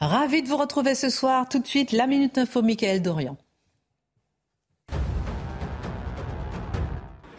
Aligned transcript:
Ravi 0.00 0.42
de 0.42 0.48
vous 0.48 0.56
retrouver 0.56 0.94
ce 0.94 1.10
soir. 1.10 1.48
Tout 1.48 1.58
de 1.58 1.66
suite, 1.66 1.92
la 1.92 2.06
Minute 2.06 2.38
Info, 2.38 2.62
Michael 2.62 3.02
Dorian. 3.02 3.36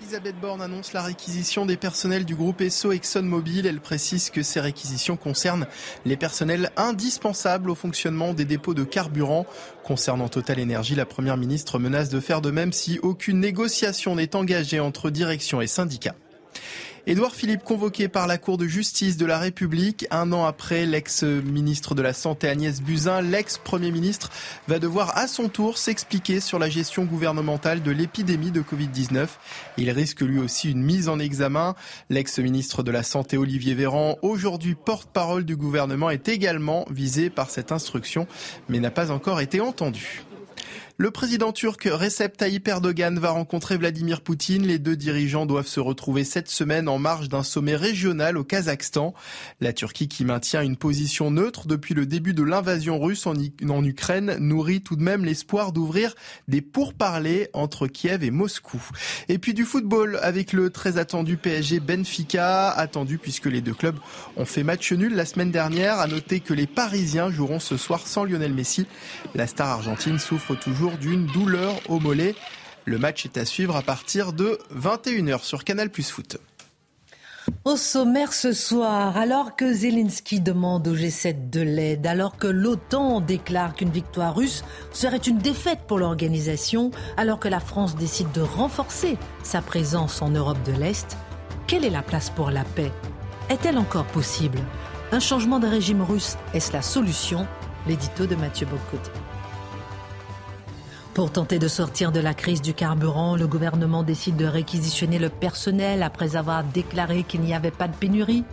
Elisabeth 0.01 0.39
Borne 0.39 0.61
annonce 0.61 0.93
la 0.93 1.01
réquisition 1.01 1.65
des 1.65 1.75
personnels 1.75 2.23
du 2.23 2.33
groupe 2.33 2.61
ESSO 2.61 2.93
ExxonMobil. 2.93 3.67
Elle 3.67 3.81
précise 3.81 4.29
que 4.29 4.41
ces 4.41 4.61
réquisitions 4.61 5.17
concernent 5.17 5.67
les 6.05 6.15
personnels 6.15 6.71
indispensables 6.77 7.69
au 7.69 7.75
fonctionnement 7.75 8.33
des 8.33 8.45
dépôts 8.45 8.73
de 8.73 8.85
carburant. 8.85 9.45
Concernant 9.83 10.29
Total 10.29 10.61
Energy, 10.61 10.95
la 10.95 11.05
première 11.05 11.35
ministre 11.35 11.77
menace 11.77 12.07
de 12.07 12.21
faire 12.21 12.39
de 12.39 12.51
même 12.51 12.71
si 12.71 12.99
aucune 12.99 13.41
négociation 13.41 14.15
n'est 14.15 14.33
engagée 14.37 14.79
entre 14.79 15.09
direction 15.09 15.59
et 15.59 15.67
syndicats. 15.67 16.15
Édouard 17.09 17.35
Philippe 17.35 17.63
convoqué 17.63 18.09
par 18.09 18.27
la 18.27 18.37
Cour 18.37 18.57
de 18.57 18.67
justice 18.67 19.15
de 19.15 19.25
la 19.25 19.39
République 19.39 20.05
un 20.11 20.33
an 20.33 20.43
après 20.43 20.85
l'ex-ministre 20.85 21.95
de 21.95 22.01
la 22.01 22.11
Santé 22.11 22.49
Agnès 22.49 22.81
Buzyn, 22.81 23.21
l'ex-premier 23.21 23.91
ministre 23.91 24.29
va 24.67 24.77
devoir 24.77 25.17
à 25.17 25.29
son 25.29 25.47
tour 25.47 25.77
s'expliquer 25.77 26.41
sur 26.41 26.59
la 26.59 26.69
gestion 26.69 27.05
gouvernementale 27.05 27.81
de 27.81 27.91
l'épidémie 27.91 28.51
de 28.51 28.61
Covid-19. 28.61 29.25
Il 29.77 29.89
risque 29.89 30.19
lui 30.19 30.37
aussi 30.37 30.69
une 30.69 30.83
mise 30.83 31.07
en 31.07 31.17
examen. 31.17 31.75
L'ex-ministre 32.09 32.83
de 32.83 32.91
la 32.91 33.03
Santé 33.03 33.37
Olivier 33.37 33.73
Véran, 33.73 34.17
aujourd'hui 34.21 34.75
porte-parole 34.75 35.45
du 35.45 35.55
gouvernement, 35.55 36.09
est 36.09 36.27
également 36.27 36.85
visé 36.91 37.29
par 37.29 37.49
cette 37.51 37.71
instruction 37.71 38.27
mais 38.67 38.81
n'a 38.81 38.91
pas 38.91 39.11
encore 39.11 39.39
été 39.39 39.61
entendu. 39.61 40.26
Le 40.99 41.11
président 41.11 41.51
turc 41.51 41.83
Recep 41.83 42.37
Tayyip 42.37 42.67
Erdogan 42.67 43.19
va 43.19 43.29
rencontrer 43.29 43.77
Vladimir 43.77 44.21
Poutine. 44.21 44.65
Les 44.65 44.79
deux 44.79 44.95
dirigeants 44.95 45.45
doivent 45.45 45.67
se 45.67 45.79
retrouver 45.79 46.23
cette 46.23 46.49
semaine 46.49 46.89
en 46.89 46.97
marge 46.97 47.29
d'un 47.29 47.43
sommet 47.43 47.75
régional 47.75 48.35
au 48.35 48.43
Kazakhstan. 48.43 49.13
La 49.61 49.73
Turquie, 49.73 50.07
qui 50.07 50.25
maintient 50.25 50.63
une 50.63 50.75
position 50.75 51.29
neutre 51.29 51.67
depuis 51.67 51.93
le 51.93 52.07
début 52.07 52.33
de 52.33 52.41
l'invasion 52.41 52.99
russe 52.99 53.27
en, 53.27 53.83
Ukraine, 53.85 54.37
nourrit 54.39 54.81
tout 54.81 54.95
de 54.95 55.03
même 55.03 55.23
l'espoir 55.23 55.71
d'ouvrir 55.71 56.15
des 56.47 56.61
pourparlers 56.61 57.51
entre 57.53 57.85
Kiev 57.85 58.23
et 58.23 58.31
Moscou. 58.31 58.81
Et 59.29 59.37
puis 59.37 59.53
du 59.53 59.65
football 59.65 60.17
avec 60.23 60.51
le 60.51 60.71
très 60.71 60.97
attendu 60.97 61.37
PSG 61.37 61.79
Benfica, 61.79 62.71
attendu 62.71 63.19
puisque 63.19 63.45
les 63.45 63.61
deux 63.61 63.75
clubs 63.75 63.99
ont 64.35 64.45
fait 64.45 64.63
match 64.63 64.91
nul 64.93 65.13
la 65.13 65.25
semaine 65.25 65.51
dernière. 65.51 65.99
À 65.99 66.07
noter 66.07 66.39
que 66.39 66.55
les 66.55 66.65
Parisiens 66.65 67.29
joueront 67.29 67.59
ce 67.59 67.77
soir 67.77 68.07
sans 68.07 68.23
Lionel 68.23 68.55
Messi. 68.55 68.87
La 69.35 69.45
star 69.45 69.67
argentine 69.67 70.17
souffre 70.17 70.55
toujours 70.55 70.86
d'une 70.95 71.25
douleur 71.25 71.73
au 71.89 71.99
mollet. 71.99 72.35
Le 72.85 72.97
match 72.97 73.25
est 73.25 73.37
à 73.37 73.43
suivre 73.43 73.75
à 73.75 73.81
partir 73.81 74.31
de 74.31 74.57
21h 74.73 75.43
sur 75.43 75.65
Canal 75.65 75.89
Plus 75.89 76.09
Foot. 76.09 76.37
Au 77.63 77.77
sommaire 77.77 78.33
ce 78.33 78.51
soir, 78.51 79.17
alors 79.17 79.55
que 79.55 79.73
Zelensky 79.73 80.41
demande 80.41 80.87
au 80.87 80.95
G7 80.95 81.49
de 81.49 81.61
l'aide, 81.61 82.05
alors 82.07 82.37
que 82.37 82.47
l'OTAN 82.47 83.21
déclare 83.21 83.73
qu'une 83.73 83.89
victoire 83.89 84.35
russe 84.35 84.63
serait 84.91 85.17
une 85.17 85.37
défaite 85.37 85.79
pour 85.87 85.97
l'organisation, 85.97 86.91
alors 87.15 87.39
que 87.39 87.47
la 87.47 87.59
France 87.59 87.95
décide 87.95 88.31
de 88.31 88.41
renforcer 88.41 89.17
sa 89.43 89.61
présence 89.61 90.21
en 90.21 90.29
Europe 90.29 90.61
de 90.65 90.73
l'Est, 90.73 91.17
quelle 91.67 91.85
est 91.85 91.89
la 91.89 92.01
place 92.01 92.29
pour 92.29 92.51
la 92.51 92.63
paix? 92.63 92.91
Est-elle 93.49 93.77
encore 93.77 94.05
possible? 94.07 94.59
Un 95.11 95.19
changement 95.19 95.59
de 95.59 95.67
régime 95.67 96.01
russe, 96.01 96.37
est-ce 96.53 96.73
la 96.73 96.81
solution? 96.81 97.47
L'édito 97.87 98.25
de 98.25 98.35
Mathieu 98.35 98.67
Bocoté. 98.67 99.11
Pour 101.17 101.31
tenter 101.31 101.57
de 101.57 101.67
sortir 101.67 102.11
de 102.11 102.19
la 102.19 102.35
crise 102.35 102.61
du 102.61 102.75
carburant, 102.75 103.35
le 103.35 103.47
gouvernement 103.47 104.03
décide 104.03 104.35
de 104.35 104.45
réquisitionner 104.45 105.17
le 105.17 105.29
personnel 105.29 106.03
après 106.03 106.35
avoir 106.35 106.63
déclaré 106.63 107.23
qu'il 107.23 107.41
n'y 107.41 107.55
avait 107.55 107.71
pas 107.71 107.87
de 107.87 107.95
pénurie. 107.95 108.43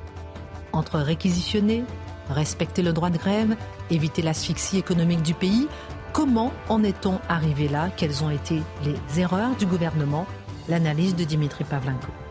Entre 0.72 0.98
réquisitionner, 0.98 1.84
respecter 2.30 2.80
le 2.80 2.94
droit 2.94 3.10
de 3.10 3.18
grève, 3.18 3.54
éviter 3.90 4.22
l'asphyxie 4.22 4.78
économique 4.78 5.20
du 5.20 5.34
pays, 5.34 5.68
comment 6.14 6.52
en 6.70 6.82
est-on 6.82 7.20
arrivé 7.28 7.68
là? 7.68 7.90
Quelles 7.98 8.24
ont 8.24 8.30
été 8.30 8.62
les 8.82 9.20
erreurs 9.20 9.54
du 9.56 9.66
gouvernement? 9.66 10.24
L'analyse 10.66 11.14
de 11.14 11.24
Dimitri 11.24 11.64
Pavlenko. 11.64 12.23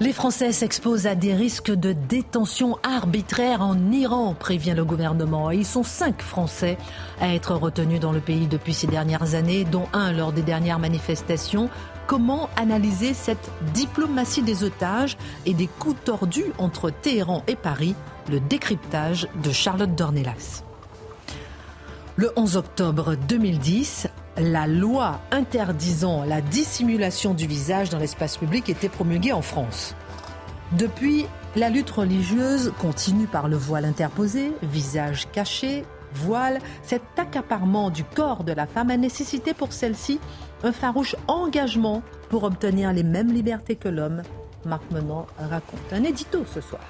Les 0.00 0.12
Français 0.12 0.52
s'exposent 0.52 1.06
à 1.06 1.14
des 1.14 1.34
risques 1.34 1.70
de 1.70 1.92
détention 1.92 2.76
arbitraire 2.82 3.62
en 3.62 3.92
Iran, 3.92 4.34
prévient 4.34 4.74
le 4.74 4.84
gouvernement. 4.84 5.50
ils 5.50 5.66
sont 5.66 5.84
cinq 5.84 6.22
Français 6.22 6.76
à 7.20 7.32
être 7.34 7.54
retenus 7.54 8.00
dans 8.00 8.10
le 8.10 8.20
pays 8.20 8.48
depuis 8.48 8.74
ces 8.74 8.88
dernières 8.88 9.34
années, 9.34 9.64
dont 9.64 9.86
un 9.92 10.12
lors 10.12 10.32
des 10.32 10.42
dernières 10.42 10.80
manifestations. 10.80 11.70
Comment 12.08 12.48
analyser 12.56 13.14
cette 13.14 13.50
diplomatie 13.74 14.42
des 14.42 14.64
otages 14.64 15.16
et 15.46 15.54
des 15.54 15.68
coups 15.68 16.02
tordus 16.04 16.52
entre 16.58 16.90
Téhéran 16.90 17.44
et 17.46 17.56
Paris? 17.56 17.94
Le 18.28 18.40
décryptage 18.40 19.28
de 19.44 19.52
Charlotte 19.52 19.94
Dornelas. 19.94 20.64
Le 22.16 22.32
11 22.36 22.56
octobre 22.56 23.14
2010, 23.28 24.08
la 24.36 24.66
loi 24.66 25.20
interdisant 25.30 26.24
la 26.24 26.40
dissimulation 26.40 27.34
du 27.34 27.46
visage 27.46 27.90
dans 27.90 27.98
l'espace 27.98 28.36
public 28.36 28.68
était 28.68 28.88
promulguée 28.88 29.32
en 29.32 29.42
France. 29.42 29.94
Depuis, 30.72 31.26
la 31.54 31.68
lutte 31.68 31.90
religieuse 31.90 32.72
continue 32.80 33.26
par 33.26 33.48
le 33.48 33.56
voile 33.56 33.84
interposé, 33.84 34.52
visage 34.62 35.28
caché, 35.32 35.84
voile. 36.14 36.58
Cet 36.82 37.02
accaparement 37.18 37.90
du 37.90 38.04
corps 38.04 38.44
de 38.44 38.52
la 38.52 38.66
femme 38.66 38.90
a 38.90 38.96
nécessité 38.96 39.52
pour 39.54 39.72
celle-ci 39.72 40.18
un 40.62 40.72
farouche 40.72 41.16
engagement 41.28 42.02
pour 42.30 42.44
obtenir 42.44 42.92
les 42.92 43.02
mêmes 43.02 43.32
libertés 43.32 43.76
que 43.76 43.88
l'homme. 43.88 44.22
Marc 44.64 44.82
Menant 44.90 45.26
raconte 45.38 45.92
un 45.92 46.04
édito 46.04 46.44
ce 46.46 46.60
soir. 46.60 46.82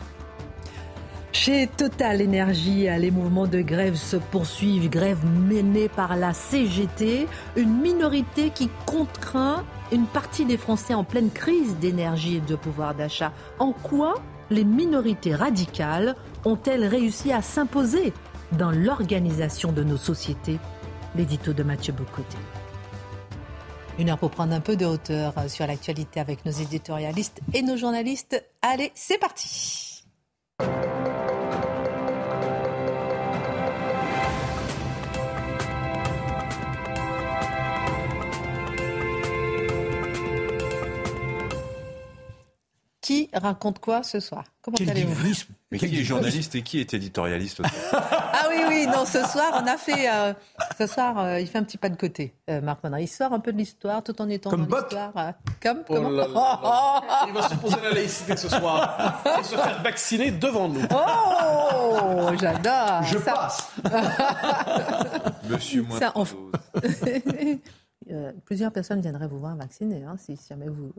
Chez 1.32 1.66
Total 1.66 2.22
Energy, 2.22 2.86
les 2.98 3.10
mouvements 3.10 3.46
de 3.46 3.62
grève 3.62 3.96
se 3.96 4.16
poursuivent. 4.16 4.90
Grève 4.90 5.24
menée 5.24 5.88
par 5.88 6.14
la 6.14 6.34
CGT, 6.34 7.26
une 7.56 7.80
minorité 7.80 8.50
qui 8.50 8.68
contraint 8.86 9.64
une 9.90 10.06
partie 10.06 10.44
des 10.44 10.58
Français 10.58 10.92
en 10.92 11.04
pleine 11.04 11.30
crise 11.30 11.76
d'énergie 11.78 12.36
et 12.36 12.40
de 12.40 12.54
pouvoir 12.54 12.94
d'achat. 12.94 13.32
En 13.58 13.72
quoi 13.72 14.14
les 14.50 14.62
minorités 14.62 15.34
radicales 15.34 16.16
ont-elles 16.44 16.84
réussi 16.84 17.32
à 17.32 17.40
s'imposer 17.40 18.12
dans 18.52 18.70
l'organisation 18.70 19.72
de 19.72 19.82
nos 19.82 19.96
sociétés? 19.96 20.58
L'édito 21.16 21.54
de 21.54 21.62
Mathieu 21.62 21.94
Bocoté. 21.94 22.36
Une 23.98 24.10
heure 24.10 24.18
pour 24.18 24.30
prendre 24.30 24.54
un 24.54 24.60
peu 24.60 24.76
de 24.76 24.84
hauteur 24.84 25.34
sur 25.48 25.66
l'actualité 25.66 26.20
avec 26.20 26.44
nos 26.44 26.52
éditorialistes 26.52 27.40
et 27.52 27.62
nos 27.62 27.76
journalistes. 27.76 28.44
Allez, 28.60 28.92
c'est 28.94 29.18
parti. 29.18 30.04
Qui 43.12 43.28
raconte 43.34 43.78
quoi 43.78 44.02
ce 44.02 44.20
soir? 44.20 44.44
Comment 44.62 44.78
allez-vous? 44.88 45.14
Mais 45.70 45.78
qui 45.78 46.00
est 46.00 46.02
journaliste 46.02 46.54
et 46.54 46.62
qui 46.62 46.80
est 46.80 46.94
éditorialiste 46.94 47.60
Ah 47.92 48.46
oui, 48.48 48.62
oui, 48.68 48.86
non, 48.86 49.04
ce 49.04 49.22
soir, 49.26 49.62
on 49.62 49.66
a 49.66 49.76
fait. 49.76 50.10
Euh, 50.10 50.32
ce 50.78 50.86
soir, 50.86 51.18
euh, 51.18 51.40
il 51.40 51.46
fait 51.46 51.58
un 51.58 51.62
petit 51.62 51.76
pas 51.76 51.90
de 51.90 51.96
côté, 51.96 52.34
euh, 52.48 52.62
Marc 52.62 52.82
Monard. 52.82 53.00
Il 53.00 53.08
sort 53.08 53.34
un 53.34 53.40
peu 53.40 53.52
de 53.52 53.58
l'histoire 53.58 54.02
tout 54.02 54.18
en 54.22 54.30
étant 54.30 54.48
Comme 54.48 54.66
dans 54.66 54.78
l'histoire. 54.78 55.12
Comme 55.62 55.82
oh 55.88 55.94
comment 55.94 56.10
Il 57.26 57.34
va 57.34 57.48
se 57.48 57.54
poser 57.56 57.76
la 57.82 57.90
laïcité 57.90 58.34
ce 58.36 58.48
soir 58.48 59.22
et 59.38 59.44
se 59.44 59.56
faire 59.56 59.82
vacciner 59.82 60.30
devant 60.30 60.68
nous. 60.68 60.82
Oh, 60.90 62.30
j'adore 62.40 63.02
Je 63.02 63.18
passe 63.18 63.72
Monsieur 65.50 65.82
moi. 65.82 65.98
Plusieurs 68.46 68.72
personnes 68.72 69.00
viendraient 69.02 69.28
vous 69.28 69.38
voir 69.38 69.54
vacciner, 69.56 70.02
hein, 70.02 70.16
si 70.18 70.38
jamais 70.48 70.68
vous. 70.68 70.92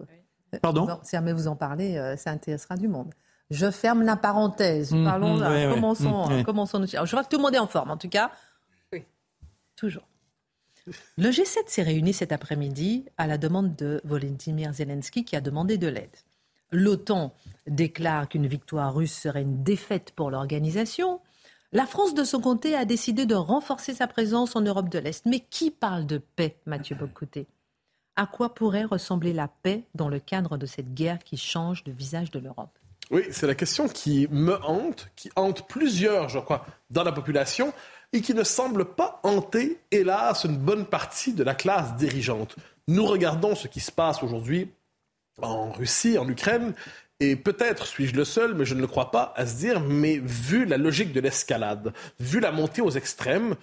Pardon 0.61 0.99
Si 1.03 1.11
jamais 1.11 1.33
vous 1.33 1.47
en 1.47 1.55
parlez, 1.55 1.97
euh, 1.97 2.15
ça 2.15 2.31
intéressera 2.31 2.77
du 2.77 2.87
monde. 2.87 3.13
Je 3.49 3.69
ferme 3.69 4.03
la 4.03 4.15
parenthèse. 4.15 4.91
Mmh, 4.91 5.03
Parlons, 5.03 5.37
mmh, 5.37 5.73
commençons, 5.73 6.29
mmh, 6.29 6.43
commençons. 6.43 6.85
Je 6.85 7.11
crois 7.11 7.23
que 7.23 7.29
tout 7.29 7.37
le 7.37 7.43
monde 7.43 7.55
est 7.55 7.59
en 7.59 7.67
forme, 7.67 7.91
en 7.91 7.97
tout 7.97 8.09
cas. 8.09 8.31
Oui. 8.91 9.03
Toujours. 9.75 10.07
Le 11.17 11.29
G7 11.29 11.67
s'est 11.67 11.83
réuni 11.83 12.13
cet 12.13 12.31
après-midi 12.31 13.05
à 13.17 13.27
la 13.27 13.37
demande 13.37 13.75
de 13.75 14.01
Volodymyr 14.03 14.73
Zelensky 14.73 15.23
qui 15.23 15.35
a 15.35 15.41
demandé 15.41 15.77
de 15.77 15.87
l'aide. 15.87 16.15
L'OTAN 16.71 17.33
déclare 17.67 18.27
qu'une 18.27 18.47
victoire 18.47 18.93
russe 18.93 19.13
serait 19.13 19.43
une 19.43 19.63
défaite 19.63 20.11
pour 20.15 20.31
l'organisation. 20.31 21.21
La 21.71 21.85
France, 21.85 22.13
de 22.13 22.23
son 22.23 22.41
côté, 22.41 22.75
a 22.75 22.85
décidé 22.85 23.25
de 23.25 23.35
renforcer 23.35 23.93
sa 23.93 24.07
présence 24.07 24.55
en 24.55 24.61
Europe 24.61 24.89
de 24.89 24.99
l'Est. 24.99 25.25
Mais 25.25 25.39
qui 25.39 25.71
parle 25.71 26.05
de 26.05 26.17
paix, 26.17 26.57
Mathieu 26.65 26.95
Bocoté? 26.95 27.47
À 28.15 28.27
quoi 28.27 28.53
pourrait 28.53 28.83
ressembler 28.83 29.33
la 29.33 29.47
paix 29.47 29.83
dans 29.95 30.07
le 30.07 30.19
cadre 30.19 30.57
de 30.57 30.65
cette 30.65 30.93
guerre 30.93 31.19
qui 31.19 31.37
change 31.37 31.83
le 31.87 31.93
visage 31.93 32.29
de 32.29 32.39
l'Europe? 32.39 32.77
Oui, 33.09 33.23
c'est 33.31 33.47
la 33.47 33.55
question 33.55 33.87
qui 33.87 34.27
me 34.29 34.55
hante, 34.63 35.09
qui 35.15 35.29
hante 35.35 35.67
plusieurs, 35.67 36.29
je 36.29 36.39
crois, 36.39 36.65
dans 36.89 37.03
la 37.03 37.11
population 37.11 37.73
et 38.13 38.21
qui 38.21 38.33
ne 38.33 38.43
semble 38.43 38.85
pas 38.85 39.19
hanter, 39.23 39.79
hélas, 39.91 40.45
une 40.45 40.57
bonne 40.57 40.85
partie 40.85 41.33
de 41.33 41.43
la 41.43 41.55
classe 41.55 41.95
dirigeante. 41.95 42.55
Nous 42.87 43.05
regardons 43.05 43.55
ce 43.55 43.67
qui 43.67 43.79
se 43.79 43.91
passe 43.91 44.21
aujourd'hui 44.21 44.71
en 45.41 45.71
Russie, 45.71 46.19
en 46.19 46.29
Ukraine, 46.29 46.75
et 47.19 47.35
peut-être 47.35 47.87
suis-je 47.87 48.15
le 48.15 48.25
seul, 48.25 48.53
mais 48.53 48.65
je 48.65 48.75
ne 48.75 48.81
le 48.81 48.87
crois 48.87 49.09
pas, 49.09 49.33
à 49.35 49.47
se 49.47 49.55
dire, 49.55 49.79
mais 49.79 50.19
vu 50.21 50.65
la 50.65 50.77
logique 50.77 51.13
de 51.13 51.19
l'escalade, 51.19 51.93
vu 52.19 52.39
la 52.39 52.51
montée 52.51 52.81
aux 52.81 52.91
extrêmes, 52.91 53.55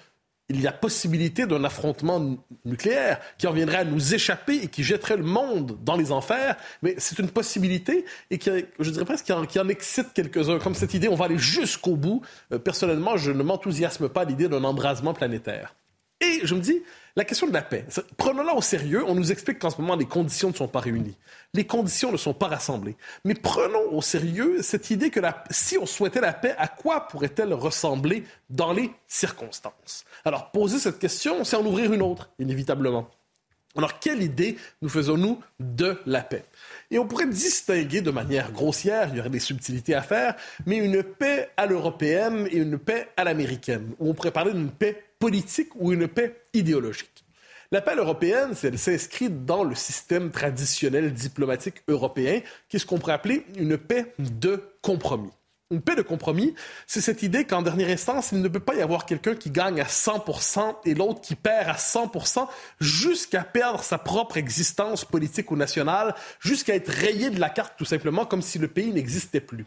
il 0.51 0.61
y 0.61 0.67
a 0.67 0.73
possibilité 0.73 1.47
d'un 1.47 1.63
affrontement 1.63 2.37
nucléaire 2.65 3.21
qui 3.39 3.47
en 3.47 3.53
viendrait 3.53 3.79
à 3.79 3.85
nous 3.85 4.15
échapper 4.15 4.57
et 4.57 4.67
qui 4.67 4.83
jetterait 4.83 5.17
le 5.17 5.23
monde 5.23 5.79
dans 5.85 5.97
les 5.97 6.11
enfers. 6.11 6.57
Mais 6.83 6.97
c'est 6.99 7.19
une 7.21 7.31
possibilité 7.31 8.05
et 8.31 8.39
qui, 8.39 8.51
je 8.81 8.91
dirais 8.91 9.05
presque, 9.05 9.27
qui 9.27 9.61
en, 9.61 9.69
excite 9.69 10.13
quelques-uns. 10.13 10.59
Comme 10.59 10.75
cette 10.75 10.93
idée, 10.93 11.09
on 11.09 11.15
va 11.15 11.27
aller 11.27 11.39
jusqu'au 11.39 11.95
bout. 11.95 12.23
Euh, 12.53 12.59
personnellement, 12.59 13.17
je 13.17 13.31
ne 13.31 13.43
m'enthousiasme 13.45 14.09
pas 14.09 14.23
à 14.23 14.25
l'idée 14.25 14.49
d'un 14.49 14.65
embrasement 14.65 15.15
planétaire. 15.15 15.77
Et 16.21 16.41
je 16.43 16.55
me 16.55 16.61
dis, 16.61 16.83
la 17.17 17.25
question 17.25 17.47
de 17.47 17.53
la 17.53 17.63
paix, 17.63 17.85
prenons-la 18.17 18.55
au 18.55 18.63
sérieux. 18.63 19.05
On 19.07 19.15
nous 19.15 19.33
explique 19.33 19.59
qu'en 19.59 19.71
ce 19.71 19.81
moment, 19.81 19.97
les 19.97 20.07
conditions 20.07 20.51
ne 20.51 20.55
sont 20.55 20.69
pas 20.69 20.81
réunies. 20.81 21.17
Les 21.55 21.67
conditions 21.67 22.13
ne 22.13 22.17
sont 22.17 22.35
pas 22.35 22.47
rassemblées. 22.47 22.97
Mais 23.25 23.35
prenons 23.35 23.93
au 23.93 24.01
sérieux 24.01 24.63
cette 24.63 24.91
idée 24.91 25.11
que 25.11 25.21
si 25.51 25.77
on 25.77 25.87
souhaitait 25.87 26.21
la 26.21 26.33
paix, 26.33 26.55
à 26.57 26.69
quoi 26.69 27.09
pourrait-elle 27.09 27.53
ressembler 27.53 28.25
dans 28.49 28.73
les 28.73 28.93
circonstances? 29.09 30.05
Alors, 30.25 30.51
poser 30.53 30.79
cette 30.79 30.99
question, 30.99 31.45
c'est 31.45 31.57
en 31.57 31.67
ouvrir 31.67 31.93
une 31.93 32.03
autre, 32.03 32.31
inévitablement. 32.39 33.11
Alors, 33.77 34.01
quelle 34.01 34.23
idée 34.23 34.57
nous 34.83 34.89
faisons-nous 34.89 35.41
de 35.61 36.01
la 36.05 36.23
paix? 36.23 36.45
Et 36.91 36.99
on 36.99 37.07
pourrait 37.07 37.27
distinguer 37.27 38.01
de 38.01 38.11
manière 38.11 38.51
grossière, 38.51 39.09
il 39.11 39.17
y 39.17 39.21
aurait 39.21 39.31
des 39.31 39.39
subtilités 39.39 39.95
à 39.95 40.03
faire, 40.03 40.35
mais 40.67 40.77
une 40.77 41.05
paix 41.05 41.51
à 41.57 41.67
l'européenne 41.67 42.49
et 42.51 42.57
une 42.57 42.79
paix 42.79 43.09
à 43.17 43.23
l'américaine, 43.23 43.95
ou 44.01 44.11
on 44.11 44.15
pourrait 44.15 44.33
parler 44.33 44.53
d'une 44.53 44.71
paix 44.71 45.05
politique 45.21 45.69
ou 45.77 45.93
une 45.93 46.09
paix 46.09 46.43
idéologique. 46.55 47.25
La 47.71 47.81
paix 47.81 47.95
européenne, 47.95 48.55
elle 48.65 48.79
s'inscrit 48.79 49.29
dans 49.31 49.63
le 49.63 49.77
système 49.77 50.33
traditionnel 50.33 51.13
diplomatique 51.13 51.83
européen, 51.87 52.41
qui 52.69 52.77
est 52.77 52.81
ce 52.81 52.87
qu'on 52.87 52.99
pourrait 52.99 53.13
appeler 53.13 53.47
une 53.57 53.79
paix 53.79 54.13
de 54.19 54.61
compromis. 54.83 55.31
Une 55.71 55.81
paix 55.81 55.95
de 55.95 56.03
compromis, 56.03 56.57
c'est 56.89 57.01
cette 57.01 57.23
idée 57.23 57.45
qu'en 57.45 57.63
dernière 57.63 57.91
instance, 57.91 58.33
il 58.33 58.43
ne 58.43 58.49
peut 58.49 58.59
pas 58.59 58.75
y 58.75 58.83
avoir 58.83 59.07
quelqu'un 59.07 59.37
qui 59.37 59.51
gagne 59.51 59.81
à 59.81 59.85
100% 59.85 60.79
et 60.85 60.95
l'autre 60.95 61.21
qui 61.21 61.37
perd 61.37 61.69
à 61.69 61.75
100% 61.75 62.49
jusqu'à 62.81 63.45
perdre 63.45 63.85
sa 63.85 63.99
propre 63.99 64.37
existence 64.37 65.05
politique 65.05 65.53
ou 65.53 65.57
nationale, 65.57 66.17
jusqu'à 66.41 66.75
être 66.75 66.91
rayé 66.91 67.31
de 67.31 67.39
la 67.39 67.51
carte 67.51 67.75
tout 67.79 67.85
simplement 67.85 68.27
comme 68.27 68.43
si 68.43 68.59
le 68.59 68.67
pays 68.67 68.91
n'existait 68.91 69.41
plus. 69.41 69.65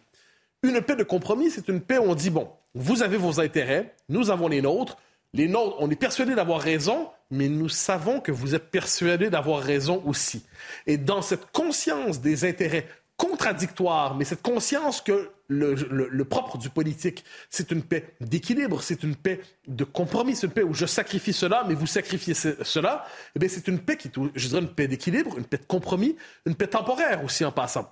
Une 0.62 0.82
paix 0.82 0.98
de 0.98 1.04
compromis, 1.04 1.52
c'est 1.52 1.70
une 1.70 1.80
paix 1.80 2.00
où 2.00 2.04
on 2.04 2.16
dit, 2.16 2.32
bon, 2.32 2.50
vous 2.76 3.02
avez 3.02 3.16
vos 3.16 3.40
intérêts, 3.40 3.96
nous 4.10 4.30
avons 4.30 4.50
les 4.50 4.62
nôtres, 4.62 4.98
les 5.34 5.48
nôtres, 5.48 5.78
on 5.80 5.90
est 5.90 5.96
persuadé 5.96 6.36
d'avoir 6.36 6.62
raison, 6.62 7.10
mais 7.32 7.50
nous 7.50 7.70
savons 7.70 8.20
que 8.20 8.32
vous 8.32 8.54
êtes 8.54 8.70
persuadés 8.70 9.30
d'avoir 9.30 9.62
raison 9.62 10.04
aussi. 10.06 10.46
Et 10.86 10.98
dans 10.98 11.22
cette 11.22 11.52
conscience 11.52 12.22
des 12.22 12.46
intérêts 12.46 12.88
contradictoires, 13.18 14.16
mais 14.16 14.26
cette 14.26 14.42
conscience 14.42 15.02
que 15.02 15.32
le, 15.48 16.24
propre 16.24 16.58
du 16.58 16.70
politique, 16.70 17.24
c'est 17.50 17.72
une 17.72 17.84
paix 17.84 18.16
d'équilibre, 18.22 18.82
c'est 18.82 19.04
une 19.04 19.16
paix 19.16 19.42
de 19.68 19.84
compromis, 19.84 20.36
c'est 20.36 20.48
une 20.48 20.54
paix 20.54 20.64
où 20.64 20.74
je 20.74 20.86
sacrifie 20.86 21.34
cela, 21.34 21.64
mais 21.68 21.74
vous 21.74 21.88
sacrifiez 21.88 22.34
cela, 22.34 23.06
eh 23.36 23.40
bien 23.40 23.50
c'est 23.50 23.68
une 23.68 23.80
paix 23.80 23.98
qui, 23.98 24.12
je 24.36 24.48
dirais, 24.48 24.62
une 24.62 24.74
paix 24.74 24.88
d'équilibre, 24.88 25.38
une 25.38 25.46
paix 25.46 25.58
de 25.58 25.66
compromis, 25.66 26.16
une 26.46 26.56
paix 26.56 26.68
temporaire 26.68 27.24
aussi 27.24 27.46
en 27.46 27.52
passant. 27.52 27.92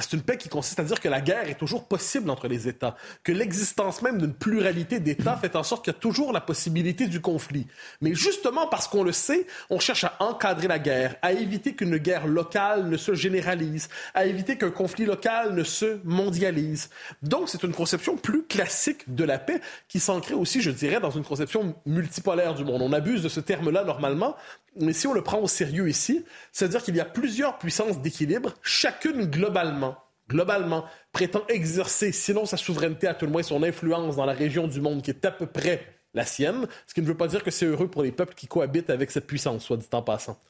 C'est 0.00 0.16
une 0.16 0.22
paix 0.22 0.36
qui 0.36 0.48
consiste 0.48 0.80
à 0.80 0.84
dire 0.84 1.00
que 1.00 1.08
la 1.08 1.20
guerre 1.20 1.48
est 1.48 1.58
toujours 1.58 1.86
possible 1.86 2.30
entre 2.30 2.48
les 2.48 2.68
États, 2.68 2.96
que 3.22 3.32
l'existence 3.32 4.02
même 4.02 4.18
d'une 4.18 4.34
pluralité 4.34 5.00
d'États 5.00 5.36
fait 5.36 5.56
en 5.56 5.62
sorte 5.62 5.84
qu'il 5.84 5.92
y 5.92 5.96
a 5.96 5.98
toujours 5.98 6.32
la 6.32 6.40
possibilité 6.40 7.06
du 7.06 7.20
conflit. 7.20 7.66
Mais 8.00 8.14
justement 8.14 8.66
parce 8.66 8.88
qu'on 8.88 9.02
le 9.02 9.12
sait, 9.12 9.46
on 9.68 9.78
cherche 9.78 10.04
à 10.04 10.16
encadrer 10.20 10.68
la 10.68 10.78
guerre, 10.78 11.16
à 11.22 11.32
éviter 11.32 11.74
qu'une 11.74 11.96
guerre 11.98 12.26
locale 12.26 12.88
ne 12.88 12.96
se 12.96 13.14
généralise, 13.14 13.88
à 14.14 14.26
éviter 14.26 14.56
qu'un 14.56 14.70
conflit 14.70 15.04
local 15.04 15.54
ne 15.54 15.64
se 15.64 16.00
mondialise. 16.04 16.90
Donc 17.22 17.48
c'est 17.48 17.62
une 17.62 17.72
conception 17.72 18.16
plus 18.16 18.44
classique 18.44 19.14
de 19.14 19.24
la 19.24 19.38
paix 19.38 19.60
qui 19.88 20.00
s'ancrait 20.00 20.34
aussi, 20.34 20.60
je 20.60 20.70
dirais, 20.70 21.00
dans 21.00 21.10
une 21.10 21.24
conception 21.24 21.74
multipolaire 21.86 22.54
du 22.54 22.64
monde. 22.64 22.82
On 22.82 22.92
abuse 22.92 23.22
de 23.22 23.28
ce 23.28 23.40
terme-là 23.40 23.84
normalement, 23.84 24.36
mais 24.76 24.92
si 24.92 25.06
on 25.06 25.12
le 25.12 25.22
prend 25.22 25.38
au 25.38 25.48
sérieux 25.48 25.88
ici, 25.88 26.24
c'est-à-dire 26.52 26.82
qu'il 26.82 26.96
y 26.96 27.00
a 27.00 27.04
plusieurs 27.04 27.58
puissances 27.58 28.00
d'équilibre, 28.00 28.54
chacune 28.62 29.26
globalement, 29.26 29.96
globalement, 30.28 30.84
prétend 31.12 31.42
exercer, 31.48 32.12
sinon 32.12 32.46
sa 32.46 32.56
souveraineté, 32.56 33.06
à 33.06 33.14
tout 33.14 33.26
le 33.26 33.32
moins 33.32 33.42
son 33.42 33.62
influence 33.62 34.16
dans 34.16 34.26
la 34.26 34.32
région 34.32 34.68
du 34.68 34.80
monde 34.80 35.02
qui 35.02 35.10
est 35.10 35.24
à 35.24 35.30
peu 35.30 35.46
près 35.46 35.84
la 36.14 36.24
sienne, 36.24 36.66
ce 36.86 36.94
qui 36.94 37.02
ne 37.02 37.06
veut 37.06 37.16
pas 37.16 37.28
dire 37.28 37.42
que 37.42 37.50
c'est 37.50 37.66
heureux 37.66 37.88
pour 37.88 38.02
les 38.02 38.12
peuples 38.12 38.34
qui 38.34 38.46
cohabitent 38.46 38.90
avec 38.90 39.10
cette 39.10 39.26
puissance, 39.26 39.64
soit 39.64 39.76
dit 39.76 39.86
en 39.92 40.02
passant. 40.02 40.40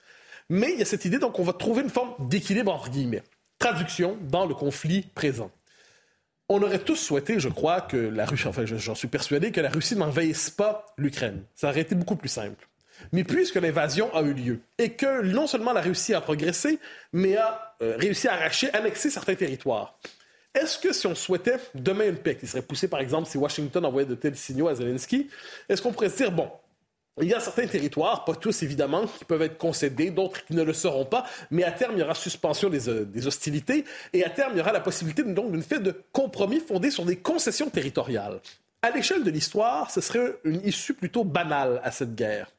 Mais 0.49 0.73
il 0.73 0.79
y 0.79 0.83
a 0.83 0.87
cette 0.87 1.05
idée, 1.05 1.19
donc, 1.19 1.39
on 1.39 1.45
va 1.45 1.53
trouver 1.53 1.83
une 1.83 1.91
forme 1.91 2.29
d'équilibre 2.29 2.73
entre 2.73 2.91
guillemets. 2.91 3.23
Traduction 3.59 4.19
dans 4.23 4.47
le 4.47 4.55
conflit 4.55 5.03
présent. 5.03 5.51
On 6.49 6.63
aurait 6.63 6.81
tous 6.81 6.97
souhaité, 6.97 7.39
je 7.39 7.49
crois, 7.49 7.81
que 7.83 7.97
la 7.97 8.27
Russie, 8.27 8.49
enfin, 8.49 8.65
j'en 8.67 8.95
suis 8.97 9.07
persuadé, 9.07 9.53
que 9.53 9.61
la 9.61 9.69
Russie 9.69 9.95
n'envahisse 9.95 10.51
pas 10.51 10.87
l'Ukraine. 10.97 11.45
Ça 11.55 11.69
aurait 11.69 11.83
été 11.83 11.95
beaucoup 11.95 12.17
plus 12.17 12.29
simple. 12.29 12.70
Mais 13.13 13.25
puisque 13.25 13.57
l'invasion 13.57 14.15
a 14.15 14.23
eu 14.23 14.33
lieu 14.33 14.61
et 14.79 14.91
que 14.91 15.23
non 15.23 15.47
seulement 15.47 15.73
la 15.73 15.81
Russie 15.81 16.15
a 16.15 16.21
progressé, 16.21 16.79
mais 17.13 17.37
a 17.37 17.75
euh, 17.83 17.97
réussi 17.97 18.29
à 18.29 18.35
arracher, 18.35 18.73
annexer 18.73 19.11
certains 19.11 19.35
territoires, 19.35 19.99
est-ce 20.55 20.79
que 20.79 20.93
si 20.93 21.07
on 21.07 21.15
souhaitait 21.15 21.59
demain 21.75 22.09
une 22.09 22.17
paix 22.17 22.37
qui 22.37 22.47
serait 22.47 22.63
poussée, 22.63 22.89
par 22.89 23.01
exemple, 23.01 23.29
si 23.29 23.39
Washington 23.39 23.85
envoyait 23.85 24.09
de 24.09 24.17
tels 24.17 24.37
signaux 24.37 24.69
à 24.69 24.75
Zelensky, 24.75 25.29
est-ce 25.69 25.81
qu'on 25.81 25.93
pourrait 25.93 26.09
se 26.09 26.17
dire, 26.17 26.33
bon, 26.33 26.51
il 27.21 27.29
y 27.29 27.35
a 27.35 27.41
certains 27.41 27.67
territoires, 27.67 28.25
pas 28.25 28.35
tous 28.35 28.63
évidemment, 28.63 29.07
qui 29.07 29.25
peuvent 29.25 29.43
être 29.43 29.59
concédés, 29.59 30.11
d'autres 30.11 30.45
qui 30.45 30.55
ne 30.55 30.63
le 30.63 30.73
seront 30.73 31.05
pas, 31.05 31.25
mais 31.51 31.65
à 31.65 31.71
terme, 31.71 31.93
il 31.97 32.01
y 32.01 32.03
aura 32.03 32.15
suspension 32.15 32.69
des, 32.69 32.89
euh, 32.89 33.05
des 33.05 33.27
hostilités 33.27 33.85
et 34.13 34.25
à 34.25 34.31
terme, 34.31 34.53
il 34.55 34.59
y 34.59 34.61
aura 34.61 34.73
la 34.73 34.81
possibilité 34.81 35.23
donc 35.23 35.53
d'une 35.53 35.63
fait 35.63 35.81
de 35.81 36.03
compromis 36.13 36.61
fondé 36.61 36.91
sur 36.91 37.05
des 37.05 37.17
concessions 37.17 37.71
territoriales. 37.71 38.41
À 38.83 38.91
l'échelle 38.91 39.23
de 39.23 39.31
l'histoire, 39.31 39.91
ce 39.91 40.01
serait 40.01 40.37
une 40.45 40.65
issue 40.67 40.95
plutôt 40.95 41.23
banale 41.23 41.81
à 41.85 41.91
cette 41.91 42.15
guerre. 42.15 42.51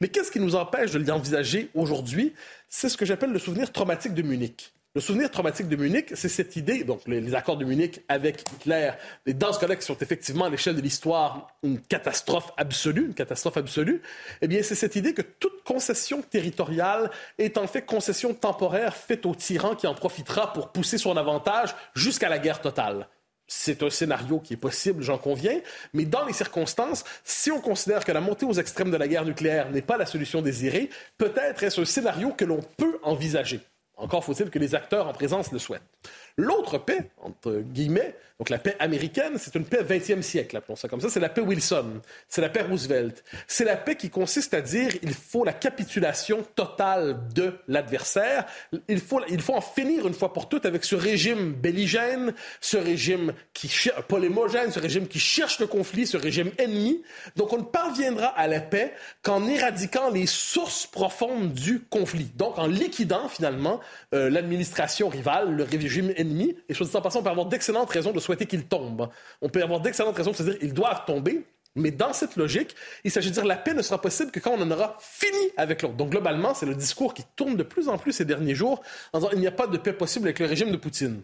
Mais 0.00 0.08
qu'est-ce 0.08 0.30
qui 0.30 0.40
nous 0.40 0.54
empêche 0.54 0.90
de 0.92 0.98
l'envisager 0.98 1.70
aujourd'hui? 1.74 2.34
C'est 2.68 2.88
ce 2.88 2.96
que 2.96 3.04
j'appelle 3.04 3.30
le 3.30 3.38
souvenir 3.38 3.72
traumatique 3.72 4.14
de 4.14 4.22
Munich. 4.22 4.72
Le 4.94 5.00
souvenir 5.00 5.30
traumatique 5.30 5.68
de 5.68 5.76
Munich, 5.76 6.12
c'est 6.14 6.28
cette 6.28 6.54
idée, 6.54 6.84
donc 6.84 7.00
les, 7.06 7.34
accords 7.34 7.56
de 7.56 7.64
Munich 7.64 8.02
avec 8.08 8.42
Hitler, 8.42 8.90
et 9.24 9.32
dans 9.32 9.50
ce 9.50 9.58
cas-là, 9.58 9.76
qui 9.76 9.86
sont 9.86 9.96
effectivement 9.96 10.44
à 10.44 10.50
l'échelle 10.50 10.76
de 10.76 10.82
l'histoire 10.82 11.48
une 11.62 11.80
catastrophe 11.80 12.52
absolue, 12.58 13.06
une 13.06 13.14
catastrophe 13.14 13.56
absolue, 13.56 14.02
eh 14.42 14.48
bien, 14.48 14.62
c'est 14.62 14.74
cette 14.74 14.94
idée 14.94 15.14
que 15.14 15.22
toute 15.22 15.64
concession 15.64 16.20
territoriale 16.20 17.10
est 17.38 17.56
en 17.56 17.66
fait 17.66 17.86
concession 17.86 18.34
temporaire 18.34 18.94
faite 18.94 19.24
au 19.24 19.34
tyran 19.34 19.76
qui 19.76 19.86
en 19.86 19.94
profitera 19.94 20.52
pour 20.52 20.72
pousser 20.72 20.98
son 20.98 21.16
avantage 21.16 21.74
jusqu'à 21.94 22.28
la 22.28 22.38
guerre 22.38 22.60
totale 22.60 23.08
c'est 23.54 23.82
un 23.82 23.90
scénario 23.90 24.40
qui 24.40 24.54
est 24.54 24.56
possible, 24.56 25.02
j'en 25.02 25.18
conviens, 25.18 25.60
mais 25.92 26.04
dans 26.04 26.24
les 26.24 26.32
circonstances, 26.32 27.04
si 27.22 27.50
on 27.50 27.60
considère 27.60 28.04
que 28.04 28.10
la 28.10 28.20
montée 28.20 28.46
aux 28.46 28.54
extrêmes 28.54 28.90
de 28.90 28.96
la 28.96 29.06
guerre 29.06 29.24
nucléaire 29.24 29.70
n'est 29.70 29.82
pas 29.82 29.98
la 29.98 30.06
solution 30.06 30.40
désirée, 30.42 30.88
peut-être 31.18 31.62
est-ce 31.62 31.80
un 31.80 31.84
scénario 31.84 32.30
que 32.30 32.44
l'on 32.44 32.60
peut 32.76 32.98
envisager. 33.02 33.60
Encore 33.96 34.24
faut-il 34.24 34.50
que 34.50 34.58
les 34.58 34.74
acteurs 34.74 35.06
en 35.06 35.12
présence 35.12 35.52
le 35.52 35.58
souhaitent. 35.58 35.82
L'autre 36.36 36.78
paix, 36.78 37.10
entre 37.20 37.58
guillemets, 37.58 38.14
donc 38.42 38.50
la 38.50 38.58
paix 38.58 38.74
américaine, 38.80 39.34
c'est 39.38 39.54
une 39.54 39.64
paix 39.64 39.84
20e 39.84 40.20
siècle, 40.20 40.56
appelons 40.56 40.74
ça 40.74 40.88
comme 40.88 41.00
ça, 41.00 41.08
c'est 41.08 41.20
la 41.20 41.28
paix 41.28 41.42
Wilson, 41.42 42.00
c'est 42.28 42.40
la 42.40 42.48
paix 42.48 42.62
Roosevelt. 42.62 43.22
C'est 43.46 43.64
la 43.64 43.76
paix 43.76 43.94
qui 43.94 44.10
consiste 44.10 44.52
à 44.52 44.60
dire 44.60 44.90
il 45.04 45.14
faut 45.14 45.44
la 45.44 45.52
capitulation 45.52 46.44
totale 46.56 47.20
de 47.32 47.54
l'adversaire, 47.68 48.44
il 48.88 48.98
faut, 48.98 49.20
il 49.28 49.40
faut 49.40 49.54
en 49.54 49.60
finir 49.60 50.08
une 50.08 50.14
fois 50.14 50.32
pour 50.32 50.48
toutes 50.48 50.66
avec 50.66 50.84
ce 50.84 50.96
régime 50.96 51.52
belligène, 51.52 52.34
ce 52.60 52.76
régime 52.76 53.32
qui 53.54 53.70
polémogène, 54.08 54.72
ce 54.72 54.80
régime 54.80 55.06
qui 55.06 55.20
cherche 55.20 55.60
le 55.60 55.68
conflit, 55.68 56.08
ce 56.08 56.16
régime 56.16 56.50
ennemi. 56.58 57.00
Donc 57.36 57.52
on 57.52 57.58
ne 57.58 57.62
parviendra 57.62 58.26
à 58.26 58.48
la 58.48 58.60
paix 58.60 58.92
qu'en 59.22 59.46
éradiquant 59.46 60.10
les 60.10 60.26
sources 60.26 60.88
profondes 60.88 61.52
du 61.52 61.78
conflit, 61.78 62.32
donc 62.34 62.58
en 62.58 62.66
liquidant 62.66 63.28
finalement 63.28 63.78
euh, 64.14 64.30
l'administration 64.30 65.08
rivale, 65.08 65.54
le 65.54 65.62
régime 65.62 66.12
et 66.68 66.74
chose 66.74 66.94
en 66.94 67.00
passant, 67.00 67.20
on 67.20 67.22
peut 67.22 67.30
avoir 67.30 67.46
d'excellentes 67.46 67.90
raisons 67.90 68.12
de 68.12 68.20
souhaiter 68.20 68.46
qu'ils 68.46 68.66
tombent. 68.66 69.08
On 69.40 69.48
peut 69.48 69.62
avoir 69.62 69.80
d'excellentes 69.80 70.16
raisons 70.16 70.32
de 70.32 70.36
se 70.36 70.42
dire 70.42 70.58
qu'ils 70.58 70.74
doivent 70.74 71.04
tomber. 71.04 71.44
Mais 71.74 71.90
dans 71.90 72.12
cette 72.12 72.36
logique, 72.36 72.76
il 73.02 73.10
s'agit 73.10 73.30
de 73.30 73.34
dire 73.34 73.46
la 73.46 73.56
paix 73.56 73.72
ne 73.72 73.80
sera 73.80 74.00
possible 74.00 74.30
que 74.30 74.40
quand 74.40 74.50
on 74.50 74.60
en 74.60 74.70
aura 74.70 74.96
fini 75.00 75.50
avec 75.56 75.82
l'autre. 75.82 75.94
Donc 75.94 76.10
globalement, 76.10 76.52
c'est 76.52 76.66
le 76.66 76.74
discours 76.74 77.14
qui 77.14 77.24
tourne 77.34 77.56
de 77.56 77.62
plus 77.62 77.88
en 77.88 77.96
plus 77.96 78.12
ces 78.12 78.26
derniers 78.26 78.54
jours 78.54 78.82
en 79.12 79.20
disant 79.20 79.30
il 79.32 79.40
n'y 79.40 79.46
a 79.46 79.52
pas 79.52 79.66
de 79.66 79.78
paix 79.78 79.94
possible 79.94 80.26
avec 80.26 80.38
le 80.38 80.46
régime 80.46 80.70
de 80.70 80.76
Poutine. 80.76 81.22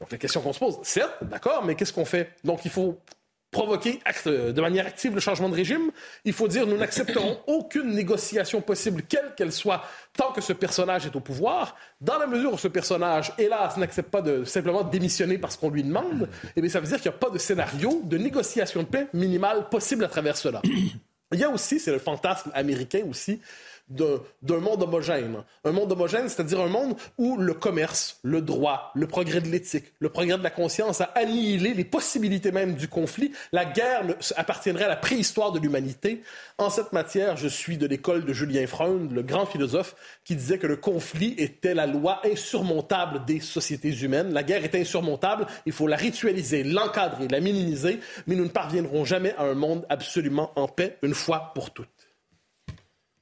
Donc 0.00 0.10
la 0.10 0.18
question 0.18 0.40
qu'on 0.40 0.52
se 0.52 0.58
pose, 0.58 0.78
certes, 0.82 1.22
d'accord, 1.22 1.64
mais 1.64 1.74
qu'est-ce 1.74 1.92
qu'on 1.92 2.06
fait? 2.06 2.30
Donc 2.44 2.64
il 2.64 2.70
faut 2.70 2.98
provoquer 3.54 4.00
de 4.26 4.60
manière 4.60 4.86
active 4.86 5.14
le 5.14 5.20
changement 5.20 5.48
de 5.48 5.54
régime. 5.54 5.90
Il 6.24 6.32
faut 6.32 6.48
dire 6.48 6.66
nous 6.66 6.76
n'accepterons 6.76 7.38
aucune 7.46 7.92
négociation 7.94 8.60
possible, 8.60 9.02
quelle 9.08 9.32
qu'elle 9.36 9.52
soit, 9.52 9.82
tant 10.16 10.32
que 10.32 10.40
ce 10.40 10.52
personnage 10.52 11.06
est 11.06 11.14
au 11.14 11.20
pouvoir. 11.20 11.76
Dans 12.00 12.18
la 12.18 12.26
mesure 12.26 12.52
où 12.52 12.58
ce 12.58 12.68
personnage, 12.68 13.32
hélas, 13.38 13.76
n'accepte 13.76 14.10
pas 14.10 14.22
de 14.22 14.44
simplement 14.44 14.82
démissionner 14.82 15.38
parce 15.38 15.56
qu'on 15.56 15.70
lui 15.70 15.84
demande, 15.84 16.28
eh 16.56 16.60
bien, 16.60 16.68
ça 16.68 16.80
veut 16.80 16.88
dire 16.88 17.00
qu'il 17.00 17.10
n'y 17.10 17.16
a 17.16 17.18
pas 17.18 17.30
de 17.30 17.38
scénario 17.38 18.02
de 18.04 18.18
négociation 18.18 18.82
de 18.82 18.88
paix 18.88 19.06
minimale 19.14 19.68
possible 19.70 20.04
à 20.04 20.08
travers 20.08 20.36
cela. 20.36 20.60
Il 21.32 21.40
y 21.40 21.44
a 21.44 21.50
aussi, 21.50 21.80
c'est 21.80 21.90
le 21.90 21.98
fantasme 21.98 22.50
américain 22.54 23.02
aussi, 23.08 23.40
d'un 23.88 24.60
monde 24.60 24.82
homogène. 24.82 25.44
Un 25.64 25.72
monde 25.72 25.92
homogène, 25.92 26.28
c'est-à-dire 26.28 26.60
un 26.60 26.68
monde 26.68 26.94
où 27.18 27.36
le 27.36 27.54
commerce, 27.54 28.18
le 28.22 28.40
droit, 28.40 28.90
le 28.94 29.06
progrès 29.06 29.40
de 29.40 29.48
l'éthique, 29.48 29.92
le 29.98 30.08
progrès 30.08 30.38
de 30.38 30.42
la 30.42 30.50
conscience 30.50 31.00
a 31.00 31.10
annihilé 31.14 31.74
les 31.74 31.84
possibilités 31.84 32.50
même 32.50 32.74
du 32.74 32.88
conflit. 32.88 33.32
La 33.52 33.64
guerre 33.64 34.04
appartiendrait 34.36 34.84
à 34.84 34.88
la 34.88 34.96
préhistoire 34.96 35.52
de 35.52 35.58
l'humanité. 35.58 36.22
En 36.58 36.70
cette 36.70 36.92
matière, 36.92 37.36
je 37.36 37.48
suis 37.48 37.76
de 37.76 37.86
l'école 37.86 38.24
de 38.24 38.32
Julien 38.32 38.66
Freund, 38.66 39.12
le 39.12 39.22
grand 39.22 39.46
philosophe, 39.46 39.94
qui 40.24 40.34
disait 40.34 40.58
que 40.58 40.66
le 40.66 40.76
conflit 40.76 41.34
était 41.38 41.74
la 41.74 41.86
loi 41.86 42.20
insurmontable 42.24 43.24
des 43.26 43.40
sociétés 43.40 43.94
humaines. 44.00 44.32
La 44.32 44.42
guerre 44.42 44.64
est 44.64 44.74
insurmontable, 44.74 45.46
il 45.66 45.72
faut 45.72 45.86
la 45.86 45.96
ritualiser, 45.96 46.64
l'encadrer, 46.64 47.28
la 47.28 47.40
minimiser, 47.40 48.00
mais 48.26 48.34
nous 48.34 48.44
ne 48.44 48.48
parviendrons 48.48 49.04
jamais 49.04 49.34
à 49.36 49.44
un 49.44 49.54
monde 49.54 49.84
absolument 49.88 50.52
en 50.56 50.68
paix 50.68 50.96
une 51.02 51.14
fois 51.14 51.52
pour 51.54 51.72
toutes. 51.72 51.93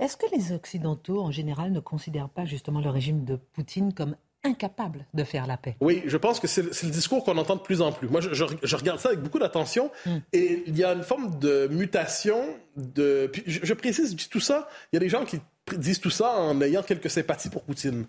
Est-ce 0.03 0.17
que 0.17 0.27
les 0.35 0.51
Occidentaux, 0.51 1.21
en 1.21 1.31
général, 1.31 1.71
ne 1.71 1.79
considèrent 1.79 2.29
pas 2.29 2.45
justement 2.45 2.81
le 2.81 2.91
régime 2.91 3.25
de 3.25 3.37
Poutine 3.37 3.95
comme 3.95 4.17
incapable 4.43 5.07
de 5.15 5.23
faire 5.23 5.47
la 5.47 5.57
paix? 5.57 5.77
Oui, 5.81 6.03
je 6.07 6.17
pense 6.17 6.41
que 6.41 6.49
c'est 6.49 6.65
le 6.65 6.91
discours 6.91 7.23
qu'on 7.23 7.39
entend 7.39 7.55
de 7.55 7.61
plus 7.61 7.81
en 7.81 7.93
plus. 7.93 8.09
Moi, 8.09 8.21
je, 8.21 8.75
regarde 8.75 8.99
ça 8.99 9.11
avec 9.11 9.21
beaucoup 9.21 9.39
d'attention 9.39 9.93
hmm. 10.05 10.17
et 10.33 10.65
il 10.67 10.77
y 10.77 10.83
a 10.83 10.95
une 10.95 11.05
forme 11.05 11.39
de 11.39 11.69
mutation. 11.71 12.37
De... 12.77 13.31
je, 13.47 13.75
précise, 13.75 14.11
je 14.11 14.17
dis 14.17 14.29
tout 14.29 14.41
ça, 14.41 14.69
il 14.93 14.97
y 14.97 14.99
a 14.99 15.01
des 15.01 15.09
gens 15.09 15.25
qui 15.25 15.39
disent 15.77 16.01
tout 16.01 16.11
ça 16.11 16.31
en 16.33 16.61
ayant 16.61 16.83
quelques 16.83 17.11
sympathies 17.11 17.51
pour 17.51 17.63
Poutine 17.63 18.07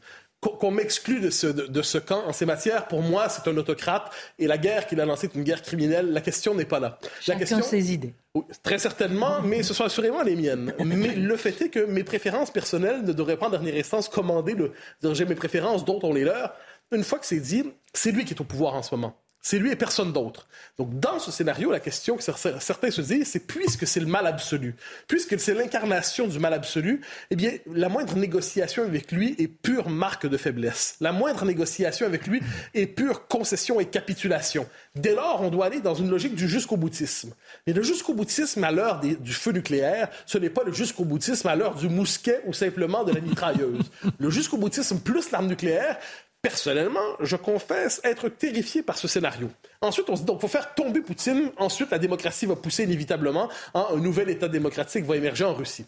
qu'on 0.51 0.71
m'exclut 0.71 1.19
de 1.19 1.29
ce, 1.29 1.47
de, 1.47 1.81
ce, 1.81 1.97
camp 1.97 2.23
en 2.27 2.33
ces 2.33 2.45
matières, 2.45 2.87
pour 2.87 3.01
moi, 3.01 3.29
c'est 3.29 3.47
un 3.49 3.55
autocrate 3.57 4.11
et 4.39 4.47
la 4.47 4.57
guerre 4.57 4.87
qu'il 4.87 4.99
a 4.99 5.05
lancée 5.05 5.27
est 5.27 5.35
une 5.35 5.43
guerre 5.43 5.61
criminelle. 5.61 6.11
La 6.11 6.21
question 6.21 6.53
n'est 6.55 6.65
pas 6.65 6.79
là. 6.79 6.99
Chacun 7.21 7.39
la 7.39 7.45
question, 7.45 7.61
ses 7.61 7.93
idées. 7.93 8.13
très 8.61 8.77
certainement, 8.77 9.41
mais 9.41 9.63
ce 9.63 9.73
sont 9.73 9.83
assurément 9.83 10.21
les 10.23 10.35
miennes. 10.35 10.73
Mais 10.83 10.95
le 11.15 11.37
fait 11.37 11.61
est 11.61 11.69
que 11.69 11.79
mes 11.85 12.03
préférences 12.03 12.51
personnelles 12.51 13.03
ne 13.03 13.13
devraient 13.13 13.37
pas 13.37 13.47
en 13.47 13.51
dernière 13.51 13.75
instance 13.75 14.09
commander 14.09 14.55
le 14.55 14.73
j'ai 15.13 15.25
mes 15.25 15.35
préférences, 15.35 15.85
dont 15.85 15.99
on 16.03 16.13
les 16.13 16.23
leurs. 16.23 16.53
Une 16.91 17.03
fois 17.03 17.19
que 17.19 17.25
c'est 17.25 17.39
dit, 17.39 17.63
c'est 17.93 18.11
lui 18.11 18.25
qui 18.25 18.33
est 18.33 18.41
au 18.41 18.45
pouvoir 18.45 18.75
en 18.75 18.83
ce 18.83 18.93
moment. 18.95 19.22
C'est 19.45 19.59
lui 19.59 19.71
et 19.71 19.75
personne 19.75 20.13
d'autre. 20.13 20.47
Donc, 20.77 20.97
dans 21.01 21.19
ce 21.19 21.29
scénario, 21.29 21.69
la 21.69 21.81
question 21.81 22.15
que 22.15 22.23
certains 22.23 22.91
se 22.91 23.01
disent, 23.01 23.27
c'est 23.27 23.45
puisque 23.45 23.85
c'est 23.85 23.99
le 23.99 24.05
mal 24.05 24.25
absolu, 24.25 24.73
puisque 25.09 25.37
c'est 25.37 25.53
l'incarnation 25.53 26.27
du 26.27 26.39
mal 26.39 26.53
absolu, 26.53 27.01
eh 27.29 27.35
bien, 27.35 27.51
la 27.67 27.89
moindre 27.89 28.15
négociation 28.15 28.83
avec 28.83 29.11
lui 29.11 29.35
est 29.37 29.49
pure 29.49 29.89
marque 29.89 30.27
de 30.27 30.37
faiblesse. 30.37 30.95
La 31.01 31.11
moindre 31.11 31.43
négociation 31.43 32.05
avec 32.05 32.25
lui 32.25 32.41
est 32.73 32.87
pure 32.87 33.27
concession 33.27 33.81
et 33.81 33.85
capitulation. 33.85 34.65
Dès 34.95 35.13
lors, 35.13 35.41
on 35.41 35.49
doit 35.49 35.65
aller 35.65 35.81
dans 35.81 35.93
une 35.93 36.09
logique 36.09 36.35
du 36.35 36.47
jusqu'au 36.47 36.77
boutisme. 36.77 37.33
Mais 37.67 37.73
le 37.73 37.83
jusqu'au 37.83 38.13
boutisme 38.13 38.63
à 38.63 38.71
l'heure 38.71 39.01
du 39.01 39.33
feu 39.33 39.51
nucléaire, 39.51 40.07
ce 40.25 40.37
n'est 40.37 40.49
pas 40.49 40.63
le 40.63 40.71
jusqu'au 40.71 41.03
boutisme 41.03 41.49
à 41.49 41.55
l'heure 41.57 41.75
du 41.75 41.89
mousquet 41.89 42.39
ou 42.45 42.53
simplement 42.53 43.03
de 43.03 43.11
la 43.11 43.19
mitrailleuse. 43.19 43.91
Le 44.19 44.29
jusqu'au 44.29 44.57
boutisme 44.57 44.99
plus 44.99 45.31
l'arme 45.31 45.47
nucléaire, 45.47 45.99
Personnellement, 46.43 46.99
je 47.21 47.37
confesse 47.37 48.01
être 48.03 48.27
terrifié 48.27 48.83
par 48.83 48.97
ce 48.97 49.07
scénario. 49.07 49.49
Ensuite, 49.79 50.09
on 50.09 50.17
se 50.17 50.23
dit 50.23 50.25
donc, 50.25 50.41
faut 50.41 50.49
faire 50.49 50.75
tomber 50.75 50.99
Poutine. 50.99 51.51
Ensuite, 51.55 51.89
la 51.89 51.99
démocratie 51.99 52.45
va 52.45 52.57
pousser 52.57 52.83
inévitablement. 52.83 53.47
Un 53.73 53.95
nouvel 53.95 54.29
État 54.29 54.49
démocratique 54.49 55.05
va 55.05 55.15
émerger 55.15 55.45
en 55.45 55.53
Russie. 55.53 55.85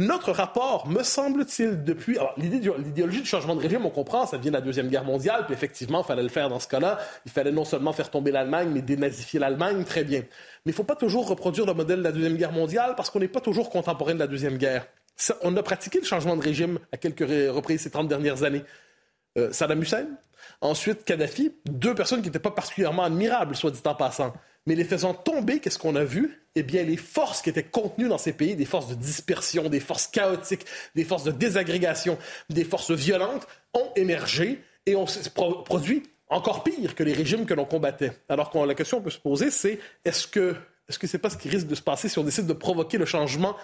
Notre 0.00 0.32
rapport, 0.32 0.88
me 0.88 1.04
semble-t-il, 1.04 1.84
depuis... 1.84 2.18
L'idéologie 2.36 3.20
du 3.20 3.28
changement 3.28 3.54
de 3.54 3.60
régime, 3.60 3.86
on 3.86 3.90
comprend, 3.90 4.26
ça 4.26 4.36
vient 4.36 4.50
de 4.50 4.56
la 4.56 4.60
Deuxième 4.60 4.88
Guerre 4.88 5.04
mondiale, 5.04 5.44
puis 5.44 5.54
effectivement, 5.54 6.02
il 6.02 6.04
fallait 6.04 6.24
le 6.24 6.28
faire 6.28 6.48
dans 6.48 6.58
ce 6.58 6.66
cas-là. 6.66 6.98
Il 7.24 7.30
fallait 7.30 7.52
non 7.52 7.64
seulement 7.64 7.92
faire 7.92 8.10
tomber 8.10 8.32
l'Allemagne, 8.32 8.70
mais 8.74 8.82
dénazifier 8.82 9.38
l'Allemagne, 9.38 9.84
très 9.84 10.02
bien. 10.02 10.22
Mais 10.22 10.26
il 10.66 10.70
ne 10.70 10.74
faut 10.74 10.82
pas 10.82 10.96
toujours 10.96 11.28
reproduire 11.28 11.66
le 11.66 11.74
modèle 11.74 12.00
de 12.00 12.02
la 12.02 12.10
Deuxième 12.10 12.36
Guerre 12.36 12.50
mondiale, 12.50 12.94
parce 12.96 13.10
qu'on 13.10 13.20
n'est 13.20 13.28
pas 13.28 13.40
toujours 13.40 13.70
contemporain 13.70 14.14
de 14.14 14.18
la 14.18 14.26
Deuxième 14.26 14.58
Guerre. 14.58 14.88
on 15.42 15.56
a 15.56 15.62
pratiqué 15.62 16.00
le 16.00 16.04
changement 16.04 16.34
de 16.34 16.42
régime 16.42 16.80
à 16.90 16.96
quelques 16.96 17.52
reprises 17.54 17.82
ces 17.82 17.90
30 17.90 18.08
dernières 18.08 18.42
années. 18.42 18.64
Euh, 19.36 19.52
Saddam 19.52 19.82
Hussein, 19.82 20.06
ensuite 20.60 21.04
Kadhafi, 21.04 21.52
deux 21.66 21.94
personnes 21.94 22.20
qui 22.20 22.28
n'étaient 22.28 22.38
pas 22.38 22.50
particulièrement 22.50 23.02
admirables, 23.02 23.56
soit 23.56 23.70
dit 23.70 23.80
en 23.84 23.94
passant. 23.94 24.32
Mais 24.66 24.74
les 24.74 24.84
faisant 24.84 25.12
tomber, 25.12 25.60
qu'est-ce 25.60 25.78
qu'on 25.78 25.96
a 25.96 26.04
vu? 26.04 26.40
Eh 26.54 26.62
bien, 26.62 26.84
les 26.84 26.96
forces 26.96 27.42
qui 27.42 27.50
étaient 27.50 27.64
contenues 27.64 28.08
dans 28.08 28.18
ces 28.18 28.32
pays, 28.32 28.54
des 28.54 28.64
forces 28.64 28.88
de 28.88 28.94
dispersion, 28.94 29.68
des 29.68 29.80
forces 29.80 30.06
chaotiques, 30.06 30.64
des 30.94 31.04
forces 31.04 31.24
de 31.24 31.32
désagrégation, 31.32 32.16
des 32.48 32.64
forces 32.64 32.92
violentes, 32.92 33.46
ont 33.74 33.90
émergé 33.96 34.62
et 34.86 34.96
ont 34.96 35.06
produit 35.64 36.04
encore 36.28 36.64
pire 36.64 36.94
que 36.94 37.02
les 37.02 37.12
régimes 37.12 37.44
que 37.44 37.54
l'on 37.54 37.66
combattait. 37.66 38.12
Alors 38.28 38.50
que 38.50 38.58
la 38.58 38.74
question 38.74 38.98
qu'on 38.98 39.04
peut 39.04 39.10
se 39.10 39.18
poser, 39.18 39.50
c'est 39.50 39.78
est-ce 40.04 40.26
que 40.26 40.54
est-ce 40.88 40.98
que 40.98 41.06
c'est 41.06 41.18
pas 41.18 41.30
ce 41.30 41.38
qui 41.38 41.48
risque 41.48 41.66
de 41.66 41.74
se 41.74 41.82
passer 41.82 42.08
si 42.08 42.18
on 42.18 42.24
décide 42.24 42.46
de 42.46 42.52
provoquer 42.52 42.98
le 42.98 43.06
changement 43.06 43.56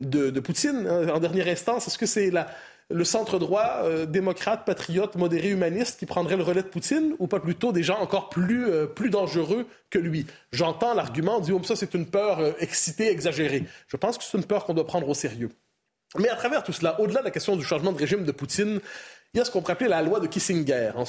de, 0.00 0.38
Poutine 0.40 0.86
hein, 0.86 1.08
en 1.08 1.18
dernière 1.18 1.48
instance? 1.48 1.86
Est-ce 1.86 1.96
que 1.96 2.06
c'est 2.06 2.30
la, 2.30 2.48
le 2.90 3.04
centre 3.04 3.38
droit, 3.38 3.80
euh, 3.82 4.06
démocrate, 4.06 4.64
patriote, 4.64 5.16
modéré, 5.16 5.50
humaniste, 5.50 5.98
qui 5.98 6.06
prendrait 6.06 6.36
le 6.36 6.42
relais 6.42 6.62
de 6.62 6.68
Poutine, 6.68 7.14
ou 7.18 7.26
pas 7.26 7.40
plutôt 7.40 7.72
des 7.72 7.82
gens 7.82 7.98
encore 7.98 8.30
plus, 8.30 8.66
euh, 8.66 8.86
plus 8.86 9.10
dangereux 9.10 9.66
que 9.90 9.98
lui? 9.98 10.26
J'entends 10.52 10.94
l'argument, 10.94 11.40
dit, 11.40 11.52
oh, 11.52 11.62
ça 11.62 11.76
c'est 11.76 11.94
une 11.94 12.06
peur 12.06 12.40
euh, 12.40 12.52
excitée, 12.60 13.10
exagérée. 13.10 13.64
Je 13.88 13.96
pense 13.96 14.16
que 14.16 14.24
c'est 14.24 14.38
une 14.38 14.44
peur 14.44 14.64
qu'on 14.64 14.74
doit 14.74 14.86
prendre 14.86 15.08
au 15.08 15.14
sérieux. 15.14 15.50
Mais 16.16 16.30
à 16.30 16.36
travers 16.36 16.62
tout 16.62 16.72
cela, 16.72 16.98
au-delà 17.00 17.20
de 17.20 17.26
la 17.26 17.30
question 17.30 17.56
du 17.56 17.64
changement 17.64 17.92
de 17.92 17.98
régime 17.98 18.24
de 18.24 18.32
Poutine, 18.32 18.80
il 19.34 19.38
y 19.38 19.40
a 19.40 19.44
ce 19.44 19.50
qu'on 19.50 19.60
pourrait 19.60 19.74
appeler 19.74 19.90
la 19.90 20.00
loi 20.00 20.20
de 20.20 20.26
Kissinger. 20.26 20.92
Hein, 20.96 21.04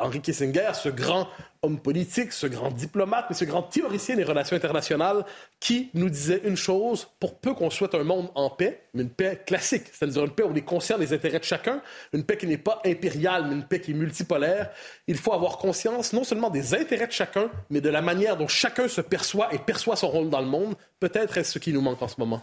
Henri 0.00 0.20
Kissinger, 0.20 0.70
ce 0.74 0.88
grand 0.88 1.26
homme 1.60 1.80
politique, 1.80 2.32
ce 2.32 2.46
grand 2.46 2.70
diplomate, 2.70 3.26
mais 3.28 3.34
ce 3.34 3.44
grand 3.44 3.62
théoricien 3.62 4.14
des 4.14 4.22
relations 4.22 4.54
internationales, 4.54 5.24
qui 5.58 5.90
nous 5.92 6.08
disait 6.08 6.42
une 6.44 6.56
chose, 6.56 7.08
pour 7.18 7.36
peu 7.38 7.52
qu'on 7.52 7.70
souhaite 7.70 7.96
un 7.96 8.04
monde 8.04 8.30
en 8.36 8.48
paix, 8.48 8.82
mais 8.94 9.02
une 9.02 9.10
paix 9.10 9.42
classique, 9.44 9.86
c'est-à-dire 9.92 10.24
une 10.24 10.30
paix 10.30 10.44
où 10.44 10.50
on 10.50 10.54
est 10.54 10.60
conscient 10.60 10.98
des 10.98 11.12
intérêts 11.12 11.40
de 11.40 11.44
chacun, 11.44 11.82
une 12.12 12.22
paix 12.22 12.36
qui 12.36 12.46
n'est 12.46 12.58
pas 12.58 12.80
impériale, 12.84 13.46
mais 13.48 13.54
une 13.54 13.64
paix 13.64 13.80
qui 13.80 13.90
est 13.90 13.94
multipolaire, 13.94 14.70
il 15.08 15.16
faut 15.16 15.32
avoir 15.32 15.58
conscience 15.58 16.12
non 16.12 16.22
seulement 16.22 16.50
des 16.50 16.74
intérêts 16.74 17.08
de 17.08 17.12
chacun, 17.12 17.50
mais 17.70 17.80
de 17.80 17.88
la 17.88 18.02
manière 18.02 18.36
dont 18.36 18.48
chacun 18.48 18.86
se 18.86 19.00
perçoit 19.00 19.52
et 19.52 19.58
perçoit 19.58 19.96
son 19.96 20.08
rôle 20.08 20.30
dans 20.30 20.40
le 20.40 20.46
monde. 20.46 20.76
Peut-être 21.00 21.38
est-ce 21.38 21.54
ce 21.54 21.58
qui 21.58 21.72
nous 21.72 21.80
manque 21.80 22.02
en 22.02 22.08
ce 22.08 22.16
moment. 22.18 22.42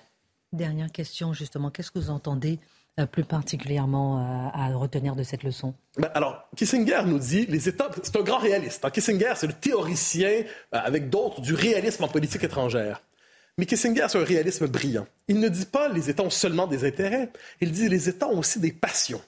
Dernière 0.51 0.91
question, 0.91 1.31
justement. 1.31 1.69
Qu'est-ce 1.69 1.91
que 1.91 1.99
vous 1.99 2.09
entendez 2.09 2.59
plus 3.11 3.23
particulièrement 3.23 4.19
euh, 4.19 4.49
à, 4.53 4.75
retenir 4.75 5.15
de 5.15 5.23
cette 5.23 5.43
leçon? 5.43 5.73
Ben, 5.97 6.09
Alors, 6.13 6.47
Kissinger 6.55 7.01
nous 7.05 7.19
dit, 7.19 7.45
les 7.47 7.69
États, 7.69 7.89
c'est 8.03 8.15
un 8.15 8.21
grand 8.21 8.37
réaliste. 8.37 8.85
Hein. 8.85 8.89
Kissinger, 8.89 9.33
c'est 9.35 9.47
le 9.47 9.53
théoricien, 9.53 10.29
euh, 10.29 10.43
avec 10.71 11.09
d'autres, 11.09 11.41
du 11.41 11.53
réalisme 11.53 12.03
en 12.03 12.07
politique 12.07 12.43
étrangère. 12.43 13.01
Mais 13.57 13.65
Kissinger, 13.65 14.07
c'est 14.09 14.19
un 14.19 14.23
réalisme 14.23 14.67
brillant. 14.67 15.07
Il 15.27 15.39
ne 15.39 15.49
dit 15.49 15.65
pas 15.65 15.89
les 15.89 16.09
États 16.09 16.23
ont 16.23 16.29
seulement 16.29 16.67
des 16.67 16.85
intérêts, 16.85 17.29
il 17.59 17.71
dit 17.71 17.89
les 17.89 18.09
États 18.09 18.27
ont 18.27 18.39
aussi 18.39 18.59
des 18.59 18.71
passions. 18.71 19.21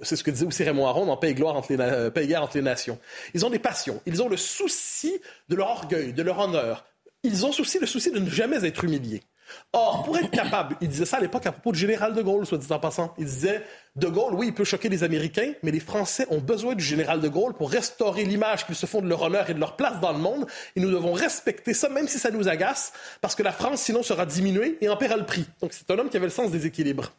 C'est 0.00 0.14
ce 0.14 0.22
que 0.22 0.30
disait 0.30 0.46
aussi 0.46 0.62
Raymond 0.62 0.86
Aron 0.86 1.06
dans 1.06 1.16
Paix 1.16 1.30
et, 1.30 1.34
gloire 1.34 1.56
entre 1.56 1.72
les, 1.72 2.10
Paix 2.10 2.24
et 2.24 2.26
guerre 2.28 2.42
entre 2.42 2.56
les 2.56 2.62
nations. 2.62 3.00
Ils 3.34 3.44
ont 3.44 3.50
des 3.50 3.58
passions, 3.58 4.00
ils 4.06 4.22
ont 4.22 4.28
le 4.28 4.36
souci 4.36 5.20
de 5.48 5.56
leur 5.56 5.68
orgueil, 5.68 6.12
de 6.12 6.22
leur 6.22 6.38
honneur. 6.38 6.84
Ils 7.24 7.44
ont 7.44 7.50
aussi 7.50 7.80
le 7.80 7.86
souci 7.86 8.12
de 8.12 8.20
ne 8.20 8.30
jamais 8.30 8.64
être 8.64 8.84
humiliés. 8.84 9.22
Or, 9.72 10.02
pour 10.04 10.16
être 10.18 10.30
capable, 10.30 10.76
il 10.80 10.88
disait 10.88 11.04
ça 11.04 11.18
à 11.18 11.20
l'époque 11.20 11.46
à 11.46 11.52
propos 11.52 11.72
du 11.72 11.78
général 11.78 12.14
de 12.14 12.22
Gaulle, 12.22 12.46
soit 12.46 12.58
dit 12.58 12.72
en 12.72 12.78
passant. 12.78 13.14
Il 13.18 13.26
disait 13.26 13.62
De 13.94 14.08
Gaulle, 14.08 14.34
oui, 14.34 14.48
il 14.48 14.54
peut 14.54 14.64
choquer 14.64 14.88
les 14.88 15.04
Américains, 15.04 15.52
mais 15.62 15.70
les 15.70 15.80
Français 15.80 16.26
ont 16.30 16.40
besoin 16.40 16.74
du 16.74 16.84
général 16.84 17.20
de 17.20 17.28
Gaulle 17.28 17.54
pour 17.54 17.70
restaurer 17.70 18.24
l'image 18.24 18.66
qu'ils 18.66 18.74
se 18.74 18.86
font 18.86 19.00
de 19.00 19.08
leur 19.08 19.22
honneur 19.22 19.48
et 19.50 19.54
de 19.54 19.60
leur 19.60 19.76
place 19.76 20.00
dans 20.00 20.12
le 20.12 20.18
monde. 20.18 20.46
Et 20.74 20.80
nous 20.80 20.90
devons 20.90 21.12
respecter 21.12 21.74
ça, 21.74 21.88
même 21.88 22.08
si 22.08 22.18
ça 22.18 22.30
nous 22.30 22.48
agace, 22.48 22.92
parce 23.20 23.34
que 23.34 23.42
la 23.42 23.52
France, 23.52 23.82
sinon, 23.82 24.02
sera 24.02 24.26
diminuée 24.26 24.78
et 24.80 24.88
en 24.88 24.96
paiera 24.96 25.16
le 25.16 25.26
prix. 25.26 25.46
Donc, 25.60 25.72
c'est 25.72 25.90
un 25.90 25.98
homme 25.98 26.08
qui 26.08 26.16
avait 26.16 26.26
le 26.26 26.32
sens 26.32 26.50
des 26.50 26.66
équilibres. 26.66 27.12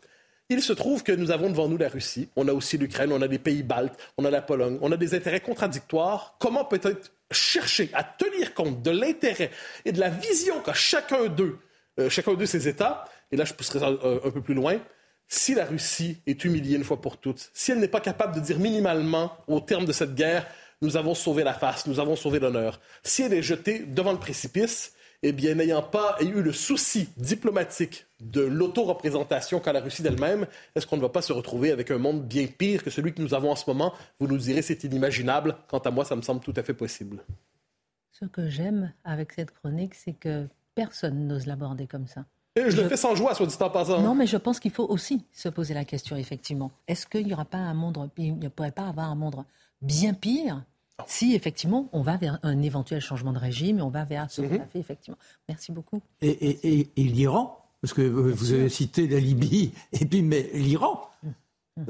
Il 0.50 0.62
se 0.62 0.72
trouve 0.72 1.03
que 1.03 1.12
nous 1.12 1.31
avons 1.31 1.50
devant 1.50 1.67
nous 1.67 1.77
la 1.77 1.89
Russie, 1.89 2.29
on 2.38 2.48
a 2.48 2.53
aussi 2.53 2.77
l'Ukraine, 2.77 3.12
on 3.12 3.22
a 3.22 3.27
des 3.27 3.39
pays 3.39 3.63
baltes, 3.63 4.00
on 4.17 4.24
a 4.24 4.29
la 4.29 4.41
Pologne, 4.41 4.77
on 4.81 4.93
a 4.93 4.98
des 4.98 5.13
intérêts 5.13 5.41
contradictoires. 5.41 6.36
Comment 6.39 6.63
peut-être 6.63 7.12
chercher 7.31 7.89
à 7.93 8.03
tenir 8.03 8.53
compte 8.53 8.81
de 8.81 8.91
l'intérêt 8.91 9.51
et 9.84 9.91
de 9.91 10.00
la 10.00 10.10
vision 10.10 10.62
qu'a 10.62 10.74
chacun 10.74 11.25
d'eux 11.25 11.60
chacun 12.09 12.33
de 12.33 12.45
ces 12.45 12.67
États, 12.67 13.05
et 13.31 13.37
là 13.37 13.45
je 13.45 13.53
pousserai 13.53 13.85
un, 13.85 14.27
un, 14.27 14.31
peu 14.31 14.41
plus 14.41 14.53
loin, 14.53 14.79
si 15.27 15.55
la 15.55 15.65
Russie 15.65 16.21
est 16.25 16.43
humiliée 16.45 16.75
une 16.75 16.83
fois 16.83 17.01
pour 17.01 17.17
toutes, 17.17 17.49
si 17.53 17.71
elle 17.71 17.79
n'est 17.79 17.87
pas 17.87 18.01
capable 18.01 18.35
de 18.35 18.39
dire 18.39 18.59
minimalement, 18.59 19.31
au 19.47 19.59
terme 19.59 19.85
de 19.85 19.91
cette 19.91 20.15
guerre, 20.15 20.47
nous 20.81 20.95
avons 20.95 21.15
sauvé 21.15 21.43
la 21.43 21.53
face, 21.53 21.87
nous 21.87 21.99
avons 21.99 22.15
sauvé 22.15 22.39
l'honneur, 22.39 22.79
si 23.03 23.23
elle 23.23 23.33
est 23.33 23.41
jetée 23.41 23.79
devant 23.79 24.11
le 24.11 24.19
précipice, 24.19 24.93
eh 25.23 25.31
bien, 25.31 25.55
n'ayant 25.55 25.81
pas 25.81 26.17
eu 26.21 26.41
le 26.41 26.51
souci 26.51 27.09
diplomatique 27.17 28.05
de 28.19 28.41
l'autoreprésentation 28.41 29.59
qu'a 29.59 29.73
la 29.73 29.79
Russie 29.79 30.03
d'elle-même, 30.03 30.45
est-ce 30.75 30.85
qu'on 30.85 30.97
ne 30.97 31.01
va 31.01 31.09
pas 31.09 31.21
se 31.21 31.33
retrouver 31.33 31.71
avec 31.71 31.89
un 31.91 31.97
monde 31.97 32.27
bien 32.27 32.45
pire 32.45 32.83
que 32.83 32.89
celui 32.89 33.13
que 33.13 33.21
nous 33.21 33.33
avons 33.33 33.51
en 33.51 33.55
ce 33.55 33.67
moment? 33.67 33.93
Vous 34.19 34.27
nous 34.27 34.37
direz 34.37 34.61
c'est 34.61 34.83
inimaginable. 34.83 35.55
Quant 35.67 35.79
à 35.79 35.91
moi, 35.91 36.05
ça 36.05 36.15
me 36.15 36.21
semble 36.21 36.41
tout 36.41 36.53
à 36.55 36.63
fait 36.63 36.73
possible. 36.73 37.23
Ce 38.11 38.25
que 38.25 38.47
j'aime 38.47 38.93
avec 39.03 39.33
cette 39.33 39.51
chronique, 39.51 39.95
c'est 39.95 40.13
que 40.13 40.47
personne 40.77 41.27
n'ose 41.27 41.48
l'aborder 41.48 41.88
comme 41.88 42.05
ça. 42.05 42.24
Et 42.55 42.69
je, 42.69 42.81
le 42.81 42.88
fais 42.88 42.98
sans 42.98 43.15
joie, 43.15 43.34
soit 43.34 43.48
dit 43.48 43.55
en 43.60 43.69
passant. 43.69 44.01
Non, 44.01 44.13
mais 44.13 44.27
je 44.27 44.38
pense 44.38 44.60
qu'il 44.60 44.72
faut 44.72 44.86
aussi 44.86 45.25
se 45.31 45.50
poser 45.50 45.74
la 45.74 45.86
question, 45.86 46.15
effectivement. 46.15 46.72
Est-ce 46.88 47.07
qu'il 47.07 47.25
n'y 47.25 47.34
aura 47.34 47.46
pas 47.46 47.57
un 47.57 47.74
monde, 47.74 48.10
il 48.17 48.38
ne 48.38 48.48
pourrait 48.48 48.72
pas 48.72 48.88
avoir 48.88 49.10
un 49.10 49.15
monde 49.15 49.43
bien 49.81 50.13
pire 50.13 50.63
si 51.05 51.36
effectivement 51.36 51.89
on 51.93 52.01
va 52.01 52.17
vers 52.17 52.39
un 52.41 52.62
éventuel 52.63 53.01
changement 53.01 53.31
de 53.31 53.38
régime 53.38 53.77
et 53.77 53.81
on 53.84 53.89
va 53.89 54.03
vers 54.05 54.31
ce 54.31 54.41
qu'on 54.41 54.53
mhm. 54.53 54.62
a 54.62 54.65
fait 54.65 54.79
effectivement. 54.79 55.17
Merci 55.48 55.72
beaucoup. 55.72 56.01
Et, 56.22 56.89
l'Iran, 56.96 57.63
parce 57.81 57.93
que 57.93 58.01
vous 58.01 58.53
avez 58.53 58.69
cité 58.69 59.07
la 59.07 59.19
Libye, 59.19 59.74
et 59.93 60.05
puis 60.05 60.22
mais 60.22 60.50
l'Iran, 60.53 61.10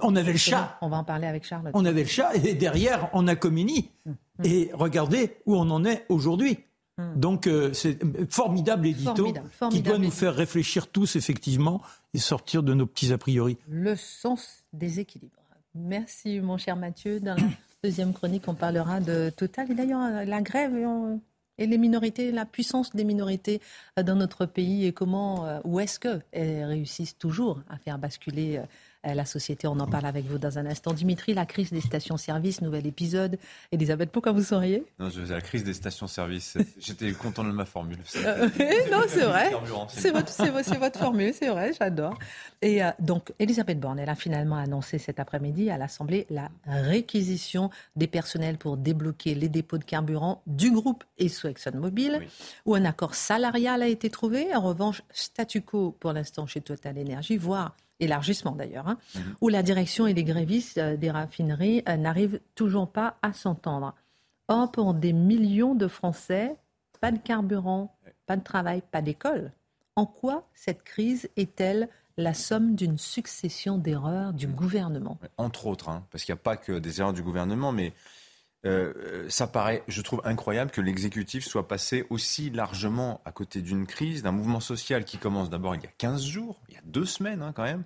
on 0.01 0.15
avait 0.15 0.33
le 0.33 0.37
chat. 0.37 0.77
On 0.81 0.89
va 0.89 0.97
en 0.97 1.03
parler 1.03 1.27
avec 1.27 1.45
Charles. 1.45 1.71
On 1.73 1.85
avait 1.85 2.03
le 2.03 2.09
chat 2.09 2.35
et 2.35 2.53
derrière 2.53 3.09
on 3.13 3.27
a 3.27 3.35
Comini. 3.35 3.89
Mm. 4.05 4.11
Et 4.43 4.69
regardez 4.73 5.37
où 5.45 5.55
on 5.55 5.69
en 5.69 5.85
est 5.85 6.05
aujourd'hui. 6.09 6.59
Mm. 6.97 7.19
Donc 7.19 7.47
euh, 7.47 7.73
c'est 7.73 7.99
formidable 8.31 8.87
édito 8.87 9.33
qui 9.69 9.81
doit 9.81 9.97
nous 9.97 10.11
faire 10.11 10.35
réfléchir 10.35 10.87
tous 10.87 11.15
effectivement 11.15 11.81
et 12.13 12.19
sortir 12.19 12.63
de 12.63 12.73
nos 12.73 12.85
petits 12.85 13.13
a 13.13 13.17
priori. 13.17 13.57
Le 13.67 13.95
sens 13.95 14.63
des 14.73 14.99
équilibres. 14.99 15.35
Merci 15.75 16.39
mon 16.39 16.57
cher 16.57 16.75
Mathieu. 16.75 17.19
Dans 17.19 17.35
la 17.35 17.43
deuxième 17.83 18.13
chronique, 18.13 18.43
on 18.47 18.55
parlera 18.55 18.99
de 18.99 19.29
Total 19.29 19.71
et 19.71 19.75
d'ailleurs 19.75 20.25
la 20.25 20.41
grève 20.41 20.73
et 21.57 21.65
les 21.65 21.77
minorités, 21.77 22.31
la 22.31 22.45
puissance 22.45 22.95
des 22.95 23.03
minorités 23.03 23.61
dans 24.01 24.15
notre 24.15 24.45
pays 24.45 24.85
et 24.85 24.93
comment, 24.93 25.45
euh, 25.45 25.59
où 25.63 25.79
est-ce 25.79 25.99
qu'elles 25.99 26.63
réussissent 26.65 27.17
toujours 27.17 27.61
à 27.69 27.77
faire 27.77 27.97
basculer 27.97 28.57
euh, 28.57 28.61
euh, 28.61 28.65
la 29.15 29.25
société. 29.25 29.67
On 29.67 29.79
en 29.79 29.87
parle 29.87 30.05
avec 30.05 30.25
vous 30.25 30.37
dans 30.37 30.57
un 30.57 30.65
instant. 30.65 30.93
Dimitri, 30.93 31.33
la 31.33 31.45
crise 31.45 31.71
des 31.71 31.81
stations-service, 31.81 32.61
nouvel 32.61 32.87
épisode. 32.87 33.37
Elisabeth, 33.71 34.11
pourquoi 34.11 34.31
vous 34.31 34.43
souriez? 34.43 34.83
Non, 34.99 35.09
je, 35.09 35.21
la 35.21 35.41
crise 35.41 35.63
des 35.63 35.73
stations-service. 35.73 36.57
J'étais 36.79 37.11
content 37.13 37.43
de 37.43 37.51
ma 37.51 37.65
formule. 37.65 37.99
Euh, 38.17 38.49
non, 38.91 39.01
c'est 39.07 39.25
vrai. 39.25 39.51
C'est 39.89 40.11
votre, 40.11 40.79
votre, 40.79 40.99
formule, 40.99 41.33
c'est 41.33 41.49
vrai, 41.49 41.71
j'adore. 41.77 42.17
Et 42.61 42.83
euh, 42.83 42.91
donc, 42.99 43.33
Elisabeth 43.39 43.79
Borne, 43.79 43.99
elle 43.99 44.09
a 44.09 44.15
finalement 44.15 44.57
annoncé 44.57 44.97
cet 44.97 45.19
après-midi 45.19 45.69
à 45.69 45.77
l'Assemblée 45.77 46.25
la 46.29 46.49
réquisition 46.65 47.69
des 47.95 48.07
personnels 48.07 48.57
pour 48.57 48.77
débloquer 48.77 49.35
les 49.35 49.49
dépôts 49.49 49.77
de 49.77 49.83
carburant 49.83 50.41
du 50.47 50.71
groupe 50.71 51.03
ESSO 51.17 51.49
ExxonMobil, 51.49 52.21
où 52.65 52.75
un 52.75 52.85
accord 52.85 53.15
salarial 53.15 53.81
a 53.81 53.87
été 53.87 54.09
trouvé. 54.09 54.55
En 54.55 54.61
revanche, 54.61 55.03
statu 55.11 55.61
quo 55.61 55.95
pour 55.99 56.13
l'instant 56.13 56.45
chez 56.47 56.61
Total 56.61 56.97
Energy, 56.97 57.37
voire 57.37 57.75
élargissement 57.99 58.51
d'ailleurs, 58.51 58.87
hein, 58.87 58.97
mhm. 59.15 59.35
où 59.41 59.49
la 59.49 59.63
direction 59.63 60.07
et 60.07 60.13
les 60.13 60.23
grévistes 60.23 60.77
euh, 60.77 60.97
des 60.97 61.11
raffineries 61.11 61.83
euh, 61.87 61.97
n'arrivent 61.97 62.39
toujours 62.55 62.89
pas 62.89 63.17
à 63.21 63.33
s'entendre. 63.33 63.93
Or, 64.47 64.71
pour 64.71 64.93
des 64.93 65.13
millions 65.13 65.75
de 65.75 65.87
Français, 65.87 66.55
pas 67.01 67.11
de 67.11 67.17
carburant, 67.17 67.95
pas 68.25 68.37
de 68.37 68.43
travail, 68.43 68.81
pas 68.91 69.01
d'école. 69.01 69.51
En 69.95 70.05
quoi 70.05 70.47
cette 70.53 70.83
crise 70.83 71.29
est-elle 71.35 71.89
la 72.17 72.33
somme 72.33 72.75
d'une 72.75 72.97
succession 72.97 73.77
d'erreurs 73.77 74.33
du 74.33 74.47
gouvernement? 74.47 75.17
Entre 75.37 75.67
autres, 75.67 75.89
hein, 75.89 76.03
parce 76.11 76.23
qu'il 76.23 76.33
n'y 76.33 76.39
a 76.39 76.43
pas 76.43 76.57
que 76.57 76.79
des 76.79 76.99
erreurs 76.99 77.13
du 77.13 77.23
gouvernement, 77.23 77.71
mais 77.71 77.93
euh, 78.67 79.25
ça 79.29 79.47
paraît, 79.47 79.83
je 79.87 80.01
trouve 80.01 80.21
incroyable 80.25 80.71
que 80.71 80.81
l'exécutif 80.81 81.45
soit 81.45 81.67
passé 81.67 82.05
aussi 82.09 82.49
largement 82.49 83.21
à 83.25 83.31
côté 83.31 83.61
d'une 83.61 83.87
crise, 83.87 84.23
d'un 84.23 84.31
mouvement 84.31 84.59
social 84.59 85.05
qui 85.05 85.17
commence 85.17 85.49
d'abord 85.49 85.75
il 85.75 85.81
y 85.81 85.85
a 85.85 85.91
15 85.97 86.25
jours, 86.25 86.59
il 86.69 86.75
y 86.75 86.77
a 86.77 86.81
deux 86.85 87.05
semaines 87.05 87.41
hein, 87.41 87.53
quand 87.55 87.63
même, 87.63 87.83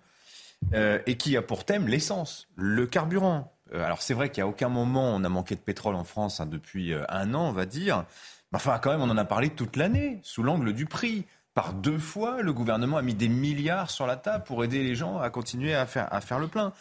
euh, 0.73 0.99
et 1.05 1.17
qui 1.17 1.37
a 1.37 1.41
pour 1.41 1.65
thème 1.65 1.87
l'essence, 1.87 2.47
le 2.55 2.87
carburant. 2.87 3.53
Euh, 3.73 3.83
alors 3.83 4.01
c'est 4.01 4.13
vrai 4.13 4.29
qu'à 4.29 4.47
aucun 4.47 4.69
moment 4.69 5.15
on 5.15 5.23
a 5.23 5.29
manqué 5.29 5.55
de 5.55 5.61
pétrole 5.61 5.95
en 5.95 6.03
France 6.03 6.39
hein, 6.39 6.45
depuis 6.45 6.93
un 7.09 7.33
an, 7.33 7.49
on 7.49 7.53
va 7.53 7.65
dire. 7.65 8.05
Mais 8.51 8.57
enfin, 8.57 8.79
quand 8.79 8.91
même, 8.91 9.01
on 9.01 9.09
en 9.09 9.17
a 9.17 9.25
parlé 9.25 9.49
toute 9.49 9.77
l'année, 9.77 10.19
sous 10.23 10.43
l'angle 10.43 10.73
du 10.73 10.85
prix. 10.85 11.25
Par 11.53 11.73
deux 11.73 11.97
fois, 11.97 12.41
le 12.41 12.53
gouvernement 12.53 12.97
a 12.97 13.01
mis 13.01 13.13
des 13.13 13.27
milliards 13.27 13.91
sur 13.91 14.07
la 14.07 14.15
table 14.15 14.43
pour 14.43 14.63
aider 14.63 14.83
les 14.83 14.95
gens 14.95 15.19
à 15.19 15.29
continuer 15.29 15.73
à 15.73 15.85
faire, 15.85 16.13
à 16.13 16.21
faire 16.21 16.39
le 16.39 16.47
plein. 16.47 16.73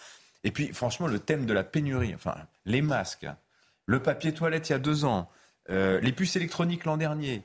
Et 0.44 0.50
puis, 0.52 0.72
franchement, 0.72 1.06
le 1.06 1.18
thème 1.18 1.46
de 1.46 1.52
la 1.52 1.64
pénurie, 1.64 2.14
enfin, 2.14 2.34
les 2.66 2.82
masques, 2.82 3.26
le 3.86 4.02
papier 4.02 4.32
toilette 4.32 4.68
il 4.68 4.72
y 4.72 4.74
a 4.74 4.78
deux 4.78 5.04
ans, 5.04 5.28
euh, 5.70 6.00
les 6.00 6.12
puces 6.12 6.36
électroniques 6.36 6.84
l'an 6.84 6.96
dernier, 6.96 7.44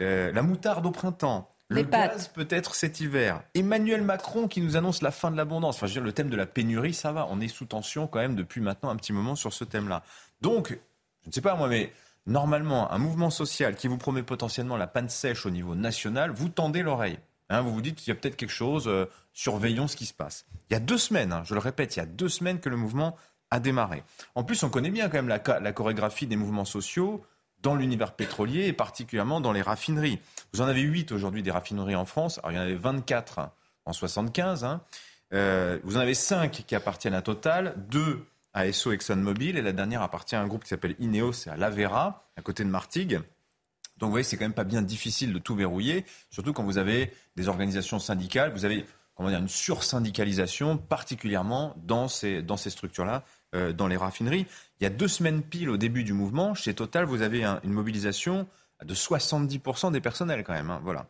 euh, 0.00 0.32
la 0.32 0.42
moutarde 0.42 0.86
au 0.86 0.90
printemps, 0.90 1.50
le 1.68 1.82
gaz 1.82 2.28
peut-être 2.28 2.76
cet 2.76 3.00
hiver. 3.00 3.42
Emmanuel 3.54 4.02
Macron 4.02 4.46
qui 4.46 4.60
nous 4.60 4.76
annonce 4.76 5.02
la 5.02 5.10
fin 5.10 5.32
de 5.32 5.36
l'abondance. 5.36 5.76
Enfin, 5.76 5.86
je 5.86 5.94
veux 5.94 6.00
dire, 6.00 6.04
le 6.04 6.12
thème 6.12 6.30
de 6.30 6.36
la 6.36 6.46
pénurie, 6.46 6.94
ça 6.94 7.10
va. 7.10 7.26
On 7.28 7.40
est 7.40 7.48
sous 7.48 7.64
tension 7.64 8.06
quand 8.06 8.20
même 8.20 8.36
depuis 8.36 8.60
maintenant 8.60 8.90
un 8.90 8.96
petit 8.96 9.12
moment 9.12 9.34
sur 9.34 9.52
ce 9.52 9.64
thème-là. 9.64 10.04
Donc, 10.40 10.78
je 11.22 11.28
ne 11.28 11.32
sais 11.32 11.40
pas 11.40 11.56
moi, 11.56 11.68
mais 11.68 11.92
normalement, 12.26 12.92
un 12.92 12.98
mouvement 12.98 13.30
social 13.30 13.74
qui 13.74 13.88
vous 13.88 13.98
promet 13.98 14.22
potentiellement 14.22 14.76
la 14.76 14.86
panne 14.86 15.08
sèche 15.08 15.44
au 15.44 15.50
niveau 15.50 15.74
national, 15.74 16.30
vous 16.30 16.48
tendez 16.48 16.82
l'oreille. 16.82 17.18
Hein, 17.48 17.62
vous 17.62 17.72
vous 17.72 17.82
dites 17.82 17.96
qu'il 17.96 18.08
y 18.08 18.16
a 18.16 18.20
peut-être 18.20 18.36
quelque 18.36 18.50
chose, 18.50 18.86
euh, 18.86 19.06
surveillons 19.32 19.88
ce 19.88 19.96
qui 19.96 20.06
se 20.06 20.14
passe. 20.14 20.46
Il 20.70 20.74
y 20.74 20.76
a 20.76 20.80
deux 20.80 20.98
semaines, 20.98 21.32
hein, 21.32 21.42
je 21.44 21.54
le 21.54 21.60
répète, 21.60 21.96
il 21.96 22.00
y 22.00 22.02
a 22.02 22.06
deux 22.06 22.28
semaines 22.28 22.58
que 22.60 22.68
le 22.68 22.76
mouvement 22.76 23.16
a 23.50 23.60
démarré. 23.60 24.02
En 24.34 24.44
plus, 24.44 24.62
on 24.62 24.70
connaît 24.70 24.90
bien 24.90 25.08
quand 25.08 25.22
même 25.22 25.28
la, 25.28 25.38
chorégraphie 25.72 26.26
des 26.26 26.36
mouvements 26.36 26.64
sociaux 26.64 27.24
dans 27.62 27.74
l'univers 27.74 28.12
pétrolier 28.12 28.66
et 28.66 28.72
particulièrement 28.72 29.40
dans 29.40 29.52
les 29.52 29.62
raffineries. 29.62 30.20
Vous 30.52 30.60
en 30.60 30.66
avez 30.66 30.82
8 30.82 31.12
aujourd'hui 31.12 31.42
des 31.42 31.50
raffineries 31.50 31.96
en 31.96 32.04
France. 32.04 32.38
Alors 32.38 32.52
il 32.52 32.54
y 32.56 32.58
en 32.58 32.62
avait 32.62 32.74
24 32.74 33.50
en 33.84 33.92
75. 33.92 34.64
Hein. 34.64 34.82
Euh, 35.32 35.78
vous 35.84 35.96
en 35.96 36.00
avez 36.00 36.14
5 36.14 36.50
qui 36.66 36.74
appartiennent 36.74 37.14
à 37.14 37.22
Total, 37.22 37.74
2 37.88 38.24
à 38.52 38.66
Esso 38.66 38.92
ExxonMobil 38.92 39.58
et 39.58 39.62
la 39.62 39.72
dernière 39.72 40.02
appartient 40.02 40.34
à 40.34 40.40
un 40.40 40.46
groupe 40.46 40.62
qui 40.62 40.70
s'appelle 40.70 40.96
Ineos, 40.98 41.32
c'est 41.32 41.50
à 41.50 41.56
Lavera, 41.56 42.26
à 42.36 42.42
côté 42.42 42.64
de 42.64 42.70
Martigues. 42.70 43.20
Donc 43.98 44.08
vous 44.08 44.10
voyez, 44.10 44.24
c'est 44.24 44.36
quand 44.36 44.44
même 44.44 44.54
pas 44.54 44.64
bien 44.64 44.82
difficile 44.82 45.32
de 45.32 45.38
tout 45.38 45.54
verrouiller, 45.54 46.04
surtout 46.30 46.52
quand 46.52 46.64
vous 46.64 46.78
avez 46.78 47.12
des 47.36 47.48
organisations 47.48 47.98
syndicales, 47.98 48.52
vous 48.52 48.64
avez 48.64 48.86
comment 49.16 49.30
dire, 49.30 49.38
une 49.38 49.48
sursyndicalisation, 49.48 50.76
particulièrement 50.76 51.74
dans 51.78 52.06
ces, 52.08 52.44
structures-là, 52.68 53.24
dans 53.52 53.86
les 53.86 53.96
raffineries. 53.96 54.46
Il 54.80 54.84
y 54.84 54.86
a 54.86 54.90
deux 54.90 55.08
semaines 55.08 55.42
pile 55.42 55.70
au 55.70 55.76
début 55.76 56.04
du 56.04 56.12
mouvement, 56.12 56.54
chez 56.54 56.74
Total, 56.74 57.04
vous 57.04 57.22
avez 57.22 57.44
une 57.44 57.72
mobilisation 57.72 58.46
de 58.84 58.94
70% 58.94 59.92
des 59.92 60.00
personnels 60.00 60.44
quand 60.44 60.52
même. 60.52 60.70
Hein, 60.70 60.80
voilà. 60.82 61.06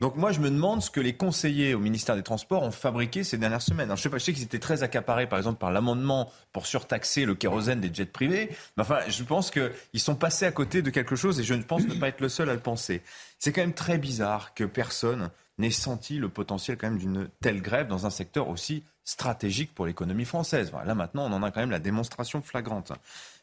Donc 0.00 0.16
moi, 0.16 0.32
je 0.32 0.40
me 0.40 0.48
demande 0.48 0.82
ce 0.82 0.90
que 0.90 1.00
les 1.00 1.12
conseillers 1.12 1.74
au 1.74 1.78
ministère 1.78 2.16
des 2.16 2.22
Transports 2.22 2.62
ont 2.62 2.70
fabriqué 2.70 3.22
ces 3.22 3.36
dernières 3.36 3.60
semaines. 3.60 3.94
je 3.94 4.08
sais 4.08 4.18
sais 4.18 4.32
qu'ils 4.32 4.44
étaient 4.44 4.58
très 4.58 4.82
accaparés, 4.82 5.28
par 5.28 5.38
exemple, 5.38 5.58
par 5.58 5.70
l'amendement 5.70 6.32
pour 6.52 6.64
surtaxer 6.64 7.26
le 7.26 7.34
kérosène 7.34 7.80
des 7.80 7.92
jets 7.92 8.06
privés. 8.06 8.48
Mais 8.76 8.82
enfin, 8.82 9.00
je 9.08 9.22
pense 9.22 9.50
qu'ils 9.50 10.00
sont 10.00 10.14
passés 10.14 10.46
à 10.46 10.52
côté 10.52 10.80
de 10.80 10.88
quelque 10.88 11.16
chose 11.16 11.38
et 11.38 11.42
je 11.42 11.52
ne 11.52 11.62
pense 11.62 11.82
ne 11.82 11.94
pas 11.94 12.08
être 12.08 12.22
le 12.22 12.30
seul 12.30 12.48
à 12.48 12.54
le 12.54 12.60
penser. 12.60 13.02
C'est 13.38 13.52
quand 13.52 13.60
même 13.60 13.74
très 13.74 13.98
bizarre 13.98 14.54
que 14.54 14.64
personne 14.64 15.30
n'ait 15.58 15.70
senti 15.70 16.16
le 16.16 16.30
potentiel 16.30 16.78
quand 16.78 16.88
même 16.88 16.98
d'une 16.98 17.28
telle 17.42 17.60
grève 17.60 17.86
dans 17.86 18.06
un 18.06 18.10
secteur 18.10 18.48
aussi 18.48 18.82
stratégique 19.10 19.74
pour 19.74 19.86
l'économie 19.86 20.24
française. 20.24 20.72
Là 20.84 20.94
maintenant, 20.94 21.26
on 21.26 21.32
en 21.32 21.42
a 21.42 21.50
quand 21.50 21.60
même 21.60 21.72
la 21.72 21.80
démonstration 21.80 22.40
flagrante. 22.42 22.92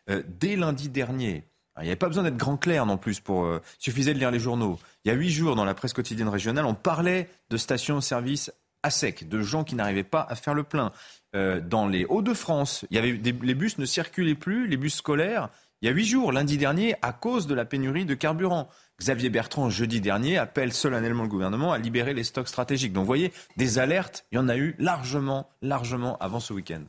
Euh, 0.10 0.24
dès 0.40 0.56
lundi 0.56 0.88
dernier, 0.88 1.44
il 1.78 1.84
n'y 1.84 1.90
avait 1.90 1.98
pas 1.98 2.08
besoin 2.08 2.24
d'être 2.24 2.38
grand 2.38 2.56
clair 2.56 2.86
non 2.86 2.98
plus 2.98 3.20
pour. 3.20 3.44
Euh, 3.44 3.62
suffisait 3.78 4.14
de 4.14 4.20
lire 4.20 4.32
les 4.32 4.40
journaux. 4.40 4.80
Il 5.04 5.10
y 5.10 5.12
a 5.12 5.14
huit 5.14 5.30
jours 5.30 5.56
dans 5.56 5.66
la 5.66 5.74
presse 5.74 5.92
quotidienne 5.92 6.30
régionale, 6.30 6.66
on 6.66 6.74
parlait 6.74 7.30
de 7.50 7.58
stations-service 7.58 8.52
à 8.82 8.90
sec, 8.90 9.28
de 9.28 9.42
gens 9.42 9.66
qui 9.66 9.76
n'arrivaient 9.76 10.04
pas 10.04 10.26
à 10.30 10.36
faire 10.36 10.54
le 10.54 10.64
plein. 10.64 10.94
Euh, 11.36 11.60
dans 11.60 11.88
les 11.88 12.06
Hauts-de-France, 12.06 12.86
il 12.90 12.96
y 12.96 13.00
avait 13.00 13.12
les 13.12 13.54
bus 13.54 13.78
ne 13.78 13.86
circulaient 13.86 14.36
plus, 14.36 14.68
les 14.68 14.78
bus 14.78 14.96
scolaires. 14.96 15.50
Il 15.82 15.88
y 15.88 15.90
a 15.90 15.94
huit 15.94 16.06
jours, 16.06 16.32
lundi 16.32 16.58
dernier, 16.58 16.96
à 17.02 17.12
cause 17.12 17.46
de 17.46 17.54
la 17.54 17.66
pénurie 17.66 18.06
de 18.06 18.16
carburant. 18.16 18.70
Xavier 19.00 19.30
Bertrand, 19.30 19.70
jeudi 19.70 20.02
dernier, 20.02 20.38
appelle 20.38 20.74
solennellement 20.74 21.24
le 21.24 21.30
gouvernement 21.30 21.72
à 21.72 21.78
libérer 21.78 22.14
les 22.14 22.24
stocks 22.24 22.48
stratégiques. 22.48 22.94
Donc 22.94 23.04
vous 23.04 23.08
voyez, 23.08 23.32
des 23.56 23.78
alertes, 23.78 24.26
il 24.32 24.36
y 24.36 24.40
en 24.40 24.50
a 24.50 24.58
eu 24.58 24.76
largement, 24.80 25.50
largement 25.62 26.18
avant 26.18 26.40
ce 26.40 26.54
week-end. 26.54 26.82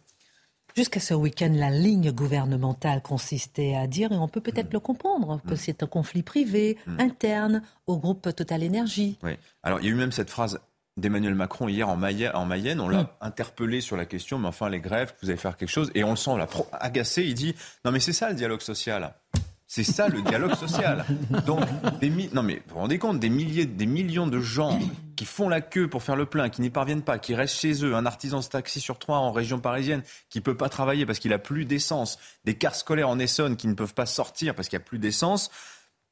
Jusqu'à 0.75 1.01
ce 1.01 1.13
week-end, 1.13 1.53
la 1.53 1.71
ligne 1.71 2.13
gouvernementale 2.13 3.03
consistait 3.03 3.75
à 3.75 3.87
dire, 3.87 4.13
et 4.13 4.17
on 4.17 4.29
peut 4.29 4.41
peut-être 4.41 4.69
mm. 4.69 4.75
le 4.75 4.81
comprendre, 4.81 5.43
que 5.47 5.55
mm. 5.55 5.57
c'est 5.57 5.83
un 5.83 5.87
conflit 5.87 6.23
privé, 6.23 6.79
mm. 6.87 7.01
interne, 7.01 7.63
au 7.87 7.99
groupe 7.99 8.35
Total 8.35 8.63
Énergie. 8.63 9.19
Oui. 9.23 9.33
Alors, 9.63 9.81
il 9.81 9.87
y 9.87 9.89
a 9.89 9.93
eu 9.93 9.97
même 9.97 10.13
cette 10.13 10.31
phrase 10.31 10.61
d'Emmanuel 10.97 11.35
Macron 11.35 11.69
hier 11.69 11.89
en 11.89 11.97
Mayenne. 11.97 12.81
On 12.81 12.89
l'a 12.89 13.17
interpellé 13.21 13.81
sur 13.81 13.97
la 13.97 14.05
question, 14.05 14.39
mais 14.39 14.49
enfin, 14.49 14.69
les 14.69 14.81
grèves, 14.81 15.15
vous 15.23 15.31
allez 15.31 15.39
faire 15.39 15.57
quelque 15.57 15.71
chose. 15.71 15.91
Et 15.95 16.05
on 16.05 16.11
le 16.11 16.17
sent 16.17 16.37
là, 16.37 16.47
agacé. 16.73 17.25
Il 17.25 17.35
dit 17.35 17.55
Non, 17.85 17.93
mais 17.93 18.01
c'est 18.01 18.13
ça 18.13 18.29
le 18.29 18.35
dialogue 18.35 18.61
social. 18.61 19.15
C'est 19.71 19.85
ça 19.85 20.09
le 20.09 20.23
dialogue 20.23 20.55
social. 20.55 21.05
Donc, 21.47 21.61
non 22.33 22.43
mais 22.43 22.63
vous 22.67 22.75
vous 22.75 22.81
rendez 22.81 22.99
compte, 22.99 23.21
des 23.21 23.29
milliers, 23.29 23.67
des 23.67 23.85
millions 23.85 24.27
de 24.27 24.41
gens 24.41 24.81
qui 25.15 25.27
font 25.27 25.51
la 25.51 25.61
queue 25.61 25.89
pour 25.89 26.03
faire 26.03 26.17
le 26.17 26.25
plein, 26.25 26.49
qui 26.49 26.63
n'y 26.63 26.71
parviennent 26.71 27.03
pas, 27.03 27.19
qui 27.19 27.35
restent 27.35 27.61
chez 27.61 27.85
eux, 27.85 27.95
un 27.95 28.07
artisan 28.07 28.41
de 28.41 28.47
taxi 28.47 28.81
sur 28.81 28.99
trois 28.99 29.19
en 29.19 29.31
région 29.31 29.61
parisienne 29.61 30.03
qui 30.31 30.41
peut 30.41 30.57
pas 30.57 30.71
travailler 30.71 31.05
parce 31.05 31.19
qu'il 31.19 31.35
a 31.35 31.39
plus 31.39 31.67
d'essence, 31.67 32.19
des 32.47 32.55
cars 32.55 32.75
scolaires 32.75 33.11
en 33.11 33.19
Essonne 33.19 33.59
qui 33.59 33.69
ne 33.69 33.75
peuvent 33.75 33.93
pas 33.93 34.07
sortir 34.07 34.55
parce 34.55 34.71
qu'il 34.71 34.79
n'y 34.79 34.85
a 34.85 34.87
plus 34.87 34.99
d'essence, 34.99 35.51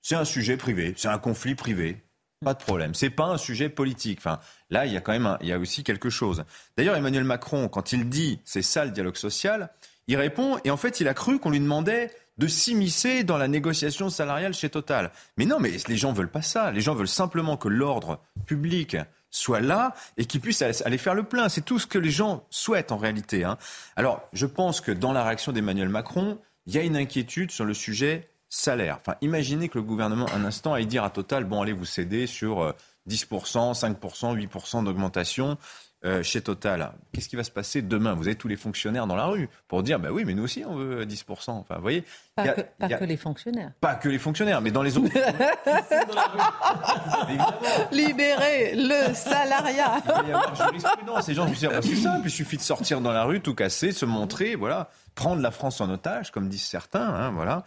c'est 0.03 0.17
un 0.17 0.27
sujet 0.27 0.59
privé, 0.59 0.93
c'est 0.99 1.09
un 1.09 1.19
conflit 1.19 1.55
privé. 1.55 2.03
Pas 2.45 2.53
de 2.53 2.63
problème. 2.63 2.95
C'est 2.95 3.09
pas 3.09 3.25
un 3.25 3.39
sujet 3.39 3.71
politique. 3.71 4.19
Enfin, 4.19 4.39
là, 4.69 4.85
il 4.85 4.93
y 4.93 4.99
a 4.99 5.01
quand 5.01 5.13
même, 5.13 5.39
il 5.41 5.49
y 5.49 5.53
a 5.53 5.59
aussi 5.59 5.83
quelque 5.83 6.11
chose. 6.11 6.45
D'ailleurs, 6.77 6.97
Emmanuel 6.97 7.25
Macron, 7.25 7.69
quand 7.69 7.93
il 7.93 8.11
dit 8.11 8.39
c'est 8.45 8.61
ça 8.61 8.85
le 8.85 8.91
dialogue 8.91 9.17
social, 9.17 9.71
il 10.09 10.17
répond 10.19 10.59
et 10.65 10.71
en 10.71 10.77
fait, 10.77 11.01
il 11.01 11.09
a 11.09 11.15
cru 11.15 11.39
qu'on 11.39 11.51
lui 11.51 11.61
demandait 11.61 12.11
de 12.39 12.47
s'immiscer 12.47 13.25
dans 13.25 13.39
la 13.39 13.49
négociation 13.49 14.11
salariale 14.11 14.55
chez 14.55 14.69
Total. 14.69 15.11
Mais 15.37 15.47
non, 15.47 15.59
mais 15.59 15.73
les 15.89 15.97
gens 15.97 16.13
veulent 16.13 16.31
pas 16.31 16.43
ça. 16.43 16.71
Les 16.71 16.81
gens 16.81 16.95
veulent 16.95 17.09
simplement 17.09 17.57
que 17.57 17.69
l'ordre 17.69 18.21
public 18.47 18.97
soit 19.31 19.61
là 19.61 19.95
et 20.17 20.25
qu'il 20.27 20.41
puisse 20.41 20.63
aller 20.63 20.99
faire 20.99 21.15
le 21.15 21.25
plein. 21.25 21.49
C'est 21.49 21.65
tout 21.65 21.79
ce 21.79 21.87
que 21.87 21.99
les 21.99 22.11
gens 22.11 22.45
souhaitent 22.51 22.93
en 22.93 22.97
réalité. 22.97 23.45
Hein. 23.45 23.59
Alors, 23.97 24.23
je 24.33 24.47
pense 24.47 24.81
que 24.81 24.93
dans 24.93 25.13
la 25.13 25.25
réaction 25.25 25.53
d'Emmanuel 25.53 25.89
Macron, 25.89 26.39
il 26.67 26.75
y 26.75 26.79
a 26.79 26.83
une 26.83 26.97
inquiétude 26.97 27.51
sur 27.51 27.65
le 27.65 27.75
sujet 27.75 28.25
salaire. 28.49 28.99
Enfin, 29.01 29.17
imaginez 29.21 29.69
que 29.69 29.79
le 29.79 29.85
gouvernement, 29.85 30.27
un 30.35 30.45
instant, 30.45 30.75
aille 30.75 30.87
dire 30.87 31.05
à 31.05 31.11
Total, 31.11 31.45
bon, 31.45 31.63
allez 31.63 31.73
vous 31.73 31.85
céder 31.85 32.27
sur 32.27 32.75
10%, 33.09 33.75
5%, 33.75 34.37
8% 34.37 34.85
d'augmentation. 34.85 35.59
Euh, 36.05 36.23
chez 36.23 36.43
Total. 36.43 36.93
Qu'est-ce 37.13 37.29
qui 37.29 37.37
va 37.37 37.43
se 37.43 37.51
passer 37.51 37.81
demain? 37.81 38.13
Vous 38.13 38.27
avez 38.27 38.37
tous 38.37 38.49
les 38.49 38.57
fonctionnaires 38.57 39.07
dans 39.07 39.17
la 39.17 39.27
rue 39.27 39.49
pour 39.67 39.83
dire, 39.83 39.99
bah 39.99 40.11
oui, 40.13 40.25
mais 40.27 40.35
nous 40.35 40.45
aussi, 40.45 40.63
on 40.65 40.77
veut 40.77 41.07
10%. 41.07 41.53
Enfin, 41.53 41.77
vous 41.77 41.81
voyez 41.81 42.05
Pas, 42.37 42.49
que, 42.49 43.05
les 43.05 43.17
fonctionnaires. 43.17 43.73
Pas 43.81 43.95
que 43.95 44.11
les 44.11 44.19
fonctionnaires, 44.19 44.61
mais 44.61 44.71
dans 44.71 44.83
les 44.83 44.99
autres. 44.99 45.11
Libérer 47.93 48.75
le 48.77 49.15
salariat. 49.15 50.03
Il 50.23 50.29
y 50.29 50.33
avoir 50.33 50.55
jurisprudence. 50.55 51.25
Ces 51.25 51.35
gens, 51.35 51.49
c'est 51.55 51.97
simple, 51.97 52.27
il 52.27 52.31
suffit 52.31 52.59
de 52.59 52.63
sortir 52.63 53.01
dans 53.01 53.13
la 53.13 53.25
rue, 53.25 53.41
tout 53.41 53.55
casser, 53.55 53.91
se 53.91 54.05
montrer, 54.05 54.55
voilà, 54.55 54.91
prendre 55.15 55.41
la 55.41 55.51
France 55.51 55.81
en 55.81 55.89
otage, 55.89 56.31
comme 56.31 56.49
disent 56.49 56.67
certains, 56.67 57.09
hein, 57.09 57.31
voilà. 57.31 57.65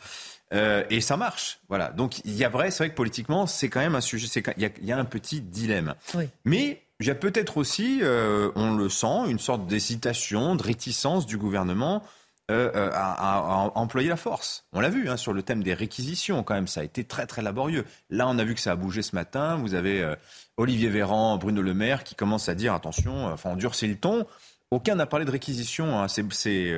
Euh, 0.53 0.83
et 0.91 1.01
ça 1.01 1.17
marche. 1.17 1.59
Voilà. 1.67 1.89
Donc 1.89 2.19
il 2.25 2.35
y 2.35 2.45
a 2.45 2.49
vrai, 2.49 2.69
c'est 2.69 2.83
vrai 2.83 2.91
que 2.91 2.95
politiquement, 2.95 3.47
c'est 3.47 3.69
quand 3.69 3.81
même 3.81 3.95
un 3.95 4.01
sujet, 4.01 4.27
il 4.55 4.63
y, 4.63 4.87
y, 4.87 4.91
a 4.91 4.97
un 4.97 5.05
petit 5.05 5.41
dilemme. 5.41 5.95
Oui. 6.13 6.29
Mais 6.45 6.83
il 6.99 7.07
y 7.07 7.11
a 7.11 7.15
peut-être 7.15 7.57
aussi, 7.57 7.99
euh, 8.01 8.51
on 8.55 8.75
le 8.75 8.89
sent, 8.89 9.27
une 9.27 9.39
sorte 9.39 9.65
d'hésitation, 9.67 10.55
de 10.55 10.63
réticence 10.63 11.25
du 11.25 11.37
gouvernement 11.37 12.03
euh, 12.51 12.69
euh, 12.75 12.89
à, 12.93 13.71
employer 13.75 14.09
la 14.09 14.17
force. 14.17 14.65
On 14.73 14.81
l'a 14.81 14.89
vu 14.89 15.07
hein, 15.07 15.15
sur 15.15 15.31
le 15.31 15.41
thème 15.41 15.63
des 15.63 15.73
réquisitions, 15.73 16.43
quand 16.43 16.55
même, 16.55 16.67
ça 16.67 16.81
a 16.81 16.83
été 16.83 17.05
très 17.05 17.25
très 17.25 17.41
laborieux. 17.41 17.85
Là, 18.09 18.27
on 18.27 18.37
a 18.37 18.43
vu 18.43 18.53
que 18.53 18.59
ça 18.59 18.71
a 18.71 18.75
bougé 18.75 19.01
ce 19.01 19.15
matin. 19.15 19.55
Vous 19.55 19.75
avez 19.75 20.13
Olivier 20.57 20.89
Véran, 20.89 21.37
Bruno 21.37 21.61
Le 21.61 21.73
Maire 21.73 22.03
qui 22.03 22.15
commencent 22.15 22.49
à 22.49 22.55
dire 22.55 22.73
attention, 22.73 23.27
enfin, 23.27 23.51
on 23.51 23.55
durcit 23.55 23.87
le 23.87 23.95
ton. 23.95 24.25
Aucun 24.71 24.95
n'a 24.95 25.05
parlé 25.05 25.25
de 25.25 25.31
réquisition. 25.31 25.99
Hein. 25.99 26.07
C'est 26.07 26.73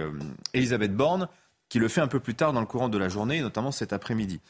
Elisabeth 0.54 0.94
Borne 0.94 1.30
qui 1.70 1.80
le 1.80 1.88
fait 1.88 2.02
un 2.02 2.08
peu 2.08 2.20
plus 2.20 2.36
tard 2.36 2.52
dans 2.52 2.60
le 2.60 2.66
courant 2.66 2.90
de 2.90 2.98
la 2.98 3.08
journée, 3.08 3.40
notamment 3.40 3.72
cet 3.72 3.94
après-midi. 3.94 4.42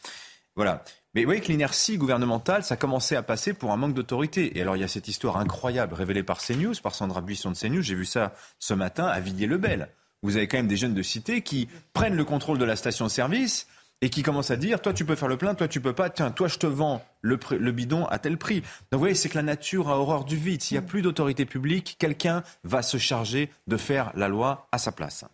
Voilà. 0.55 0.84
Mais 1.13 1.21
vous 1.21 1.28
voyez 1.28 1.41
que 1.41 1.47
l'inertie 1.47 1.97
gouvernementale, 1.97 2.63
ça 2.63 2.78
commençait 2.78 3.17
à 3.17 3.24
passer 3.24 3.54
pour 3.54 3.74
un 3.74 3.78
manque 3.78 3.93
d'autorité. 3.93 4.58
Et 4.58 4.62
alors, 4.62 4.78
il 4.78 4.80
y 4.80 4.84
a 4.84 4.88
cette 4.88 5.10
histoire 5.10 5.38
incroyable 5.38 5.93
révélée 5.93 6.24
par 6.24 6.39
CNews, 6.39 6.76
par 6.82 6.95
Sandra 6.95 7.19
Buisson 7.19 7.52
de 7.52 7.58
CNews. 7.58 7.82
J'ai 7.82 7.95
vu 7.95 8.06
ça 8.06 8.34
ce 8.60 8.74
matin 8.74 9.06
à 9.06 9.19
Villiers-le-Bel. 9.19 9.89
Vous 10.24 10.38
avez 10.38 10.47
quand 10.47 10.58
même 10.58 10.67
des 10.67 10.78
jeunes 10.78 10.93
de 10.93 11.02
cité 11.02 11.41
qui 11.41 11.67
prennent 11.93 12.15
le 12.15 12.24
contrôle 12.24 12.60
de 12.60 12.65
la 12.65 12.76
station-service 12.78 13.67
et 14.02 14.10
qui 14.10 14.24
commencent 14.24 14.52
à 14.52 14.56
dire 14.56 14.82
toi 14.82 14.93
tu 14.93 15.06
peux 15.06 15.15
faire 15.15 15.28
le 15.28 15.38
plein, 15.38 15.54
toi 15.54 15.67
tu 15.67 15.82
peux 15.82 15.93
pas, 15.93 16.10
tiens, 16.10 16.32
toi 16.32 16.47
je 16.47 16.58
te 16.58 16.67
vends 16.67 17.04
le, 17.21 17.39
le 17.52 17.71
bidon 17.71 18.06
à 18.06 18.17
tel 18.19 18.38
prix. 18.38 18.62
Donc 18.62 18.93
vous 18.93 19.00
voyez, 19.00 19.15
c'est 19.15 19.30
que 19.30 19.38
la 19.38 19.43
nature 19.43 19.89
a 19.89 19.97
horreur 19.97 20.24
du 20.26 20.38
vide. 20.38 20.62
S'il 20.62 20.76
n'y 20.76 20.84
a 20.84 20.88
plus 20.88 21.02
d'autorité 21.02 21.45
publique, 21.45 21.97
quelqu'un 22.00 22.43
va 22.63 22.82
se 22.82 22.97
charger 22.97 23.52
de 23.67 23.78
faire 23.78 24.12
la 24.15 24.28
loi 24.28 24.67
à 24.71 24.78
sa 24.78 24.91
place. 24.91 25.26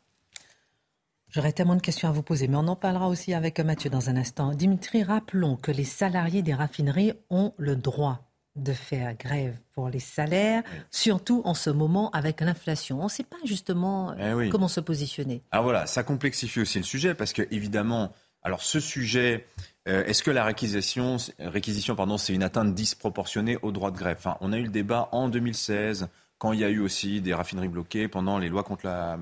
J'aurais 1.38 1.52
tellement 1.52 1.76
de 1.76 1.82
questions 1.82 2.10
à 2.10 2.12
vous 2.12 2.24
poser, 2.24 2.48
mais 2.48 2.58
on 2.58 2.68
en 2.68 2.76
parlera 2.76 3.08
aussi 3.08 3.36
avec 3.36 3.60
Mathieu 3.60 3.92
dans 3.92 4.10
un 4.10 4.18
instant. 4.18 4.56
Dimitri, 4.56 5.04
rappelons 5.04 5.56
que 5.56 5.70
les 5.70 5.84
salariés 5.84 6.42
des 6.42 6.56
raffineries 6.56 7.14
ont 7.30 7.54
le 7.60 7.76
droit 7.76 8.28
de 8.56 8.74
faire 8.74 9.16
grève 9.16 9.56
pour 9.74 9.90
les 9.90 10.00
salaires, 10.00 10.64
surtout 10.90 11.44
en 11.46 11.54
ce 11.54 11.70
moment 11.70 12.10
avec 12.10 12.42
l'inflation. 12.42 13.02
On 13.02 13.04
ne 13.04 13.10
sait 13.10 13.22
pas 13.22 13.38
justement 13.46 14.16
eh 14.18 14.50
comment 14.50 14.68
se 14.68 14.80
positionner. 14.80 15.44
Ah 15.52 15.62
voilà, 15.62 15.86
ça 15.86 16.02
complexifie 16.02 16.62
aussi 16.62 16.80
le 16.80 16.84
sujet 16.84 17.14
parce 17.14 17.34
que 17.34 17.44
évidemment, 17.52 18.14
alors 18.42 18.64
ce 18.64 18.80
sujet, 18.80 19.46
euh, 19.88 20.04
est-ce 20.06 20.24
que 20.24 20.32
la 20.32 20.44
réquisition, 20.44 21.18
réquisition 21.38 21.96
pardon, 21.96 22.18
c'est 22.18 22.34
une 22.34 22.42
atteinte 22.42 22.74
disproportionnée 22.74 23.60
au 23.62 23.72
droit 23.72 23.92
de 23.92 23.98
grève? 23.98 24.18
Enfin, 24.18 24.38
On 24.42 24.54
a 24.54 24.58
eu 24.58 24.64
le 24.64 24.70
débat 24.70 25.08
en 25.12 25.30
2016 25.30 26.08
quand 26.38 26.54
il 26.54 26.60
y 26.60 26.64
a 26.64 26.70
eu 26.70 26.80
aussi 26.80 27.22
des 27.22 27.34
raffineries 27.34 27.68
bloquées 27.68 28.08
pendant 28.08 28.38
les 28.38 28.50
lois 28.50 28.64
contre 28.64 28.86
la, 28.86 29.18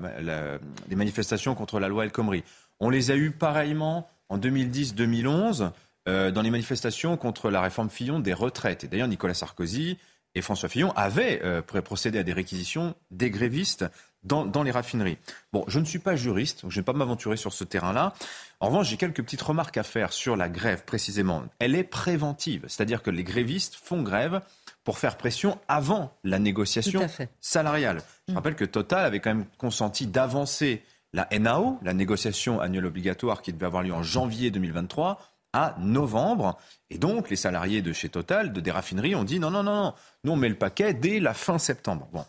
les 0.88 0.96
manifestations 0.96 1.54
contre 1.54 1.80
la 1.80 1.88
loi 1.88 2.04
El 2.04 2.12
Khomri. 2.12 2.44
On 2.80 2.90
les 2.90 3.10
a 3.10 3.16
eues 3.16 3.30
pareillement 3.30 4.08
en 4.28 4.38
2010-2011 4.38 5.70
euh, 6.08 6.30
dans 6.30 6.42
les 6.42 6.50
manifestations 6.50 7.16
contre 7.16 7.50
la 7.50 7.60
réforme 7.60 7.90
Fillon 7.90 8.20
des 8.20 8.32
retraites. 8.32 8.84
Et 8.84 8.88
d'ailleurs, 8.88 9.08
Nicolas 9.08 9.34
Sarkozy 9.34 9.98
et 10.36 10.42
François 10.42 10.68
Fillon 10.68 10.92
avaient 10.94 11.40
euh, 11.42 11.62
procédé 11.62 12.18
à 12.18 12.22
des 12.22 12.34
réquisitions 12.34 12.94
des 13.10 13.30
grévistes 13.30 13.86
dans, 14.22 14.44
dans, 14.44 14.62
les 14.62 14.70
raffineries. 14.70 15.18
Bon, 15.52 15.64
je 15.66 15.78
ne 15.78 15.84
suis 15.84 15.98
pas 15.98 16.14
juriste, 16.14 16.62
donc 16.62 16.72
je 16.72 16.76
ne 16.76 16.82
vais 16.82 16.84
pas 16.84 16.92
m'aventurer 16.92 17.36
sur 17.36 17.52
ce 17.52 17.64
terrain-là. 17.64 18.12
En 18.60 18.66
revanche, 18.66 18.88
j'ai 18.88 18.96
quelques 18.98 19.22
petites 19.22 19.40
remarques 19.40 19.78
à 19.78 19.82
faire 19.82 20.12
sur 20.12 20.36
la 20.36 20.48
grève 20.48 20.84
précisément. 20.84 21.44
Elle 21.58 21.74
est 21.74 21.84
préventive, 21.84 22.64
c'est-à-dire 22.68 23.02
que 23.02 23.10
les 23.10 23.24
grévistes 23.24 23.76
font 23.76 24.02
grève 24.02 24.42
pour 24.84 24.98
faire 24.98 25.16
pression 25.16 25.58
avant 25.68 26.14
la 26.22 26.38
négociation 26.38 27.06
salariale. 27.40 28.02
Je 28.28 28.32
mm. 28.32 28.36
rappelle 28.36 28.56
que 28.56 28.64
Total 28.64 29.06
avait 29.06 29.20
quand 29.20 29.34
même 29.34 29.46
consenti 29.56 30.06
d'avancer 30.06 30.82
la 31.14 31.28
NAO, 31.38 31.78
la 31.82 31.94
négociation 31.94 32.60
annuelle 32.60 32.86
obligatoire 32.86 33.40
qui 33.40 33.54
devait 33.54 33.66
avoir 33.66 33.82
lieu 33.82 33.94
en 33.94 34.02
janvier 34.02 34.50
2023, 34.50 35.18
à 35.52 35.76
novembre. 35.78 36.58
Et 36.90 36.98
donc, 36.98 37.30
les 37.30 37.36
salariés 37.36 37.82
de 37.82 37.92
chez 37.92 38.08
Total, 38.08 38.52
de 38.52 38.60
des 38.60 38.70
raffineries, 38.70 39.14
ont 39.14 39.24
dit 39.24 39.40
non, 39.40 39.50
non, 39.50 39.62
non, 39.62 39.74
non, 39.74 39.94
nous 40.24 40.32
on 40.32 40.36
met 40.36 40.48
le 40.48 40.56
paquet 40.56 40.94
dès 40.94 41.20
la 41.20 41.34
fin 41.34 41.58
septembre. 41.58 42.08
Bon. 42.12 42.24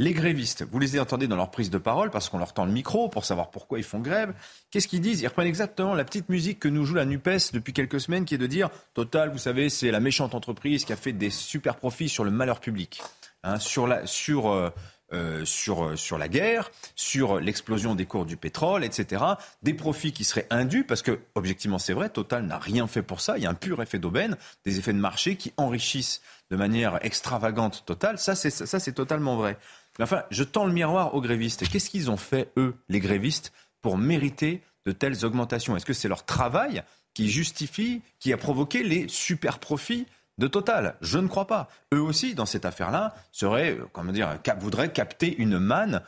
Les 0.00 0.14
grévistes, 0.14 0.62
vous 0.62 0.78
les 0.78 0.98
entendez 0.98 1.28
dans 1.28 1.36
leur 1.36 1.50
prise 1.50 1.68
de 1.68 1.76
parole 1.76 2.10
parce 2.10 2.30
qu'on 2.30 2.38
leur 2.38 2.54
tend 2.54 2.64
le 2.64 2.72
micro 2.72 3.10
pour 3.10 3.26
savoir 3.26 3.50
pourquoi 3.50 3.78
ils 3.78 3.84
font 3.84 3.98
grève. 3.98 4.32
Qu'est-ce 4.70 4.88
qu'ils 4.88 5.02
disent? 5.02 5.20
Ils 5.20 5.26
reprennent 5.26 5.46
exactement 5.46 5.92
la 5.92 6.04
petite 6.04 6.30
musique 6.30 6.58
que 6.58 6.68
nous 6.68 6.86
joue 6.86 6.94
la 6.94 7.04
NUPES 7.04 7.52
depuis 7.52 7.74
quelques 7.74 8.00
semaines 8.00 8.24
qui 8.24 8.34
est 8.34 8.38
de 8.38 8.46
dire 8.46 8.70
Total, 8.94 9.28
vous 9.28 9.36
savez, 9.36 9.68
c'est 9.68 9.90
la 9.90 10.00
méchante 10.00 10.34
entreprise 10.34 10.86
qui 10.86 10.94
a 10.94 10.96
fait 10.96 11.12
des 11.12 11.28
super 11.28 11.76
profits 11.76 12.08
sur 12.08 12.24
le 12.24 12.30
malheur 12.30 12.60
public, 12.60 13.02
hein, 13.42 13.58
sur, 13.58 13.86
la, 13.86 14.06
sur, 14.06 14.50
euh, 14.50 14.70
euh, 15.12 15.44
sur, 15.44 15.84
euh, 15.84 15.96
sur 15.96 16.18
la 16.18 16.28
guerre, 16.28 16.70
sur 16.94 17.40
l'explosion 17.40 17.94
des 17.94 18.06
cours 18.06 18.26
du 18.26 18.36
pétrole, 18.36 18.84
etc. 18.84 19.24
Des 19.62 19.74
profits 19.74 20.12
qui 20.12 20.24
seraient 20.24 20.46
indus 20.50 20.84
parce 20.84 21.02
que, 21.02 21.20
objectivement, 21.34 21.78
c'est 21.78 21.92
vrai, 21.92 22.08
Total 22.08 22.44
n'a 22.44 22.58
rien 22.58 22.86
fait 22.86 23.02
pour 23.02 23.20
ça. 23.20 23.38
Il 23.38 23.44
y 23.44 23.46
a 23.46 23.50
un 23.50 23.54
pur 23.54 23.82
effet 23.82 23.98
d'aubaine, 23.98 24.36
des 24.64 24.78
effets 24.78 24.92
de 24.92 24.98
marché 24.98 25.36
qui 25.36 25.52
enrichissent 25.56 26.22
de 26.50 26.56
manière 26.56 26.98
extravagante 27.04 27.84
Total. 27.86 28.18
Ça, 28.18 28.34
c'est, 28.34 28.50
ça, 28.50 28.80
c'est 28.80 28.92
totalement 28.92 29.36
vrai 29.36 29.56
enfin, 30.02 30.22
je 30.30 30.44
tends 30.44 30.66
le 30.66 30.72
miroir 30.72 31.14
aux 31.14 31.20
grévistes. 31.20 31.68
Qu'est-ce 31.68 31.90
qu'ils 31.90 32.10
ont 32.10 32.16
fait, 32.16 32.50
eux, 32.56 32.74
les 32.88 33.00
grévistes, 33.00 33.52
pour 33.80 33.98
mériter 33.98 34.62
de 34.86 34.92
telles 34.92 35.24
augmentations? 35.24 35.76
Est-ce 35.76 35.86
que 35.86 35.92
c'est 35.92 36.08
leur 36.08 36.24
travail 36.24 36.82
qui 37.14 37.28
justifie, 37.28 38.02
qui 38.18 38.32
a 38.32 38.36
provoqué 38.36 38.82
les 38.82 39.08
super 39.08 39.58
profits 39.58 40.06
de 40.40 40.48
Total 40.48 40.96
Je 41.02 41.18
ne 41.18 41.28
crois 41.28 41.46
pas. 41.46 41.68
Eux 41.94 42.00
aussi, 42.00 42.34
dans 42.34 42.46
cette 42.46 42.64
affaire-là, 42.64 43.14
seraient, 43.30 43.78
euh, 43.78 43.86
comment 43.92 44.10
dire, 44.10 44.38
voudraient 44.58 44.90
capter 44.90 45.36
une 45.36 45.58
manne 45.58 46.02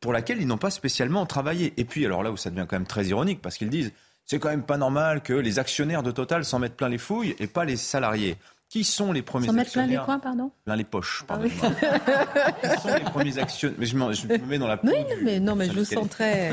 pour 0.00 0.12
laquelle 0.12 0.40
ils 0.40 0.46
n'ont 0.46 0.58
pas 0.58 0.70
spécialement 0.70 1.26
travaillé. 1.26 1.74
Et 1.76 1.84
puis, 1.84 2.06
alors 2.06 2.22
là 2.22 2.30
où 2.30 2.36
ça 2.36 2.50
devient 2.50 2.66
quand 2.68 2.76
même 2.76 2.86
très 2.86 3.06
ironique, 3.06 3.42
parce 3.42 3.58
qu'ils 3.58 3.68
disent, 3.68 3.92
c'est 4.24 4.38
quand 4.38 4.48
même 4.48 4.62
pas 4.62 4.76
normal 4.76 5.22
que 5.22 5.32
les 5.32 5.58
actionnaires 5.58 6.04
de 6.04 6.12
Total 6.12 6.44
s'en 6.44 6.60
mettent 6.60 6.76
plein 6.76 6.88
les 6.88 6.98
fouilles 6.98 7.34
et 7.40 7.48
pas 7.48 7.64
les 7.64 7.76
salariés. 7.76 8.36
Qui 8.68 8.84
sont 8.84 9.12
les 9.12 9.22
premiers 9.22 9.48
actionnaires 9.48 9.86
plein 9.86 9.86
les 9.86 10.04
coins, 10.04 10.18
pardon 10.18 10.50
Plein 10.66 10.76
les 10.76 10.84
poches, 10.84 11.24
ah 11.24 11.38
pardon. 11.38 11.48
Qui 11.48 12.80
sont 12.82 12.94
les 12.94 13.04
premiers 13.04 13.38
actionnaires 13.38 13.78
Mais 13.78 13.86
je, 13.86 13.96
me 13.96 14.46
mets 14.46 14.58
dans 14.58 14.66
la 14.66 14.78
Oui, 14.84 14.92
mais, 15.22 15.40
non, 15.40 15.54
mais 15.56 15.68
je 15.68 15.72
vous 15.72 15.86
sens 15.86 16.06
très... 16.10 16.50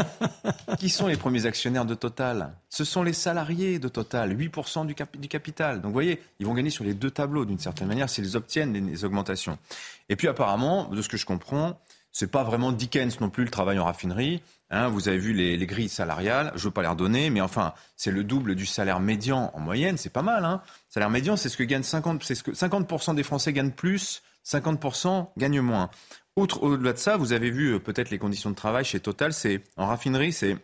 Qui 0.79 0.89
sont 0.89 1.07
les 1.07 1.17
premiers 1.17 1.45
actionnaires 1.45 1.83
de 1.83 1.93
Total 1.93 2.53
Ce 2.69 2.85
sont 2.85 3.03
les 3.03 3.11
salariés 3.11 3.79
de 3.79 3.89
Total, 3.89 4.33
8% 4.33 4.85
du, 4.85 4.95
du, 5.19 5.27
capital. 5.27 5.81
Donc 5.81 5.87
vous 5.87 5.93
voyez, 5.93 6.21
ils 6.39 6.45
vont 6.45 6.53
gagner 6.53 6.69
sur 6.69 6.85
les 6.85 6.93
deux 6.93 7.11
tableaux 7.11 7.43
d'une 7.43 7.59
certaine 7.59 7.89
manière 7.89 8.09
s'ils 8.09 8.37
obtiennent 8.37 8.71
les 8.73 9.03
augmentations. 9.03 9.57
Et 10.07 10.15
puis 10.15 10.29
apparemment, 10.29 10.87
de 10.87 11.01
ce 11.01 11.09
que 11.09 11.17
je 11.17 11.25
comprends, 11.25 11.77
c'est 12.15 12.31
pas 12.31 12.43
vraiment 12.43 12.71
Dickens 12.71 13.19
non 13.19 13.29
plus 13.29 13.43
le 13.43 13.49
travail 13.49 13.77
en 13.77 13.83
raffinerie. 13.83 14.41
Hein, 14.69 14.87
vous 14.87 15.09
avez 15.09 15.17
vu 15.17 15.33
les, 15.33 15.57
grilles 15.65 15.89
salariales, 15.89 16.49
je 16.55 16.61
ne 16.61 16.63
veux 16.63 16.71
pas 16.71 16.81
les 16.81 16.87
redonner, 16.87 17.29
mais 17.29 17.41
enfin, 17.41 17.73
c'est 17.97 18.09
le 18.09 18.23
double 18.23 18.55
du 18.55 18.65
salaire 18.65 19.01
médian 19.01 19.51
en 19.53 19.59
moyenne, 19.59 19.97
c'est 19.97 20.13
pas 20.13 20.21
mal. 20.21 20.45
Hein. 20.45 20.61
Salaire 20.87 21.09
médian, 21.09 21.35
c'est 21.35 21.49
ce 21.49 21.57
que 21.57 21.63
gagne 21.63 21.83
50, 21.83 22.23
c'est 22.23 22.35
ce 22.35 22.43
que 22.43 22.51
50% 22.51 23.15
des 23.15 23.23
Français 23.23 23.51
gagnent 23.51 23.73
plus, 23.73 24.23
50% 24.45 25.27
gagnent 25.35 25.59
moins. 25.59 25.89
Outre, 26.37 26.63
au-delà 26.63 26.93
de 26.93 26.97
ça, 26.97 27.17
vous 27.17 27.33
avez 27.33 27.51
vu 27.51 27.73
euh, 27.73 27.79
peut-être 27.79 28.11
les 28.11 28.17
conditions 28.17 28.49
de 28.49 28.55
travail 28.55 28.85
chez 28.85 29.01
Total, 29.01 29.33
c'est 29.33 29.61
en 29.75 29.87
raffinerie, 29.87 30.31
c'est 30.31 30.55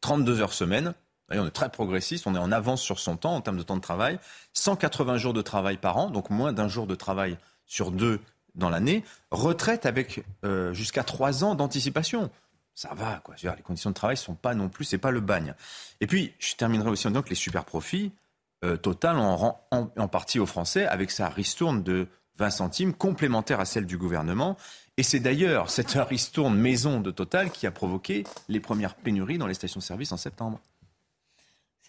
32 0.00 0.40
heures 0.40 0.54
semaine. 0.54 0.94
on 1.30 1.46
est 1.46 1.50
très 1.50 1.68
progressiste, 1.68 2.26
on 2.26 2.34
est 2.34 2.38
en 2.38 2.52
avance 2.52 2.80
sur 2.80 3.00
son 3.00 3.18
temps 3.18 3.34
en 3.34 3.42
termes 3.42 3.58
de 3.58 3.62
temps 3.64 3.76
de 3.76 3.82
travail. 3.82 4.18
180 4.54 5.18
jours 5.18 5.34
de 5.34 5.42
travail 5.42 5.76
par 5.76 5.98
an, 5.98 6.08
donc 6.08 6.30
moins 6.30 6.54
d'un 6.54 6.68
jour 6.68 6.86
de 6.86 6.94
travail 6.94 7.36
sur 7.66 7.90
deux 7.90 8.18
dans 8.54 8.70
l'année. 8.70 9.04
Retraite 9.30 9.86
avec 9.86 10.24
euh, 10.44 10.72
jusqu'à 10.72 11.04
trois 11.04 11.44
ans 11.44 11.54
d'anticipation 11.54 12.30
ça 12.72 12.94
va, 12.94 13.20
quoi. 13.22 13.34
les 13.42 13.62
conditions 13.62 13.90
de 13.90 13.94
travail 13.94 14.16
sont 14.16 14.34
pas 14.34 14.54
non 14.54 14.70
plus, 14.70 14.86
c'est 14.86 14.96
pas 14.96 15.10
le 15.10 15.20
bagne. 15.20 15.54
Et 16.00 16.06
puis, 16.06 16.32
je 16.38 16.54
terminerai 16.54 16.88
aussi 16.88 17.06
en 17.06 17.10
disant 17.10 17.20
que 17.20 17.28
les 17.28 17.34
super 17.34 17.66
profits, 17.66 18.12
Total 18.82 19.18
en 19.18 19.36
rend 19.36 19.66
en, 19.70 20.08
partie 20.08 20.38
aux 20.38 20.46
Français 20.46 20.86
avec 20.86 21.10
sa 21.10 21.28
ristourne 21.28 21.82
de 21.82 22.08
20 22.38 22.50
centimes 22.50 22.94
complémentaire 22.94 23.60
à 23.60 23.64
celle 23.64 23.86
du 23.86 23.98
gouvernement. 23.98 24.56
Et 24.96 25.02
c'est 25.02 25.20
d'ailleurs 25.20 25.70
cette 25.70 25.90
ristourne 26.08 26.56
maison 26.56 27.00
de 27.00 27.10
Total 27.10 27.50
qui 27.50 27.66
a 27.66 27.70
provoqué 27.70 28.24
les 28.48 28.60
premières 28.60 28.94
pénuries 28.94 29.38
dans 29.38 29.46
les 29.46 29.54
stations-service 29.54 30.12
en 30.12 30.16
septembre. 30.16 30.60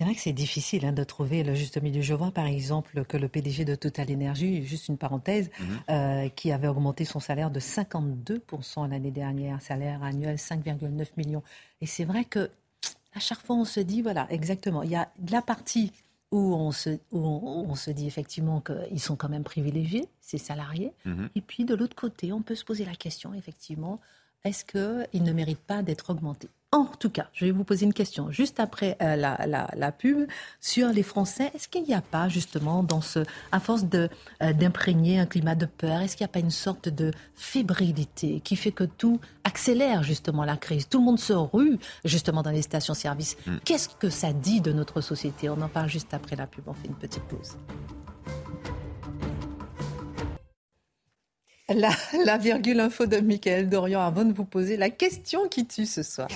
C'est 0.01 0.05
vrai 0.05 0.15
que 0.15 0.21
c'est 0.21 0.33
difficile 0.33 0.83
hein, 0.87 0.93
de 0.93 1.03
trouver 1.03 1.43
le 1.43 1.53
juste 1.53 1.79
milieu. 1.79 2.01
Je 2.01 2.15
vois 2.15 2.31
par 2.31 2.47
exemple 2.47 3.05
que 3.05 3.17
le 3.17 3.27
PDG 3.27 3.65
de 3.65 3.75
Total 3.75 4.11
Energy, 4.11 4.65
juste 4.65 4.87
une 4.87 4.97
parenthèse, 4.97 5.51
mhm. 5.59 5.79
euh, 5.91 6.29
qui 6.29 6.51
avait 6.51 6.67
augmenté 6.67 7.05
son 7.05 7.19
salaire 7.19 7.51
de 7.51 7.59
52% 7.59 8.89
l'année 8.89 9.11
dernière, 9.11 9.61
salaire 9.61 10.01
annuel 10.01 10.37
5,9 10.37 11.05
millions. 11.17 11.43
Et 11.81 11.85
c'est 11.85 12.03
vrai 12.03 12.25
que 12.25 12.49
à 13.13 13.19
chaque 13.19 13.41
fois 13.45 13.55
on 13.55 13.63
se 13.63 13.79
dit, 13.79 14.01
voilà, 14.01 14.25
exactement, 14.31 14.81
il 14.81 14.89
y 14.89 14.95
a 14.95 15.07
de 15.19 15.31
la 15.31 15.43
partie 15.43 15.91
où 16.31 16.55
on 16.55 16.71
se, 16.71 16.97
on, 17.11 17.75
se 17.75 17.91
dit 17.91 18.07
effectivement 18.07 18.59
qu'ils 18.59 18.99
sont 18.99 19.15
quand 19.15 19.29
même 19.29 19.43
privilégiés, 19.43 20.07
ces 20.19 20.39
salariés. 20.39 20.93
Mhm. 21.05 21.29
Et 21.35 21.41
puis 21.41 21.63
de 21.63 21.75
l'autre 21.75 21.95
côté, 21.95 22.33
on 22.33 22.41
peut 22.41 22.55
se 22.55 22.65
poser 22.65 22.85
la 22.85 22.95
question, 22.95 23.35
effectivement, 23.35 23.99
est-ce 24.45 24.65
qu'ils 24.65 25.23
ne 25.23 25.31
méritent 25.31 25.59
pas 25.59 25.83
d'être 25.83 26.09
augmentés? 26.09 26.49
En 26.73 26.85
tout 26.85 27.09
cas, 27.09 27.27
je 27.33 27.43
vais 27.43 27.51
vous 27.51 27.65
poser 27.65 27.85
une 27.85 27.93
question 27.93 28.31
juste 28.31 28.61
après 28.61 28.95
euh, 29.01 29.17
la, 29.17 29.91
pub 29.91 30.27
sur 30.61 30.87
les 30.89 31.03
Français. 31.03 31.51
Est-ce 31.53 31.67
qu'il 31.67 31.83
n'y 31.83 31.93
a 31.93 32.01
pas 32.01 32.29
justement 32.29 32.81
dans 32.81 33.01
ce, 33.01 33.19
à 33.51 33.59
force 33.59 33.83
euh, 33.93 34.07
d'imprégner 34.53 35.19
un 35.19 35.25
climat 35.25 35.55
de 35.55 35.65
peur, 35.65 35.99
est-ce 35.99 36.15
qu'il 36.15 36.23
n'y 36.23 36.29
a 36.29 36.33
pas 36.33 36.39
une 36.39 36.49
sorte 36.49 36.87
de 36.87 37.11
fébrilité 37.35 38.39
qui 38.39 38.55
fait 38.55 38.71
que 38.71 38.85
tout 38.85 39.19
accélère 39.43 40.03
justement 40.03 40.45
la 40.45 40.55
crise? 40.55 40.87
Tout 40.87 40.99
le 40.99 41.05
monde 41.05 41.19
se 41.19 41.33
rue 41.33 41.77
justement 42.05 42.41
dans 42.41 42.51
les 42.51 42.61
stations-service. 42.61 43.35
Mm. 43.45 43.57
Qu'est-ce 43.65 43.89
que 43.89 44.09
ça 44.09 44.31
dit 44.31 44.61
de 44.61 44.71
notre 44.71 45.01
société? 45.01 45.49
On 45.49 45.61
en 45.61 45.69
parle 45.69 45.89
juste 45.89 46.13
après 46.13 46.37
la 46.37 46.47
pub. 46.47 46.63
On 46.67 46.73
fait 46.73 46.87
une 46.87 46.95
petite 46.95 47.23
pause. 47.23 47.57
La, 51.75 52.37
virgule 52.37 52.79
info 52.79 53.05
de 53.05 53.17
Michael 53.17 53.69
Dorian 53.69 54.01
avant 54.01 54.25
de 54.25 54.33
vous 54.33 54.45
poser 54.45 54.77
la 54.77 54.89
question 54.89 55.47
qui 55.47 55.65
tue 55.65 55.85
ce 55.85 56.03
soir. 56.03 56.29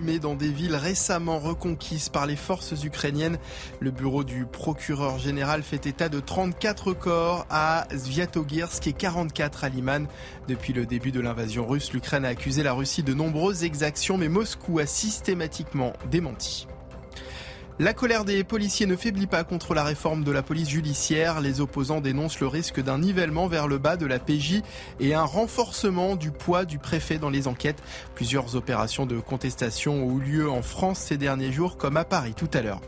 Mais 0.00 0.18
dans 0.18 0.34
des 0.34 0.48
villes 0.48 0.74
récemment 0.74 1.38
reconquises 1.38 2.08
par 2.08 2.26
les 2.26 2.34
forces 2.34 2.72
ukrainiennes, 2.82 3.38
le 3.78 3.92
bureau 3.92 4.24
du 4.24 4.46
procureur 4.46 5.18
général 5.18 5.62
fait 5.62 5.86
état 5.86 6.08
de 6.08 6.18
34 6.18 6.92
corps 6.92 7.46
à 7.50 7.86
Sviatogirsk 7.96 8.84
et 8.88 8.94
44 8.94 9.62
à 9.62 9.68
Liman. 9.68 10.08
Depuis 10.48 10.72
le 10.72 10.86
début 10.86 11.12
de 11.12 11.20
l'invasion 11.20 11.64
russe, 11.64 11.92
l'Ukraine 11.92 12.24
a 12.24 12.28
accusé 12.28 12.64
la 12.64 12.72
Russie 12.72 13.04
de 13.04 13.14
nombreuses 13.14 13.62
exactions, 13.62 14.18
mais 14.18 14.28
Moscou 14.28 14.80
a 14.80 14.86
systématiquement 14.86 15.92
démenti. 16.10 16.66
La 17.82 17.94
colère 17.94 18.24
des 18.24 18.44
policiers 18.44 18.86
ne 18.86 18.94
faiblit 18.94 19.26
pas 19.26 19.42
contre 19.42 19.74
la 19.74 19.82
réforme 19.82 20.22
de 20.22 20.30
la 20.30 20.44
police 20.44 20.68
judiciaire. 20.68 21.40
Les 21.40 21.60
opposants 21.60 22.00
dénoncent 22.00 22.38
le 22.38 22.46
risque 22.46 22.80
d'un 22.80 22.98
nivellement 22.98 23.48
vers 23.48 23.66
le 23.66 23.78
bas 23.78 23.96
de 23.96 24.06
la 24.06 24.20
PJ 24.20 24.62
et 25.00 25.14
un 25.14 25.24
renforcement 25.24 26.14
du 26.14 26.30
poids 26.30 26.64
du 26.64 26.78
préfet 26.78 27.18
dans 27.18 27.28
les 27.28 27.48
enquêtes. 27.48 27.82
Plusieurs 28.14 28.54
opérations 28.54 29.04
de 29.04 29.18
contestation 29.18 29.94
ont 29.94 30.20
eu 30.20 30.20
lieu 30.20 30.48
en 30.48 30.62
France 30.62 31.00
ces 31.00 31.16
derniers 31.16 31.50
jours 31.50 31.76
comme 31.76 31.96
à 31.96 32.04
Paris 32.04 32.34
tout 32.36 32.50
à 32.54 32.62
l'heure. 32.62 32.82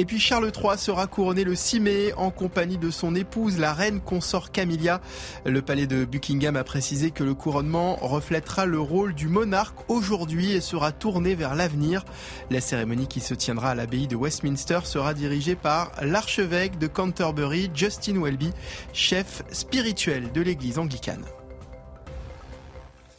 Et 0.00 0.04
puis 0.04 0.20
Charles 0.20 0.52
III 0.56 0.78
sera 0.78 1.08
couronné 1.08 1.42
le 1.42 1.56
6 1.56 1.80
mai 1.80 2.12
en 2.16 2.30
compagnie 2.30 2.78
de 2.78 2.88
son 2.88 3.16
épouse, 3.16 3.58
la 3.58 3.72
reine 3.72 4.00
consort 4.00 4.52
Camilla. 4.52 5.00
Le 5.44 5.60
palais 5.60 5.88
de 5.88 6.04
Buckingham 6.04 6.54
a 6.54 6.62
précisé 6.62 7.10
que 7.10 7.24
le 7.24 7.34
couronnement 7.34 7.96
reflètera 7.96 8.64
le 8.64 8.78
rôle 8.78 9.12
du 9.12 9.26
monarque 9.26 9.90
aujourd'hui 9.90 10.52
et 10.52 10.60
sera 10.60 10.92
tourné 10.92 11.34
vers 11.34 11.56
l'avenir. 11.56 12.04
La 12.48 12.60
cérémonie 12.60 13.08
qui 13.08 13.18
se 13.18 13.34
tiendra 13.34 13.70
à 13.70 13.74
l'abbaye 13.74 14.06
de 14.06 14.14
Westminster 14.14 14.78
sera 14.84 15.14
dirigée 15.14 15.56
par 15.56 15.90
l'archevêque 16.00 16.78
de 16.78 16.86
Canterbury, 16.86 17.68
Justin 17.74 18.22
Welby, 18.22 18.52
chef 18.92 19.42
spirituel 19.50 20.30
de 20.30 20.42
l'église 20.42 20.78
anglicane. 20.78 21.24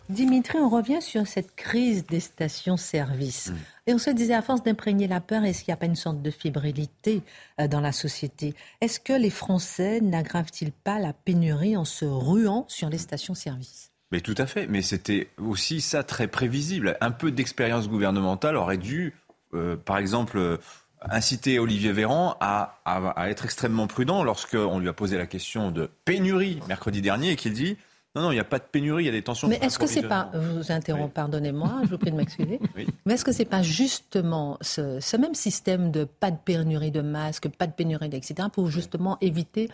Dimitri, 0.10 0.58
on 0.58 0.70
revient 0.70 1.04
sur 1.04 1.28
cette 1.28 1.56
crise 1.56 2.04
des 2.08 2.20
stations-service. 2.20 3.52
Mm. 3.52 3.56
Et 3.88 3.94
on 3.94 4.00
se 4.00 4.10
disait, 4.10 4.34
à 4.34 4.42
force 4.42 4.64
d'imprégner 4.64 5.08
la 5.08 5.22
peur, 5.22 5.44
est-ce 5.44 5.64
qu'il 5.64 5.72
n'y 5.72 5.76
a 5.76 5.78
pas 5.78 5.86
une 5.86 5.96
sorte 5.96 6.24
de 6.24 6.32
fébrilité 6.32 7.22
euh, 7.62 7.68
dans 7.68 7.80
la 7.80 7.92
société? 7.92 8.56
Est-ce 8.82 9.00
que 9.00 9.14
les 9.14 9.30
Français 9.30 10.02
n'aggravent-ils 10.02 10.72
pas 10.72 10.98
la 10.98 11.14
pénurie 11.14 11.78
en 11.78 11.86
se 11.86 12.06
ruant 12.06 12.66
sur 12.68 12.90
les 12.90 12.98
stations-service? 12.98 13.92
Mais 14.12 14.22
tout 14.22 14.36
à 14.40 14.48
fait. 14.48 14.66
Mais 14.66 14.82
c'était 14.82 15.30
aussi 15.38 15.80
ça 15.80 16.04
très 16.04 16.28
prévisible. 16.28 16.98
Un 17.02 17.12
peu 17.12 17.32
d'expérience 17.32 17.88
gouvernementale 17.88 18.56
aurait 18.56 18.78
dû, 18.78 19.14
euh, 19.54 19.78
par 19.78 20.00
exemple, 20.00 20.40
euh, 20.40 20.58
inciter 21.02 21.60
Olivier 21.60 21.92
Véran 21.92 22.36
à, 22.40 22.80
à 22.84 23.30
être 23.30 23.46
extrêmement 23.46 23.86
prudent 23.86 24.24
lorsqu'on 24.24 24.80
lui 24.80 24.90
a 24.90 24.94
posé 24.94 25.20
la 25.20 25.28
question 25.28 25.70
de 25.70 25.88
pénurie 26.04 26.60
mercredi 26.68 27.02
dernier 27.04 27.32
et 27.32 27.36
qu'il 27.36 27.54
dit 27.54 27.78
non, 28.20 28.26
non, 28.26 28.32
il 28.32 28.36
n'y 28.36 28.42
a 28.42 28.46
pas 28.46 28.60
de 28.60 28.64
pénurie, 28.64 29.04
il 29.04 29.06
y 29.06 29.10
a 29.10 29.14
des 29.14 29.22
tensions. 29.22 29.48
Mais 29.48 29.60
est-ce 29.62 29.80
que 29.80 29.88
c'est 29.88 30.04
pas, 30.04 30.30
je 30.34 30.40
vous 30.40 30.72
interromps, 30.72 31.14
pardonnez-moi, 31.14 31.82
je 31.84 31.90
vous 31.90 31.98
prie 31.98 32.12
de 32.12 32.16
m'excuser, 32.16 32.60
mais 33.06 33.14
est-ce 33.14 33.26
que 33.26 33.32
c'est 33.32 33.46
pas 33.46 33.62
justement 33.62 34.58
ce, 34.62 35.18
même 35.18 35.34
système 35.34 35.92
de 35.92 36.04
pas 36.04 36.32
de 36.32 36.38
pénurie 36.38 36.92
de 36.92 37.02
masques, 37.02 37.50
pas 37.50 37.68
de 37.68 37.74
pénurie, 37.74 38.10
etc., 38.14 38.50
pour 38.52 38.70
justement 38.70 39.18
éviter, 39.22 39.70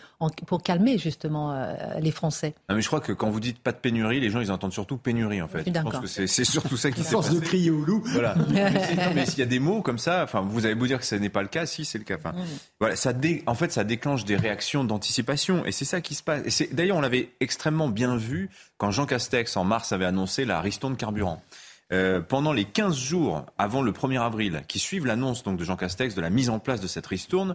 pour 0.46 0.62
calmer 0.62 0.98
justement 0.98 1.52
euh, 1.52 1.74
les 2.00 2.10
Français? 2.10 2.54
Mais 2.68 2.80
Je 2.80 2.86
crois 2.86 3.00
que 3.00 3.12
quand 3.12 3.30
vous 3.30 3.40
dites 3.40 3.58
pas 3.58 3.72
de 3.72 3.78
pénurie, 3.78 4.20
les 4.20 4.30
gens 4.30 4.40
ils 4.40 4.50
entendent 4.50 4.72
surtout 4.72 4.96
pénurie 4.96 5.42
en 5.42 5.48
fait. 5.48 5.64
Je, 5.66 5.80
pense 5.80 5.98
que 5.98 6.06
c'est 6.06 6.44
surtout 6.44 6.76
ça 6.76 6.90
qui 6.90 7.02
s'est 7.02 7.14
passé. 7.14 7.34
de 7.34 7.40
crier 7.40 7.70
au 7.70 7.84
loup. 7.84 8.02
Voilà. 8.06 8.34
mais 9.14 9.26
s'il 9.26 9.38
y 9.38 9.42
a 9.42 9.46
des 9.46 9.58
mots 9.58 9.82
comme 9.82 9.98
ça, 9.98 10.22
enfin, 10.22 10.40
vous 10.40 10.64
avez 10.64 10.74
beau 10.74 10.86
dire 10.86 10.98
que 10.98 11.06
ce 11.06 11.14
n'est 11.14 11.28
pas 11.28 11.42
le 11.42 11.48
cas, 11.48 11.66
si 11.66 11.84
c'est 11.84 11.98
le 11.98 12.04
cas. 12.04 12.16
Enfin, 12.16 12.32
mm. 12.32 12.44
voilà, 12.80 12.96
ça 12.96 13.12
en 13.46 13.54
fait, 13.54 13.72
ça 13.72 13.84
déclenche 13.84 14.24
des 14.24 14.36
réactions 14.36 14.84
d'anticipation 14.84 15.64
et 15.64 15.72
c'est 15.72 15.84
ça 15.84 16.00
qui 16.00 16.14
se 16.14 16.22
passe. 16.22 16.60
Et 16.60 16.68
d'ailleurs, 16.72 16.96
on 16.96 17.00
l'avait 17.00 17.30
extrêmement 17.40 17.88
bien 17.88 18.16
vu 18.16 18.35
quand 18.78 18.90
Jean 18.90 19.06
Castex, 19.06 19.56
en 19.56 19.64
mars, 19.64 19.92
avait 19.92 20.04
annoncé 20.04 20.44
la 20.44 20.60
ristourne 20.60 20.96
carburant. 20.96 21.42
Euh, 21.92 22.20
pendant 22.20 22.52
les 22.52 22.64
15 22.64 22.96
jours 22.96 23.46
avant 23.58 23.82
le 23.82 23.92
1er 23.92 24.20
avril, 24.20 24.62
qui 24.66 24.78
suivent 24.78 25.06
l'annonce 25.06 25.44
donc 25.44 25.56
de 25.56 25.64
Jean 25.64 25.76
Castex 25.76 26.14
de 26.14 26.20
la 26.20 26.30
mise 26.30 26.50
en 26.50 26.58
place 26.58 26.80
de 26.80 26.88
cette 26.88 27.06
ristourne, 27.06 27.54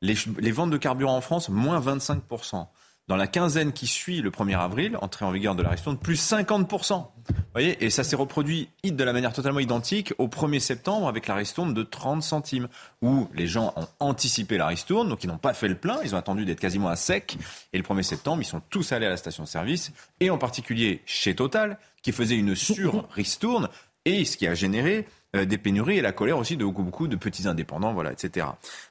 les, 0.00 0.14
les 0.38 0.52
ventes 0.52 0.70
de 0.70 0.76
carburant 0.76 1.16
en 1.16 1.20
France, 1.20 1.48
moins 1.48 1.80
25%. 1.80 2.66
Dans 3.06 3.16
la 3.16 3.26
quinzaine 3.26 3.74
qui 3.74 3.86
suit 3.86 4.22
le 4.22 4.30
1er 4.30 4.58
avril, 4.58 4.96
entrée 5.02 5.26
en 5.26 5.30
vigueur 5.30 5.54
de 5.54 5.62
la 5.62 5.68
ristourne, 5.68 5.98
plus 5.98 6.18
50%. 6.18 7.06
Vous 7.28 7.34
voyez, 7.52 7.84
et 7.84 7.90
ça 7.90 8.02
s'est 8.02 8.16
reproduit 8.16 8.70
de 8.82 9.04
la 9.04 9.12
manière 9.12 9.34
totalement 9.34 9.60
identique 9.60 10.14
au 10.16 10.26
1er 10.26 10.58
septembre 10.58 11.06
avec 11.06 11.26
la 11.26 11.34
ristourne 11.34 11.74
de 11.74 11.82
30 11.82 12.22
centimes, 12.22 12.68
où 13.02 13.28
les 13.34 13.46
gens 13.46 13.74
ont 13.76 13.88
anticipé 14.00 14.56
la 14.56 14.66
ristourne, 14.66 15.10
donc 15.10 15.22
ils 15.22 15.26
n'ont 15.26 15.36
pas 15.36 15.52
fait 15.52 15.68
le 15.68 15.74
plein, 15.74 15.98
ils 16.02 16.14
ont 16.14 16.18
attendu 16.18 16.46
d'être 16.46 16.60
quasiment 16.60 16.88
à 16.88 16.96
sec. 16.96 17.36
Et 17.74 17.76
le 17.76 17.84
1er 17.84 18.02
septembre, 18.02 18.40
ils 18.40 18.46
sont 18.46 18.62
tous 18.70 18.92
allés 18.92 19.04
à 19.04 19.10
la 19.10 19.18
station-service, 19.18 19.92
et 20.20 20.30
en 20.30 20.38
particulier 20.38 21.02
chez 21.04 21.34
Total, 21.34 21.78
qui 22.02 22.10
faisait 22.10 22.36
une 22.36 22.54
sur-ristourne, 22.54 23.68
et 24.06 24.24
ce 24.24 24.38
qui 24.38 24.46
a 24.46 24.54
généré 24.54 25.06
des 25.34 25.58
pénuries 25.58 25.98
et 25.98 26.02
la 26.02 26.12
colère 26.12 26.38
aussi 26.38 26.56
de 26.56 26.64
beaucoup, 26.64 26.82
beaucoup 26.82 27.08
de 27.08 27.16
petits 27.16 27.48
indépendants, 27.48 27.92
voilà, 27.92 28.12
etc. 28.12 28.46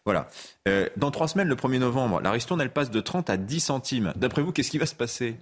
Voilà. 0.06 0.27
Euh, 0.67 0.88
dans 0.97 1.12
trois 1.12 1.27
semaines, 1.27 1.47
le 1.47 1.56
1er 1.56 1.79
novembre, 1.79 2.21
la 2.21 2.32
ristourne, 2.32 2.62
elle 2.62 2.71
passe 2.71 2.91
de 2.91 2.99
30 2.99 3.29
à 3.29 3.38
10 3.38 3.60
centimes. 3.60 4.13
D'après 4.15 4.41
vous, 4.41 4.51
qu'est-ce 4.51 4.71
qui 4.71 4.77
va 4.77 4.86
se 4.86 4.95
passer? 4.95 5.38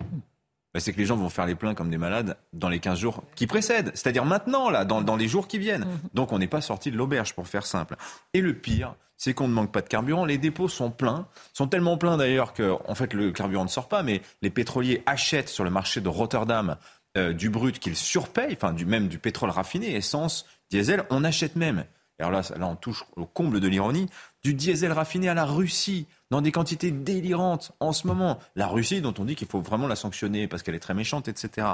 Bah, 0.74 0.80
c'est 0.80 0.94
que 0.94 0.98
les 0.98 1.06
gens 1.06 1.18
vont 1.18 1.30
faire 1.30 1.46
les 1.46 1.56
pleins 1.56 1.74
comme 1.74 1.90
des 1.90 1.98
malades 1.98 2.38
dans 2.54 2.70
les 2.70 2.80
15 2.80 3.00
jours 3.00 3.24
qui 3.36 3.46
précèdent, 3.48 3.92
c'est-à-dire 3.94 4.26
maintenant, 4.26 4.70
là, 4.70 4.86
dans, 4.86 5.02
dans, 5.02 5.18
les 5.18 5.28
jours 5.28 5.48
qui 5.48 5.60
viennent. 5.60 5.86
Mhm. 5.86 6.00
Donc 6.14 6.32
on 6.32 6.40
n'est 6.40 6.48
pas 6.48 6.62
sorti 6.62 6.92
de 6.92 6.98
l'auberge, 6.98 7.34
pour 7.34 7.48
faire 7.48 7.66
simple. 7.66 7.96
Et 8.34 8.42
le 8.42 8.54
pire, 8.54 8.96
c'est 9.18 9.34
qu'on 9.34 9.48
ne 9.48 9.54
manque 9.54 9.72
pas 9.72 9.82
de 9.82 9.88
carburant. 9.88 10.26
Les 10.26 10.38
dépôts 10.38 10.70
sont 10.70 10.90
pleins, 10.90 11.28
sont 11.54 11.68
tellement 11.68 11.98
pleins 11.98 12.18
d'ailleurs 12.18 12.54
que, 12.54 12.76
en 12.88 12.96
fait, 12.96 13.14
le 13.14 13.32
carburant 13.32 13.66
ne 13.66 13.70
sort 13.70 13.88
pas, 13.88 14.02
mais 14.02 14.22
les 14.42 14.50
pétroliers 14.50 15.04
achètent 15.06 15.50
sur 15.50 15.64
le 15.64 15.70
marché 15.70 16.02
de 16.02 16.10
Rotterdam 16.10 16.78
euh, 17.18 17.34
du 17.34 17.50
brut 17.50 17.78
qu'ils 17.78 17.98
surpayent, 17.98 18.54
enfin 18.54 18.72
du 18.72 18.86
même 18.86 19.10
du 19.10 19.20
pétrole 19.20 19.50
raffiné, 19.50 19.94
essence, 19.96 20.46
diesel, 20.72 21.04
on 21.10 21.24
achète 21.24 21.56
même, 21.56 21.86
alors 22.20 22.32
là, 22.32 22.42
là 22.58 22.68
on 22.68 22.76
touche 22.76 23.04
au 23.16 23.26
comble 23.26 23.60
de 23.60 23.68
l'ironie, 23.68 24.10
du 24.44 24.54
diesel 24.54 24.92
raffiné 24.92 25.30
à 25.30 25.34
la 25.34 25.46
Russie 25.46 26.08
dans 26.30 26.42
des 26.42 26.52
quantités 26.52 26.92
délirantes 26.92 27.74
en 27.80 27.94
ce 27.94 28.08
moment. 28.08 28.40
La 28.56 28.68
Russie 28.68 29.02
dont 29.02 29.14
on 29.20 29.26
dit 29.26 29.36
qu'il 29.36 29.48
faut 29.48 29.62
vraiment 29.62 29.88
la 29.88 29.96
sanctionner 29.96 30.48
parce 30.48 30.64
qu'elle 30.64 30.76
est 30.76 30.80
très 30.80 30.94
méchante, 30.94 31.28
etc. 31.28 31.68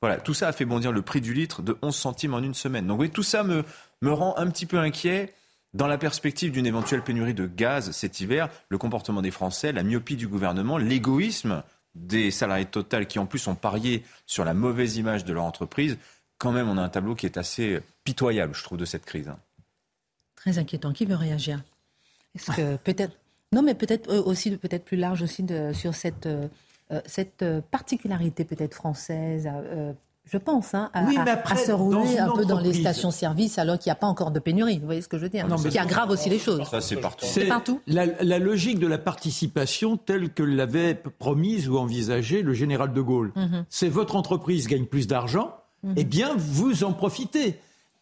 Voilà, 0.00 0.18
tout 0.18 0.34
ça 0.34 0.48
a 0.48 0.52
fait 0.52 0.64
bondir 0.64 0.92
le 0.92 1.02
prix 1.02 1.20
du 1.20 1.32
litre 1.32 1.62
de 1.62 1.76
11 1.82 1.94
centimes 1.94 2.34
en 2.34 2.40
une 2.40 2.54
semaine. 2.54 2.86
Donc 2.86 3.00
oui, 3.00 3.10
tout 3.10 3.22
ça 3.22 3.42
me, 3.42 3.64
me 4.02 4.12
rend 4.12 4.36
un 4.36 4.48
petit 4.48 4.66
peu 4.66 4.78
inquiet. 4.78 5.32
Dans 5.72 5.86
la 5.86 5.98
perspective 5.98 6.50
d'une 6.50 6.66
éventuelle 6.66 7.02
pénurie 7.02 7.34
de 7.34 7.46
gaz 7.46 7.92
cet 7.92 8.18
hiver, 8.18 8.48
le 8.70 8.78
comportement 8.78 9.22
des 9.22 9.30
Français, 9.30 9.70
la 9.70 9.84
myopie 9.84 10.16
du 10.16 10.26
gouvernement, 10.26 10.78
l'égoïsme 10.78 11.62
des 11.94 12.32
salariés 12.32 12.64
de 12.64 12.70
Total 12.70 13.06
qui 13.06 13.20
en 13.20 13.26
plus 13.26 13.46
ont 13.46 13.54
parié 13.54 14.02
sur 14.26 14.44
la 14.44 14.54
mauvaise 14.54 14.96
image 14.96 15.24
de 15.24 15.32
leur 15.32 15.44
entreprise, 15.44 15.96
quand 16.40 16.50
même 16.50 16.68
on 16.68 16.76
a 16.76 16.82
un 16.82 16.88
tableau 16.88 17.14
qui 17.14 17.26
est 17.26 17.36
assez 17.36 17.80
pitoyable, 18.02 18.54
je 18.54 18.64
trouve, 18.64 18.78
de 18.78 18.84
cette 18.84 19.04
crise. 19.04 19.28
Hein. 19.28 19.38
Très 20.34 20.58
inquiétant. 20.58 20.92
Qui 20.92 21.04
veut 21.04 21.14
réagir? 21.14 21.62
Est-ce 22.34 22.50
que 22.50 22.76
peut-être 22.76 23.14
non, 23.52 23.62
mais 23.62 23.74
peut-être 23.74 24.08
euh, 24.10 24.22
aussi 24.22 24.56
peut-être 24.56 24.84
plus 24.84 24.96
large 24.96 25.22
aussi 25.22 25.42
de, 25.42 25.72
sur 25.72 25.94
cette 25.94 26.26
euh, 26.26 26.46
euh, 26.92 27.00
cette 27.04 27.44
particularité 27.70 28.44
peut-être 28.44 28.74
française 28.74 29.48
je 30.30 30.38
pense, 30.38 30.74
hein, 30.74 30.90
à, 30.92 31.06
se 31.56 31.72
rouler 31.72 32.18
un 32.18 32.30
peu 32.30 32.44
dans 32.44 32.60
les 32.60 32.72
stations-service 32.72 33.58
alors 33.58 33.78
qu'il 33.78 33.90
n'y 33.90 33.92
a 33.92 33.96
pas 33.96 34.06
encore 34.06 34.30
de 34.30 34.38
pénurie. 34.38 34.78
Vous 34.78 34.84
voyez 34.84 35.02
ce 35.02 35.08
que 35.08 35.18
je 35.18 35.24
veux 35.24 35.28
dire? 35.28 35.44
Qui 35.68 35.78
aggrave 35.78 36.10
aussi 36.10 36.28
les 36.28 36.38
choses. 36.38 36.62
Ça, 36.68 36.80
c'est 36.80 36.96
partout. 36.96 37.24
C'est 37.26 37.46
partout. 37.46 37.80
La, 37.88 38.38
logique 38.38 38.78
de 38.78 38.86
la 38.86 38.98
participation 38.98 39.96
telle 39.96 40.32
que 40.32 40.44
l'avait 40.44 40.94
promise 40.94 41.68
ou 41.68 41.78
envisagée 41.78 42.42
le 42.42 42.52
général 42.52 42.92
de 42.92 43.00
Gaulle. 43.00 43.32
Mhm. 43.34 43.64
C'est 43.70 43.88
votre 43.88 44.14
entreprise 44.14 44.68
gagne 44.68 44.84
plus 44.84 45.08
d'argent, 45.08 45.56
mhm. 45.82 45.94
eh 45.96 46.04
bien, 46.04 46.34
vous 46.36 46.84
en 46.84 46.92
profitez. 46.92 47.58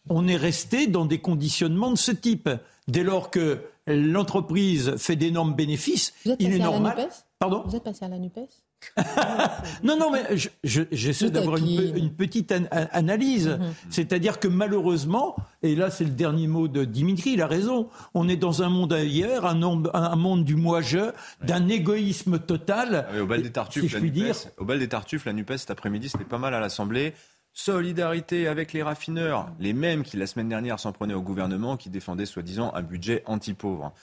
On 0.09 0.27
est 0.27 0.37
resté 0.37 0.87
dans 0.87 1.05
des 1.05 1.19
conditionnements 1.19 1.91
de 1.91 1.97
ce 1.97 2.11
type. 2.11 2.49
Dès 2.87 3.03
lors 3.03 3.29
que 3.29 3.61
l'entreprise 3.87 4.95
fait 4.97 5.15
d'énormes 5.15 5.53
bénéfices, 5.53 6.13
il 6.39 6.53
est 6.53 6.59
normal. 6.59 7.09
Pardon? 7.37 7.63
Vous 7.65 7.75
êtes 7.75 7.83
passé 7.83 8.03
à 8.05 8.09
la 8.09 8.19
NUPES? 8.19 8.49
Non, 9.83 9.97
non, 9.97 10.11
mais 10.11 10.23
j'essaie 10.63 11.29
d'avoir 11.29 11.57
une, 11.57 12.11
petite 12.11 12.53
analyse. 12.71 13.47
Mhm. 13.47 13.73
C'est-à-dire 13.89 14.39
que 14.39 14.47
malheureusement, 14.47 15.35
et 15.63 15.75
là 15.75 15.89
c'est 15.89 16.03
le 16.03 16.09
dernier 16.11 16.47
mot 16.47 16.67
de 16.67 16.85
Dimitri, 16.85 17.31
il 17.31 17.41
a 17.41 17.47
raison, 17.47 17.89
on 18.13 18.27
est 18.27 18.35
dans 18.35 18.61
un 18.61 18.69
monde 18.69 18.93
ailleurs, 18.93 19.45
un, 19.45 19.61
un 19.93 20.15
monde 20.15 20.43
du 20.43 20.55
moi-je, 20.55 21.11
d'un 21.43 21.67
égoïsme 21.67 22.39
total. 22.39 23.07
Ah 23.09 23.21
au 23.21 23.25
bal 23.25 23.41
des 23.41 23.51
Tartuffes, 23.51 23.93
la 23.93 23.99
NUPES, 23.99 24.53
au 24.57 24.65
bal 24.65 24.79
des 24.79 24.89
Tartuffes, 24.89 25.25
la 25.25 25.33
NUPES 25.33 25.57
cet 25.57 25.71
après-midi, 25.71 26.09
c'était 26.09 26.25
pas 26.25 26.37
mal 26.37 26.53
à 26.53 26.59
l'Assemblée. 26.59 27.13
Solidarité 27.53 28.47
avec 28.47 28.73
les 28.73 28.83
raffineurs, 28.83 29.51
les 29.59 29.73
mêmes 29.73 30.03
qui 30.03 30.17
la 30.17 30.27
semaine 30.27 30.49
dernière 30.49 30.79
s'en 30.79 30.91
prenaient 30.91 31.13
au 31.13 31.21
gouvernement, 31.21 31.77
qui 31.77 31.89
défendaient 31.89 32.25
soi-disant 32.25 32.71
un 32.73 32.81
budget 32.81 33.23
anti-pauvre 33.25 33.93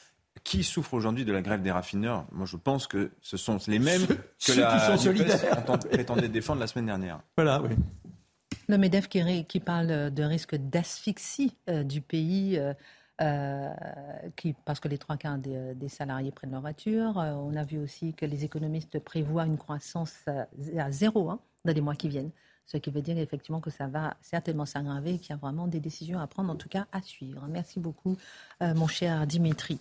qui 0.44 0.62
souffre 0.62 0.94
aujourd'hui 0.94 1.24
de 1.24 1.32
la 1.32 1.42
grève 1.42 1.62
des 1.62 1.70
raffineurs? 1.70 2.26
Moi, 2.32 2.46
je 2.46 2.56
pense 2.56 2.86
que 2.86 3.10
ce 3.20 3.36
sont 3.36 3.58
les 3.66 3.78
mêmes 3.78 4.06
que 4.06 4.52
la 4.52 4.76
qui 4.76 4.86
sont 4.86 4.96
solidaires. 4.96 5.64
prétendait 5.90 6.28
défendre 6.28 6.60
la 6.60 6.66
semaine 6.66 6.86
dernière. 6.86 7.20
Voilà, 7.36 7.60
oui. 7.62 7.70
Le 8.68 8.78
MEDEF 8.78 9.08
qui, 9.08 9.60
parle 9.60 10.10
de 10.12 10.22
risque 10.22 10.56
d'asphyxie 10.56 11.56
euh, 11.68 11.84
du 11.84 12.00
pays. 12.00 12.58
Euh, 12.58 12.74
euh, 13.22 13.70
qui, 14.36 14.54
parce 14.66 14.78
que 14.78 14.88
les 14.88 14.98
trois 14.98 15.16
quarts 15.16 15.38
des, 15.38 15.88
salariés 15.88 16.32
prennent 16.32 16.50
leur 16.50 16.60
voiture. 16.60 17.16
on 17.16 17.56
a 17.56 17.64
vu 17.64 17.78
aussi 17.78 18.12
que 18.12 18.26
les 18.26 18.44
économistes 18.44 18.98
prévoient 18.98 19.46
une 19.46 19.56
croissance 19.56 20.26
à 20.28 20.90
zéro 20.90 21.30
hein, 21.30 21.40
dans 21.64 21.72
les 21.72 21.80
mois 21.80 21.94
qui 21.94 22.10
viennent. 22.10 22.30
Ce 22.66 22.76
qui 22.76 22.90
veut 22.90 23.00
dire 23.00 23.16
effectivement 23.16 23.60
que 23.60 23.70
ça 23.70 23.86
va 23.86 24.16
certainement 24.20 24.66
s'aggraver 24.66 25.14
et 25.14 25.18
qu'il 25.18 25.30
y 25.30 25.32
a 25.32 25.36
vraiment 25.36 25.68
des 25.68 25.78
décisions 25.78 26.18
à 26.18 26.26
prendre, 26.26 26.52
en 26.52 26.56
tout 26.56 26.68
cas 26.68 26.86
à 26.92 27.00
suivre. 27.00 27.46
Merci 27.48 27.78
beaucoup, 27.78 28.16
euh, 28.62 28.74
mon 28.74 28.88
cher 28.88 29.26
Dimitri. 29.26 29.78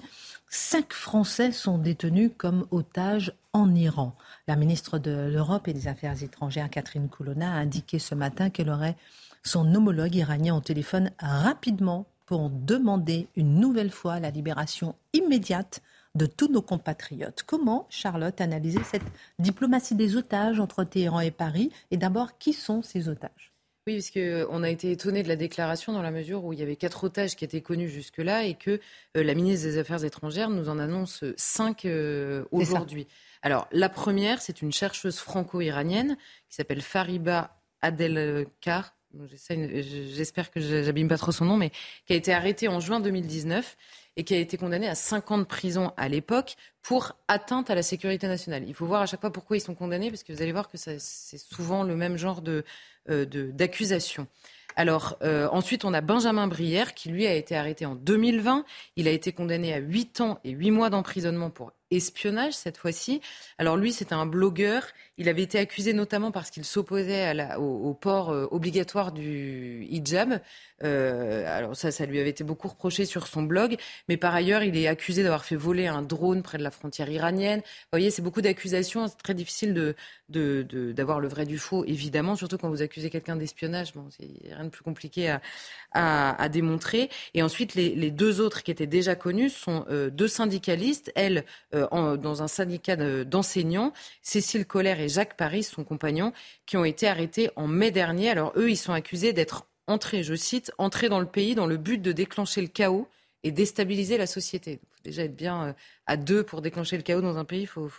Cinq 0.49 0.93
Français 0.93 1.51
sont 1.51 1.79
détenus 1.79 2.31
comme 2.37 2.67
otages 2.69 3.33
en 3.53 3.73
Iran. 3.73 4.15
La 4.47 4.55
ministre 4.55 4.99
de 4.99 5.29
l'Europe 5.31 5.67
et 5.67 5.73
des 5.73 5.87
Affaires 5.87 6.21
étrangères, 6.21 6.69
Catherine 6.69 7.09
Colonna, 7.09 7.53
a 7.53 7.57
indiqué 7.57 7.97
ce 7.97 8.13
matin 8.13 8.51
qu'elle 8.51 8.69
aurait 8.69 8.95
son 9.41 9.73
homologue 9.73 10.15
iranien 10.15 10.55
au 10.55 10.61
téléphone 10.61 11.11
rapidement 11.19 12.05
pour 12.25 12.49
demander 12.49 13.27
une 13.35 13.59
nouvelle 13.59 13.91
fois 13.91 14.19
la 14.19 14.31
libération 14.31 14.95
immédiate 15.13 15.81
de 16.15 16.25
tous 16.25 16.47
nos 16.47 16.61
compatriotes. 16.61 17.43
Comment, 17.45 17.87
Charlotte, 17.89 18.39
analyser 18.41 18.83
cette 18.83 19.03
diplomatie 19.39 19.95
des 19.95 20.15
otages 20.15 20.59
entre 20.59 20.83
Téhéran 20.83 21.19
et 21.19 21.31
Paris 21.31 21.71
Et 21.91 21.97
d'abord, 21.97 22.37
qui 22.37 22.53
sont 22.53 22.81
ces 22.81 23.09
otages? 23.09 23.53
Oui, 23.87 23.97
parce 23.97 24.09
qu'on 24.09 24.63
a 24.63 24.69
été 24.71 24.91
étonné 24.91 25.21
de 25.21 25.27
la 25.27 25.35
déclaration 25.35 25.93
dans 25.93 26.01
la 26.01 26.09
mesure 26.09 26.43
où 26.43 26.53
il 26.53 26.59
y 26.59 26.63
avait 26.63 26.75
quatre 26.75 27.03
otages 27.03 27.35
qui 27.35 27.45
étaient 27.45 27.61
connus 27.61 27.89
jusque-là 27.89 28.43
et 28.43 28.55
que 28.55 28.79
euh, 29.15 29.23
la 29.23 29.35
ministre 29.35 29.67
des 29.67 29.77
Affaires 29.77 30.03
étrangères 30.03 30.49
nous 30.49 30.69
en 30.69 30.79
annonce 30.79 31.23
cinq 31.37 31.85
euh, 31.85 32.45
aujourd'hui. 32.51 33.05
Alors, 33.43 33.67
la 33.71 33.89
première, 33.89 34.41
c'est 34.41 34.63
une 34.63 34.71
chercheuse 34.71 35.19
franco-iranienne 35.19 36.17
qui 36.49 36.55
s'appelle 36.55 36.81
Fariba 36.81 37.61
Adelkar. 37.83 38.95
J'espère 39.23 40.51
que 40.51 40.59
j'abîme 40.59 41.07
pas 41.07 41.17
trop 41.17 41.31
son 41.31 41.45
nom, 41.45 41.57
mais 41.57 41.71
qui 42.05 42.13
a 42.13 42.15
été 42.15 42.33
arrêtée 42.33 42.67
en 42.67 42.79
juin 42.79 42.99
2019 42.99 43.77
et 44.17 44.23
qui 44.23 44.33
a 44.33 44.37
été 44.37 44.57
condamné 44.57 44.87
à 44.87 44.95
5 44.95 45.31
ans 45.31 45.37
de 45.37 45.43
prison 45.43 45.91
à 45.97 46.07
l'époque 46.07 46.55
pour 46.81 47.17
atteinte 47.27 47.69
à 47.69 47.75
la 47.75 47.83
sécurité 47.83 48.27
nationale. 48.27 48.63
Il 48.67 48.73
faut 48.73 48.85
voir 48.85 49.01
à 49.01 49.05
chaque 49.05 49.21
fois 49.21 49.31
pourquoi 49.31 49.57
ils 49.57 49.61
sont 49.61 49.75
condamnés, 49.75 50.09
parce 50.09 50.23
que 50.23 50.33
vous 50.33 50.41
allez 50.41 50.51
voir 50.51 50.69
que 50.69 50.77
c'est 50.77 50.99
souvent 50.99 51.83
le 51.83 51.95
même 51.95 52.17
genre 52.17 52.41
euh, 52.47 53.25
d'accusation. 53.25 54.23
De, 54.23 54.27
alors 54.75 55.17
euh, 55.21 55.47
ensuite, 55.51 55.85
on 55.85 55.93
a 55.93 56.01
Benjamin 56.01 56.47
Brière 56.47 56.93
qui 56.93 57.09
lui 57.09 57.25
a 57.25 57.33
été 57.33 57.55
arrêté 57.55 57.85
en 57.85 57.95
2020. 57.95 58.65
Il 58.95 59.07
a 59.07 59.11
été 59.11 59.31
condamné 59.31 59.73
à 59.73 59.77
8 59.77 60.21
ans 60.21 60.39
et 60.43 60.51
8 60.51 60.71
mois 60.71 60.89
d'emprisonnement 60.89 61.49
pour 61.49 61.71
espionnage 61.95 62.53
cette 62.53 62.77
fois-ci. 62.77 63.21
Alors 63.57 63.77
lui, 63.77 63.93
c'était 63.93 64.13
un 64.13 64.25
blogueur. 64.25 64.87
Il 65.17 65.29
avait 65.29 65.43
été 65.43 65.57
accusé 65.57 65.93
notamment 65.93 66.31
parce 66.31 66.49
qu'il 66.49 66.65
s'opposait 66.65 67.33
au, 67.57 67.93
port 67.93 68.31
euh, 68.31 68.47
obligatoire 68.51 69.11
du 69.11 69.85
hijab. 69.89 70.41
Euh, 70.83 71.57
alors 71.57 71.75
ça, 71.75 71.91
ça 71.91 72.05
lui 72.05 72.19
avait 72.19 72.29
été 72.29 72.43
beaucoup 72.43 72.67
reproché 72.67 73.05
sur 73.05 73.27
son 73.27 73.43
blog. 73.43 73.77
Mais 74.09 74.17
par 74.17 74.35
ailleurs, 74.35 74.63
il 74.63 74.77
est 74.77 74.87
accusé 74.87 75.23
d'avoir 75.23 75.45
fait 75.45 75.55
voler 75.55 75.87
un 75.87 76.01
drone 76.01 76.43
près 76.43 76.57
de 76.57 76.63
la 76.63 76.71
frontière 76.71 77.09
iranienne. 77.09 77.59
Vous 77.59 77.87
voyez, 77.91 78.11
c'est 78.11 78.21
beaucoup 78.21 78.41
d'accusations. 78.41 79.07
C'est 79.07 79.17
très 79.17 79.33
difficile 79.33 79.95
d'avoir 80.29 81.19
le 81.19 81.27
vrai 81.27 81.45
du 81.45 81.57
faux, 81.57 81.85
évidemment, 81.85 82.35
surtout 82.35 82.57
quand 82.57 82.69
vous 82.69 82.81
accusez 82.81 83.09
quelqu'un 83.09 83.35
d'espionnage. 83.35 83.93
Bon, 83.93 84.07
c'est 84.09 84.53
rien 84.53 84.65
de 84.65 84.69
plus 84.69 84.83
compliqué 84.83 85.37
à, 85.93 86.49
démontrer. 86.49 87.09
Et 87.33 87.41
ensuite, 87.41 87.75
les, 87.75 88.11
deux 88.11 88.41
autres 88.41 88.63
qui 88.63 88.71
étaient 88.71 88.87
déjà 88.87 89.15
connus 89.15 89.49
sont 89.49 89.85
euh, 89.89 90.09
deux 90.09 90.27
syndicalistes. 90.27 91.11
Elle, 91.15 91.45
euh, 91.73 91.84
dans 91.91 92.41
un 92.43 92.47
syndicat 92.47 92.95
d'enseignants, 93.23 93.93
Cécile 94.21 94.65
Collère 94.65 94.99
et 94.99 95.09
Jacques 95.09 95.37
Paris, 95.37 95.63
son 95.63 95.83
compagnon, 95.83 96.33
qui 96.65 96.77
ont 96.77 96.85
été 96.85 97.07
arrêtés 97.07 97.49
en 97.55 97.67
mai 97.67 97.91
dernier. 97.91 98.29
Alors 98.29 98.53
eux, 98.55 98.69
ils 98.69 98.77
sont 98.77 98.93
accusés 98.93 99.33
d'être 99.33 99.67
entrés, 99.87 100.23
je 100.23 100.35
cite, 100.35 100.71
entrés 100.77 101.09
dans 101.09 101.19
le 101.19 101.25
pays 101.25 101.55
dans 101.55 101.67
le 101.67 101.77
but 101.77 102.01
de 102.01 102.11
déclencher 102.11 102.61
le 102.61 102.67
chaos 102.67 103.07
et 103.43 103.51
déstabiliser 103.51 104.17
la 104.17 104.27
société. 104.27 104.79
Il 104.81 104.95
faut 104.95 105.03
déjà 105.03 105.23
être 105.23 105.35
bien 105.35 105.63
euh, 105.65 105.73
à 106.07 106.17
deux 106.17 106.43
pour 106.43 106.61
déclencher 106.61 106.97
le 106.97 107.03
chaos 107.03 107.21
dans 107.21 107.37
un 107.37 107.45
pays. 107.45 107.61
Il 107.61 107.67
faut, 107.67 107.89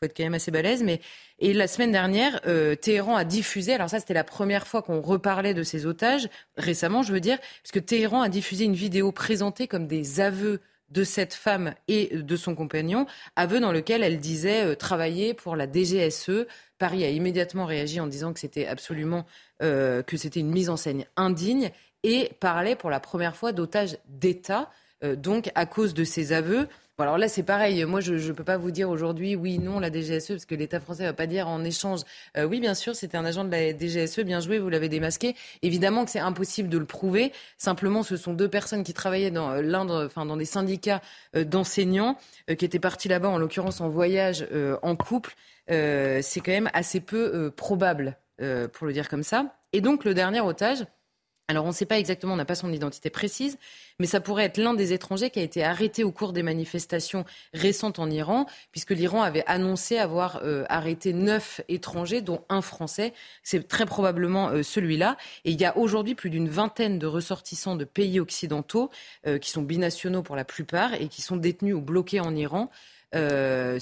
être 0.00 0.16
quand 0.16 0.22
même 0.22 0.34
assez 0.34 0.52
balèze. 0.52 0.84
Mais 0.84 1.00
et 1.40 1.52
la 1.52 1.66
semaine 1.66 1.90
dernière, 1.90 2.40
euh, 2.46 2.76
Téhéran 2.76 3.16
a 3.16 3.24
diffusé. 3.24 3.74
Alors 3.74 3.90
ça, 3.90 3.98
c'était 3.98 4.14
la 4.14 4.22
première 4.22 4.68
fois 4.68 4.80
qu'on 4.80 5.00
reparlait 5.00 5.54
de 5.54 5.64
ces 5.64 5.86
otages 5.86 6.28
récemment, 6.56 7.02
je 7.02 7.12
veux 7.12 7.20
dire, 7.20 7.38
parce 7.62 7.72
que 7.72 7.80
Téhéran 7.80 8.22
a 8.22 8.28
diffusé 8.28 8.64
une 8.64 8.74
vidéo 8.74 9.10
présentée 9.10 9.66
comme 9.66 9.88
des 9.88 10.20
aveux 10.20 10.60
de 10.90 11.04
cette 11.04 11.34
femme 11.34 11.74
et 11.86 12.16
de 12.16 12.36
son 12.36 12.54
compagnon, 12.54 13.06
aveu 13.36 13.60
dans 13.60 13.72
lequel 13.72 14.02
elle 14.02 14.18
disait 14.18 14.64
euh, 14.64 14.74
travailler 14.74 15.34
pour 15.34 15.56
la 15.56 15.66
DGSE. 15.66 16.46
Paris 16.78 17.04
a 17.04 17.10
immédiatement 17.10 17.66
réagi 17.66 18.00
en 18.00 18.06
disant 18.06 18.32
que 18.32 18.40
c'était 18.40 18.66
absolument 18.66 19.26
euh, 19.62 20.02
que 20.02 20.16
c'était 20.16 20.40
une 20.40 20.50
mise 20.50 20.70
en 20.70 20.76
scène 20.76 21.04
indigne 21.16 21.70
et 22.04 22.30
parlait 22.40 22.76
pour 22.76 22.90
la 22.90 23.00
première 23.00 23.36
fois 23.36 23.52
d'otages 23.52 23.98
d'État. 24.06 24.70
Euh, 25.04 25.16
donc 25.16 25.50
à 25.54 25.66
cause 25.66 25.94
de 25.94 26.04
ces 26.04 26.32
aveux, 26.32 26.68
alors 27.04 27.16
là, 27.16 27.28
c'est 27.28 27.44
pareil. 27.44 27.84
Moi, 27.84 28.00
je 28.00 28.14
ne 28.14 28.32
peux 28.32 28.42
pas 28.42 28.56
vous 28.56 28.72
dire 28.72 28.90
aujourd'hui 28.90 29.36
oui, 29.36 29.60
non, 29.60 29.78
la 29.78 29.88
DGSE, 29.88 30.28
parce 30.28 30.46
que 30.46 30.56
l'État 30.56 30.80
français 30.80 31.04
va 31.04 31.12
pas 31.12 31.28
dire 31.28 31.46
en 31.46 31.62
échange 31.62 32.00
euh, 32.36 32.44
oui, 32.44 32.58
bien 32.58 32.74
sûr, 32.74 32.96
c'était 32.96 33.16
un 33.16 33.24
agent 33.24 33.44
de 33.44 33.50
la 33.52 33.72
DGSE, 33.72 34.20
bien 34.20 34.40
joué, 34.40 34.58
vous 34.58 34.68
l'avez 34.68 34.88
démasqué. 34.88 35.36
Évidemment 35.62 36.04
que 36.04 36.10
c'est 36.10 36.18
impossible 36.18 36.68
de 36.68 36.76
le 36.76 36.86
prouver. 36.86 37.32
Simplement, 37.56 38.02
ce 38.02 38.16
sont 38.16 38.32
deux 38.32 38.48
personnes 38.48 38.82
qui 38.82 38.94
travaillaient 38.94 39.30
dans 39.30 39.52
euh, 39.52 39.62
l'Inde, 39.62 39.92
enfin 39.92 40.26
dans 40.26 40.36
des 40.36 40.44
syndicats 40.44 41.00
euh, 41.36 41.44
d'enseignants, 41.44 42.16
qui 42.58 42.64
étaient 42.64 42.80
partis 42.80 43.08
là-bas, 43.08 43.28
en 43.28 43.38
l'occurrence 43.38 43.80
en 43.80 43.88
voyage 43.88 44.46
en 44.82 44.96
couple. 44.96 45.34
c'est 45.68 46.40
quand 46.44 46.52
même 46.52 46.70
assez 46.72 47.00
peu 47.00 47.50
probable, 47.50 48.16
pour 48.72 48.86
le 48.86 48.92
dire 48.92 49.08
comme 49.08 49.22
ça. 49.22 49.54
Et 49.72 49.80
donc, 49.80 50.04
le 50.04 50.14
dernier 50.14 50.40
otage. 50.40 50.84
Alors 51.50 51.64
on 51.64 51.68
ne 51.68 51.72
sait 51.72 51.86
pas 51.86 51.98
exactement, 51.98 52.34
on 52.34 52.36
n'a 52.36 52.44
pas 52.44 52.54
son 52.54 52.70
identité 52.74 53.08
précise, 53.08 53.56
mais 53.98 54.06
ça 54.06 54.20
pourrait 54.20 54.44
être 54.44 54.58
l'un 54.58 54.74
des 54.74 54.92
étrangers 54.92 55.30
qui 55.30 55.38
a 55.38 55.42
été 55.42 55.64
arrêté 55.64 56.04
au 56.04 56.12
cours 56.12 56.34
des 56.34 56.42
manifestations 56.42 57.24
récentes 57.54 57.98
en 57.98 58.10
Iran, 58.10 58.44
puisque 58.70 58.90
l'Iran 58.90 59.22
avait 59.22 59.44
annoncé 59.46 59.96
avoir 59.96 60.40
euh, 60.44 60.66
arrêté 60.68 61.14
neuf 61.14 61.62
étrangers, 61.70 62.20
dont 62.20 62.44
un 62.50 62.60
Français. 62.60 63.14
C'est 63.42 63.66
très 63.66 63.86
probablement 63.86 64.50
euh, 64.50 64.62
celui-là. 64.62 65.16
Et 65.46 65.52
il 65.52 65.58
y 65.58 65.64
a 65.64 65.74
aujourd'hui 65.78 66.14
plus 66.14 66.28
d'une 66.28 66.50
vingtaine 66.50 66.98
de 66.98 67.06
ressortissants 67.06 67.76
de 67.76 67.84
pays 67.84 68.20
occidentaux, 68.20 68.90
euh, 69.26 69.38
qui 69.38 69.50
sont 69.50 69.62
binationaux 69.62 70.22
pour 70.22 70.36
la 70.36 70.44
plupart, 70.44 70.92
et 70.92 71.08
qui 71.08 71.22
sont 71.22 71.38
détenus 71.38 71.76
ou 71.76 71.80
bloqués 71.80 72.20
en 72.20 72.36
Iran. 72.36 72.70
Euh, 73.14 73.78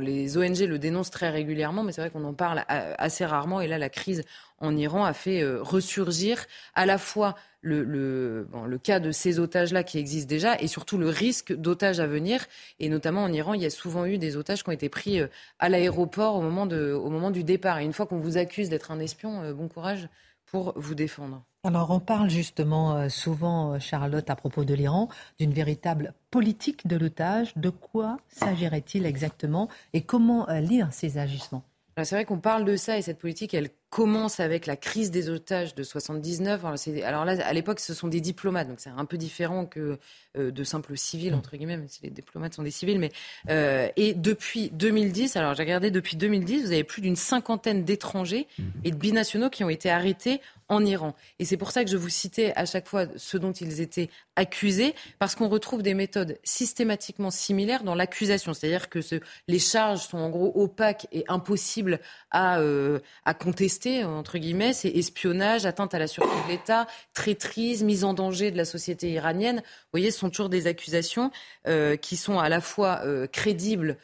les 0.00 0.38
ONG 0.38 0.58
le 0.60 0.78
dénoncent 0.78 1.10
très 1.10 1.30
régulièrement, 1.30 1.82
mais 1.82 1.92
c'est 1.92 2.00
vrai 2.00 2.10
qu'on 2.10 2.24
en 2.24 2.34
parle 2.34 2.64
assez 2.68 3.24
rarement. 3.24 3.60
Et 3.60 3.66
là, 3.66 3.78
la 3.78 3.90
crise 3.90 4.24
en 4.60 4.76
Iran 4.76 5.04
a 5.04 5.12
fait 5.12 5.42
euh, 5.42 5.62
ressurgir 5.62 6.44
à 6.74 6.86
la 6.86 6.98
fois 6.98 7.34
le, 7.62 8.46
cas 8.82 9.00
de 9.00 9.10
ces 9.10 9.38
otages-là 9.38 9.84
qui 9.84 9.98
existent 9.98 10.28
déjà 10.28 10.58
et 10.60 10.66
surtout 10.66 10.98
le 10.98 11.08
risque 11.08 11.52
d'otages 11.52 12.00
à 12.00 12.06
venir. 12.06 12.46
Et 12.78 12.88
notamment 12.88 13.24
en 13.24 13.32
Iran, 13.32 13.54
il 13.54 13.62
y 13.62 13.66
a 13.66 13.70
souvent 13.70 14.06
eu 14.06 14.18
des 14.18 14.36
otages 14.36 14.62
qui 14.62 14.68
ont 14.68 14.72
été 14.72 14.88
pris 14.88 15.20
euh, 15.20 15.26
à 15.58 15.68
l'aéroport 15.68 16.36
au, 16.36 16.42
moment 16.42 17.30
du 17.30 17.44
départ. 17.44 17.78
Et 17.78 17.84
une 17.84 17.92
fois 17.92 18.06
qu'on 18.06 18.18
vous 18.18 18.38
accuse 18.38 18.68
d'être 18.68 18.90
un 18.90 19.00
espion, 19.00 19.42
euh, 19.42 19.52
bon 19.52 19.68
courage 19.68 20.08
pour 20.46 20.72
vous 20.76 20.94
défendre. 20.94 21.44
Alors 21.62 21.90
on 21.90 22.00
parle 22.00 22.30
justement 22.30 22.96
euh, 22.96 23.08
souvent, 23.08 23.78
Charlotte, 23.78 24.28
à 24.30 24.36
propos 24.36 24.64
de 24.64 24.72
l'Iran, 24.72 25.08
d'une 25.38 25.52
véritable 25.52 26.14
politique 26.30 26.86
de 26.86 26.96
l'otage. 26.96 27.54
De 27.56 27.70
quoi 27.70 28.16
s'agirait-il 28.28 29.04
exactement 29.04 29.68
et 29.92 30.00
comment 30.00 30.46
lire 30.60 30.88
ces 30.92 31.18
agissements? 31.18 31.62
C'est 32.02 32.14
vrai 32.14 32.24
qu'on 32.24 32.38
parle 32.38 32.64
de 32.64 32.76
ça 32.76 32.96
et 32.96 33.02
cette 33.02 33.18
politique, 33.18 33.52
elle 33.52 33.68
commence 33.90 34.38
avec 34.38 34.66
la 34.66 34.76
crise 34.76 35.10
des 35.10 35.28
otages 35.28 35.74
de 35.74 35.82
79. 35.82 36.64
Alors, 37.04 37.24
là, 37.24 37.44
à 37.44 37.52
l'époque, 37.52 37.80
ce 37.80 37.92
sont 37.92 38.06
des 38.06 38.20
diplomates, 38.20 38.68
donc 38.68 38.78
c'est 38.78 38.90
un 38.90 39.04
peu 39.04 39.18
différent 39.18 39.66
que 39.66 39.98
euh, 40.38 40.52
de 40.52 40.62
simples 40.62 40.96
civils, 40.96 41.34
entre 41.34 41.56
guillemets, 41.56 41.76
même 41.76 41.88
si 41.88 42.00
les 42.04 42.10
diplomates 42.10 42.54
sont 42.54 42.62
des 42.62 42.70
civils. 42.70 43.00
Mais, 43.00 43.10
euh, 43.48 43.88
et 43.96 44.14
depuis 44.14 44.70
2010, 44.70 45.34
alors 45.34 45.54
j'ai 45.54 45.64
regardé, 45.64 45.90
depuis 45.90 46.16
2010, 46.16 46.66
vous 46.66 46.72
avez 46.72 46.84
plus 46.84 47.02
d'une 47.02 47.16
cinquantaine 47.16 47.84
d'étrangers 47.84 48.46
mmh. 48.56 48.62
et 48.84 48.90
de 48.92 48.96
binationaux 48.96 49.50
qui 49.50 49.64
ont 49.64 49.70
été 49.70 49.90
arrêtés 49.90 50.40
en 50.70 50.84
Iran. 50.84 51.16
Et 51.40 51.44
c'est 51.44 51.56
pour 51.56 51.72
ça 51.72 51.84
que 51.84 51.90
je 51.90 51.96
vous 51.96 52.08
citais 52.08 52.52
à 52.54 52.64
chaque 52.64 52.86
fois 52.86 53.06
ce 53.16 53.36
dont 53.36 53.50
ils 53.50 53.80
étaient 53.80 54.08
accusés, 54.36 54.94
parce 55.18 55.34
qu'on 55.34 55.48
retrouve 55.48 55.82
des 55.82 55.94
méthodes 55.94 56.38
systématiquement 56.44 57.32
similaires 57.32 57.82
dans 57.82 57.96
l'accusation. 57.96 58.54
C'est-à-dire 58.54 58.88
que 58.88 59.02
ce, 59.02 59.16
les 59.48 59.58
charges 59.58 60.06
sont 60.06 60.18
en 60.18 60.30
gros 60.30 60.52
opaques 60.54 61.08
et 61.10 61.24
impossibles 61.26 61.98
à, 62.30 62.60
euh, 62.60 63.00
à 63.24 63.34
contester, 63.34 63.79
entre 63.86 64.38
guillemets. 64.38 64.72
C'est 64.72 64.90
espionnage, 64.90 65.66
atteinte 65.66 65.94
à 65.94 65.98
la 65.98 66.06
sûreté 66.06 66.34
de 66.46 66.52
l'État, 66.52 66.86
traîtrise, 67.14 67.82
mise 67.82 68.04
en 68.04 68.14
danger 68.14 68.50
de 68.50 68.56
la 68.56 68.64
société 68.64 69.10
iranienne. 69.10 69.56
Vous 69.56 69.88
voyez, 69.92 70.10
ce 70.10 70.18
sont 70.18 70.30
toujours 70.30 70.48
des 70.48 70.66
accusations 70.66 71.30
euh, 71.66 71.96
qui 71.96 72.16
sont 72.16 72.38
à 72.38 72.48
la 72.48 72.60
fois 72.60 73.00
euh, 73.04 73.26
crédibles 73.26 73.96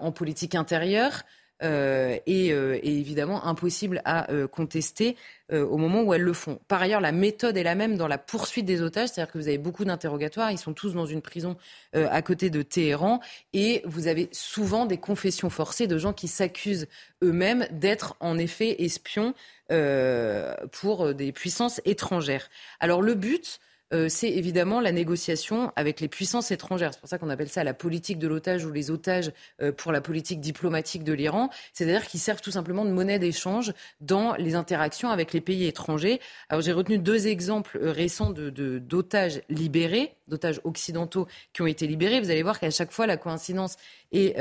en 0.00 0.12
politique 0.12 0.54
intérieure, 0.54 1.24
euh, 1.62 2.18
euh, 2.28 2.78
et, 2.82 2.98
évidemment 2.98 3.44
impossible 3.44 4.02
à 4.04 4.30
euh, 4.32 4.46
contester 4.46 5.16
au 5.50 5.76
moment 5.76 6.00
où 6.00 6.14
elles 6.14 6.22
le 6.22 6.32
font. 6.32 6.58
Par 6.66 6.80
ailleurs, 6.80 7.02
la 7.02 7.12
méthode 7.12 7.58
est 7.58 7.62
la 7.62 7.74
même 7.74 7.98
dans 7.98 8.08
la 8.08 8.16
poursuite 8.16 8.64
des 8.64 8.80
otages, 8.80 9.10
c'est-à-dire 9.10 9.30
que 9.30 9.36
vous 9.36 9.48
avez 9.48 9.58
beaucoup 9.58 9.84
d'interrogatoires, 9.84 10.50
ils 10.50 10.56
sont 10.56 10.72
tous 10.72 10.94
dans 10.94 11.04
une 11.04 11.20
prison 11.20 11.58
à 11.92 12.22
côté 12.22 12.48
de 12.48 12.62
Téhéran, 12.62 13.20
et 13.52 13.82
vous 13.84 14.06
avez 14.06 14.30
souvent 14.32 14.86
des 14.86 14.96
confessions 14.96 15.50
forcées 15.50 15.86
de 15.86 15.98
gens 15.98 16.14
qui 16.14 16.26
s'accusent 16.26 16.88
eux-mêmes 17.22 17.66
d'être 17.70 18.16
en 18.20 18.38
effet 18.38 18.82
espions 18.82 19.34
pour 20.70 21.12
des 21.12 21.32
puissances 21.32 21.82
étrangères. 21.84 22.48
Alors 22.80 23.02
le 23.02 23.12
but, 23.12 23.60
euh, 23.92 24.08
c'est 24.08 24.30
évidemment 24.30 24.80
la 24.80 24.92
négociation 24.92 25.72
avec 25.76 26.00
les 26.00 26.08
puissances 26.08 26.50
étrangères. 26.50 26.92
C'est 26.94 27.00
pour 27.00 27.08
ça 27.08 27.18
qu'on 27.18 27.30
appelle 27.30 27.48
ça 27.48 27.62
la 27.64 27.74
politique 27.74 28.18
de 28.18 28.26
l'otage 28.26 28.64
ou 28.64 28.72
les 28.72 28.90
otages 28.90 29.32
euh, 29.60 29.72
pour 29.72 29.92
la 29.92 30.00
politique 30.00 30.40
diplomatique 30.40 31.04
de 31.04 31.12
l'Iran. 31.12 31.50
C'est-à-dire 31.72 32.06
qu'ils 32.06 32.20
servent 32.20 32.40
tout 32.40 32.50
simplement 32.50 32.84
de 32.84 32.90
monnaie 32.90 33.18
d'échange 33.18 33.72
dans 34.00 34.34
les 34.34 34.54
interactions 34.54 35.10
avec 35.10 35.32
les 35.32 35.40
pays 35.40 35.66
étrangers. 35.66 36.20
Alors 36.48 36.62
j'ai 36.62 36.72
retenu 36.72 36.98
deux 36.98 37.26
exemples 37.26 37.78
euh, 37.82 37.92
récents 37.92 38.30
d'otages 38.30 39.36
de, 39.36 39.54
libérés, 39.54 40.14
d'otages 40.26 40.60
occidentaux 40.64 41.26
qui 41.52 41.62
ont 41.62 41.66
été 41.66 41.86
libérés. 41.86 42.20
Vous 42.20 42.30
allez 42.30 42.42
voir 42.42 42.58
qu'à 42.58 42.70
chaque 42.70 42.92
fois 42.92 43.06
la 43.06 43.16
coïncidence 43.16 43.76
est 44.12 44.38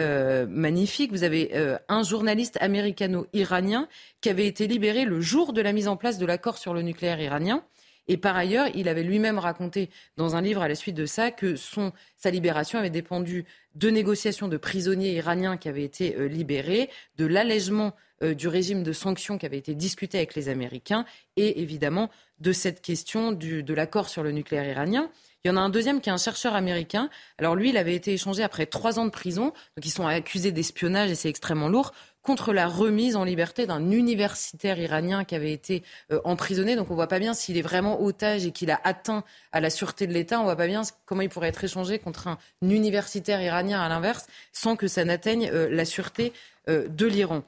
magnifique. 0.47 1.11
Vous 1.11 1.23
avez 1.23 1.51
un 1.87 2.03
journaliste 2.03 2.57
américano-iranien 2.59 3.87
qui 4.19 4.29
avait 4.29 4.47
été 4.47 4.67
libéré 4.67 5.05
le 5.05 5.21
jour 5.21 5.53
de 5.53 5.61
la 5.61 5.71
mise 5.71 5.87
en 5.87 5.95
place 5.95 6.17
de 6.17 6.25
l'accord 6.25 6.57
sur 6.57 6.73
le 6.73 6.81
nucléaire 6.81 7.21
iranien. 7.21 7.63
Et 8.07 8.17
par 8.17 8.35
ailleurs, 8.35 8.67
il 8.75 8.89
avait 8.89 9.03
lui-même 9.03 9.39
raconté 9.39 9.89
dans 10.17 10.35
un 10.35 10.41
livre 10.41 10.61
à 10.61 10.67
la 10.67 10.75
suite 10.75 10.95
de 10.95 11.05
ça 11.05 11.31
que 11.31 11.55
son, 11.55 11.93
sa 12.17 12.29
libération 12.31 12.79
avait 12.79 12.89
dépendu 12.89 13.45
de 13.75 13.89
négociations 13.89 14.47
de 14.47 14.57
prisonniers 14.57 15.13
iraniens 15.13 15.57
qui 15.57 15.69
avaient 15.69 15.83
été 15.83 16.15
euh, 16.15 16.27
libérés, 16.27 16.89
de 17.17 17.25
l'allègement 17.25 17.93
euh, 18.23 18.33
du 18.33 18.47
régime 18.47 18.83
de 18.83 18.93
sanctions 18.93 19.37
qui 19.37 19.45
avait 19.45 19.57
été 19.57 19.75
discuté 19.75 20.17
avec 20.17 20.35
les 20.35 20.49
Américains 20.49 21.05
et 21.37 21.61
évidemment 21.61 22.09
de 22.39 22.51
cette 22.51 22.81
question 22.81 23.31
de 23.31 23.73
l'accord 23.73 24.09
sur 24.09 24.23
le 24.23 24.31
nucléaire 24.31 24.67
iranien. 24.67 25.09
Il 25.43 25.47
y 25.47 25.51
en 25.51 25.57
a 25.57 25.59
un 25.59 25.69
deuxième 25.69 26.01
qui 26.01 26.09
est 26.09 26.13
un 26.13 26.17
chercheur 26.17 26.53
américain. 26.53 27.09
Alors 27.39 27.55
lui, 27.55 27.69
il 27.69 27.77
avait 27.77 27.95
été 27.95 28.13
échangé 28.13 28.43
après 28.43 28.67
trois 28.67 28.99
ans 28.99 29.05
de 29.05 29.09
prison. 29.09 29.45
Donc 29.45 29.85
ils 29.85 29.91
sont 29.91 30.05
accusés 30.05 30.51
d'espionnage 30.51 31.09
et 31.09 31.15
c'est 31.15 31.29
extrêmement 31.29 31.67
lourd 31.67 31.93
contre 32.21 32.53
la 32.53 32.67
remise 32.67 33.15
en 33.15 33.23
liberté 33.23 33.65
d'un 33.65 33.91
universitaire 33.91 34.79
iranien 34.79 35.23
qui 35.23 35.35
avait 35.35 35.53
été 35.53 35.83
euh, 36.11 36.19
emprisonné. 36.23 36.75
Donc 36.75 36.91
on 36.91 36.95
voit 36.95 37.07
pas 37.07 37.19
bien 37.19 37.33
s'il 37.33 37.57
est 37.57 37.61
vraiment 37.61 38.01
otage 38.01 38.45
et 38.45 38.51
qu'il 38.51 38.71
a 38.71 38.79
atteint 38.83 39.23
à 39.51 39.59
la 39.59 39.69
sûreté 39.69 40.07
de 40.07 40.13
l'État. 40.13 40.39
On 40.39 40.43
voit 40.43 40.55
pas 40.55 40.67
bien 40.67 40.81
comment 41.05 41.21
il 41.21 41.29
pourrait 41.29 41.49
être 41.49 41.63
échangé 41.63 41.99
contre 41.99 42.27
un 42.27 42.37
universitaire 42.61 43.41
iranien 43.41 43.81
à 43.81 43.89
l'inverse, 43.89 44.27
sans 44.53 44.75
que 44.75 44.87
ça 44.87 45.03
n'atteigne 45.03 45.49
euh, 45.51 45.69
la 45.69 45.85
sûreté 45.85 46.33
euh, 46.69 46.87
de 46.87 47.05
l'Iran. 47.05 47.43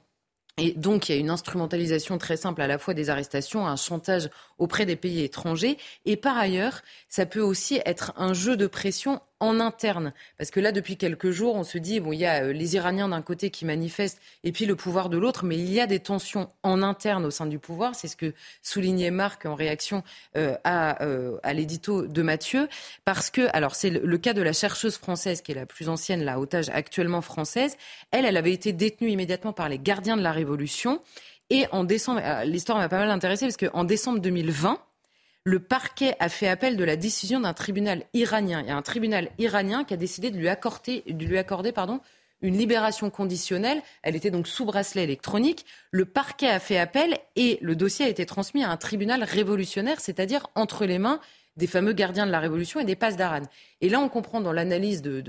Et 0.58 0.74
donc, 0.74 1.10
il 1.10 1.14
y 1.14 1.18
a 1.18 1.20
une 1.20 1.32
instrumentalisation 1.32 2.20
très 2.20 2.38
simple 2.38 2.62
à 2.62 2.68
la 2.68 2.78
fois 2.78 2.94
des 2.94 3.10
arrestations, 3.10 3.66
un 3.66 3.76
chantage 3.76 4.30
auprès 4.60 4.86
des 4.86 4.96
pays 4.96 5.24
étrangers. 5.24 5.80
Et 6.06 6.16
par 6.16 6.38
ailleurs, 6.38 6.82
ça 7.10 7.26
peut 7.26 7.42
aussi 7.42 7.82
être 7.86 8.14
un 8.18 8.36
jeu 8.36 8.56
de 8.56 8.68
pression 8.68 9.20
en 9.44 9.60
interne. 9.60 10.14
Parce 10.38 10.52
que 10.52 10.62
là, 10.62 10.72
depuis 10.72 10.96
quelques 10.96 11.32
jours, 11.32 11.56
on 11.56 11.66
se 11.66 11.78
dit, 11.78 12.00
bon, 12.00 12.14
il 12.14 12.20
y 12.20 12.26
a 12.26 12.46
euh, 12.46 12.54
les 12.54 12.76
Iraniens 12.76 13.10
d'un 13.10 13.22
côté 13.22 13.50
qui 13.50 13.66
manifestent 13.66 14.20
et 14.46 14.54
puis 14.54 14.66
le 14.66 14.76
pouvoir 14.76 15.10
de 15.10 15.18
l'autre, 15.18 15.44
mais 15.44 15.58
il 15.58 15.72
y 15.72 15.82
a 15.82 15.86
des 15.86 16.00
tensions 16.00 16.50
en 16.64 16.82
interne 16.82 17.26
au 17.26 17.32
sein 17.32 17.46
du 17.46 17.60
pouvoir. 17.60 17.94
C'est 17.94 18.08
ce 18.08 18.16
que 18.16 18.34
soulignait 18.62 19.12
Marc 19.12 19.46
en 19.46 19.56
réaction 19.56 20.02
euh, 20.38 20.56
à, 20.64 21.04
euh, 21.04 21.38
à 21.44 21.54
l'édito 21.54 22.08
de 22.08 22.22
Mathieu. 22.22 22.70
Parce 23.04 23.30
que, 23.30 23.50
alors, 23.54 23.76
c'est 23.76 23.90
le, 23.90 24.18
cas 24.18 24.34
de 24.34 24.42
la 24.42 24.54
chercheuse 24.54 24.98
française 24.98 25.42
qui 25.42 25.52
est 25.52 25.56
la 25.56 25.66
plus 25.66 25.90
ancienne, 25.90 26.24
la 26.24 26.40
otage 26.40 26.70
actuellement 26.70 27.22
française. 27.22 27.76
Elle, 28.12 28.24
elle 28.24 28.38
avait 28.38 28.54
été 28.54 28.72
détenue 28.72 29.10
immédiatement 29.10 29.52
par 29.52 29.68
les 29.68 29.78
gardiens 29.78 30.16
de 30.16 30.22
la 30.22 30.32
Révolution. 30.32 31.02
Et 31.50 31.66
en 31.74 31.84
décembre, 31.84 32.22
l'histoire 32.46 32.78
m'a 32.78 32.88
pas 32.88 33.00
mal 33.00 33.12
intéressée 33.12 33.46
parce 33.46 33.58
qu'en 33.58 33.84
décembre 33.84 34.20
2020, 34.20 34.80
le 35.46 35.60
parquet 35.60 36.16
a 36.20 36.30
fait 36.30 36.48
appel 36.48 36.78
de 36.78 36.84
la 36.84 36.96
décision 36.96 37.42
d'un 37.42 37.54
tribunal 37.54 38.06
iranien. 38.14 38.62
Il 38.62 38.68
y 38.68 38.72
a 38.72 38.78
un 38.78 38.82
tribunal 38.82 39.30
iranien 39.38 39.84
qui 39.84 39.94
a 39.94 39.98
décidé 39.98 40.32
de 40.32 40.38
lui 40.38 40.48
accorder, 40.48 41.04
une 42.42 42.58
libération 42.58 43.10
conditionnelle. 43.10 43.82
Elle 44.04 44.16
était 44.16 44.32
donc 44.32 44.48
sous 44.48 44.66
bracelet 44.66 45.04
électronique. 45.04 45.66
Le 45.92 46.06
parquet 46.06 46.48
a 46.48 46.60
fait 46.60 46.78
appel 46.78 47.18
et 47.36 47.58
le 47.62 47.76
dossier 47.76 48.06
a 48.06 48.10
été 48.10 48.26
transmis 48.26 48.64
à 48.64 48.70
un 48.70 48.78
tribunal 48.78 49.24
révolutionnaire, 49.24 50.00
c'est-à-dire 50.00 50.48
entre 50.56 50.86
les 50.86 51.00
mains 51.00 51.20
des 51.56 51.68
fameux 51.68 51.94
gardiens 51.94 52.26
de 52.26 52.32
la 52.32 52.40
Révolution 52.40 52.80
et 52.80 52.86
des 52.86 52.96
passes 52.96 53.16
d'Aran. 53.16 53.44
Et 53.82 53.90
là, 53.90 54.00
on 54.00 54.10
comprend 54.10 54.42
dans 54.42 54.52
l'analyse 54.52 55.02
de, 55.02 55.22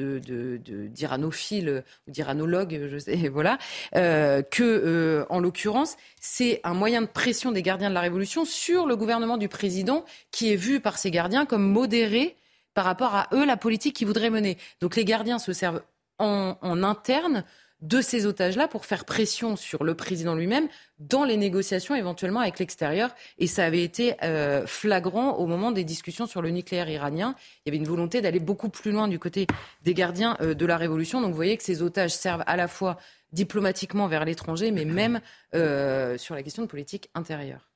d'iranophiles 0.88 1.84
ou 2.06 2.10
d'iranologues, 2.10 2.88
je 2.90 2.98
sais, 2.98 3.28
voilà, 3.32 3.58
euh, 3.94 4.42
que, 4.42 4.62
euh, 4.62 5.26
en 5.28 5.40
l'occurrence, 5.40 5.96
c'est 6.20 6.60
un 6.64 6.74
moyen 6.74 7.02
de 7.02 7.06
pression 7.06 7.52
des 7.52 7.62
gardiens 7.62 7.90
de 7.90 7.94
la 7.94 8.00
Révolution 8.00 8.44
sur 8.44 8.86
le 8.86 8.96
gouvernement 8.96 9.36
du 9.36 9.48
président, 9.48 10.04
qui 10.30 10.52
est 10.52 10.56
vu 10.56 10.80
par 10.80 10.98
ces 10.98 11.10
gardiens 11.10 11.46
comme 11.46 11.64
modéré 11.70 12.36
par 12.72 12.84
rapport 12.84 13.14
à 13.14 13.28
eux 13.32 13.44
la 13.44 13.56
politique 13.56 13.96
qu'ils 13.96 14.06
voudraient 14.06 14.30
mener. 14.30 14.58
Donc 14.80 14.96
les 14.96 15.04
gardiens 15.04 15.38
se 15.38 15.52
servent 15.52 15.82
en, 16.18 16.56
en 16.60 16.82
interne 16.82 17.44
de 17.80 18.00
ces 18.00 18.24
otages-là 18.26 18.68
pour 18.68 18.86
faire 18.86 19.04
pression 19.04 19.56
sur 19.56 19.84
le 19.84 19.94
président 19.94 20.34
lui-même 20.34 20.68
dans 20.98 21.24
les 21.24 21.36
négociations 21.36 21.94
éventuellement 21.94 22.40
avec 22.40 22.58
l'extérieur. 22.58 23.14
Et 23.38 23.46
ça 23.46 23.64
avait 23.64 23.82
été 23.82 24.14
euh, 24.22 24.66
flagrant 24.66 25.34
au 25.34 25.46
moment 25.46 25.70
des 25.70 25.84
discussions 25.84 26.26
sur 26.26 26.40
le 26.40 26.50
nucléaire 26.50 26.88
iranien. 26.88 27.34
Il 27.64 27.68
y 27.68 27.70
avait 27.70 27.82
une 27.82 27.88
volonté 27.88 28.20
d'aller 28.20 28.40
beaucoup 28.40 28.68
plus 28.68 28.90
loin 28.90 29.08
du 29.08 29.18
côté 29.18 29.46
des 29.82 29.94
gardiens 29.94 30.36
euh, 30.40 30.54
de 30.54 30.66
la 30.66 30.76
révolution. 30.76 31.20
Donc 31.20 31.30
vous 31.30 31.36
voyez 31.36 31.56
que 31.56 31.62
ces 31.62 31.82
otages 31.82 32.12
servent 32.12 32.44
à 32.46 32.56
la 32.56 32.68
fois 32.68 32.96
diplomatiquement 33.32 34.06
vers 34.06 34.24
l'étranger, 34.24 34.70
mais 34.70 34.84
même 34.84 35.20
euh, 35.54 36.16
sur 36.16 36.34
la 36.34 36.42
question 36.42 36.62
de 36.62 36.68
politique 36.68 37.10
intérieure. 37.14 37.70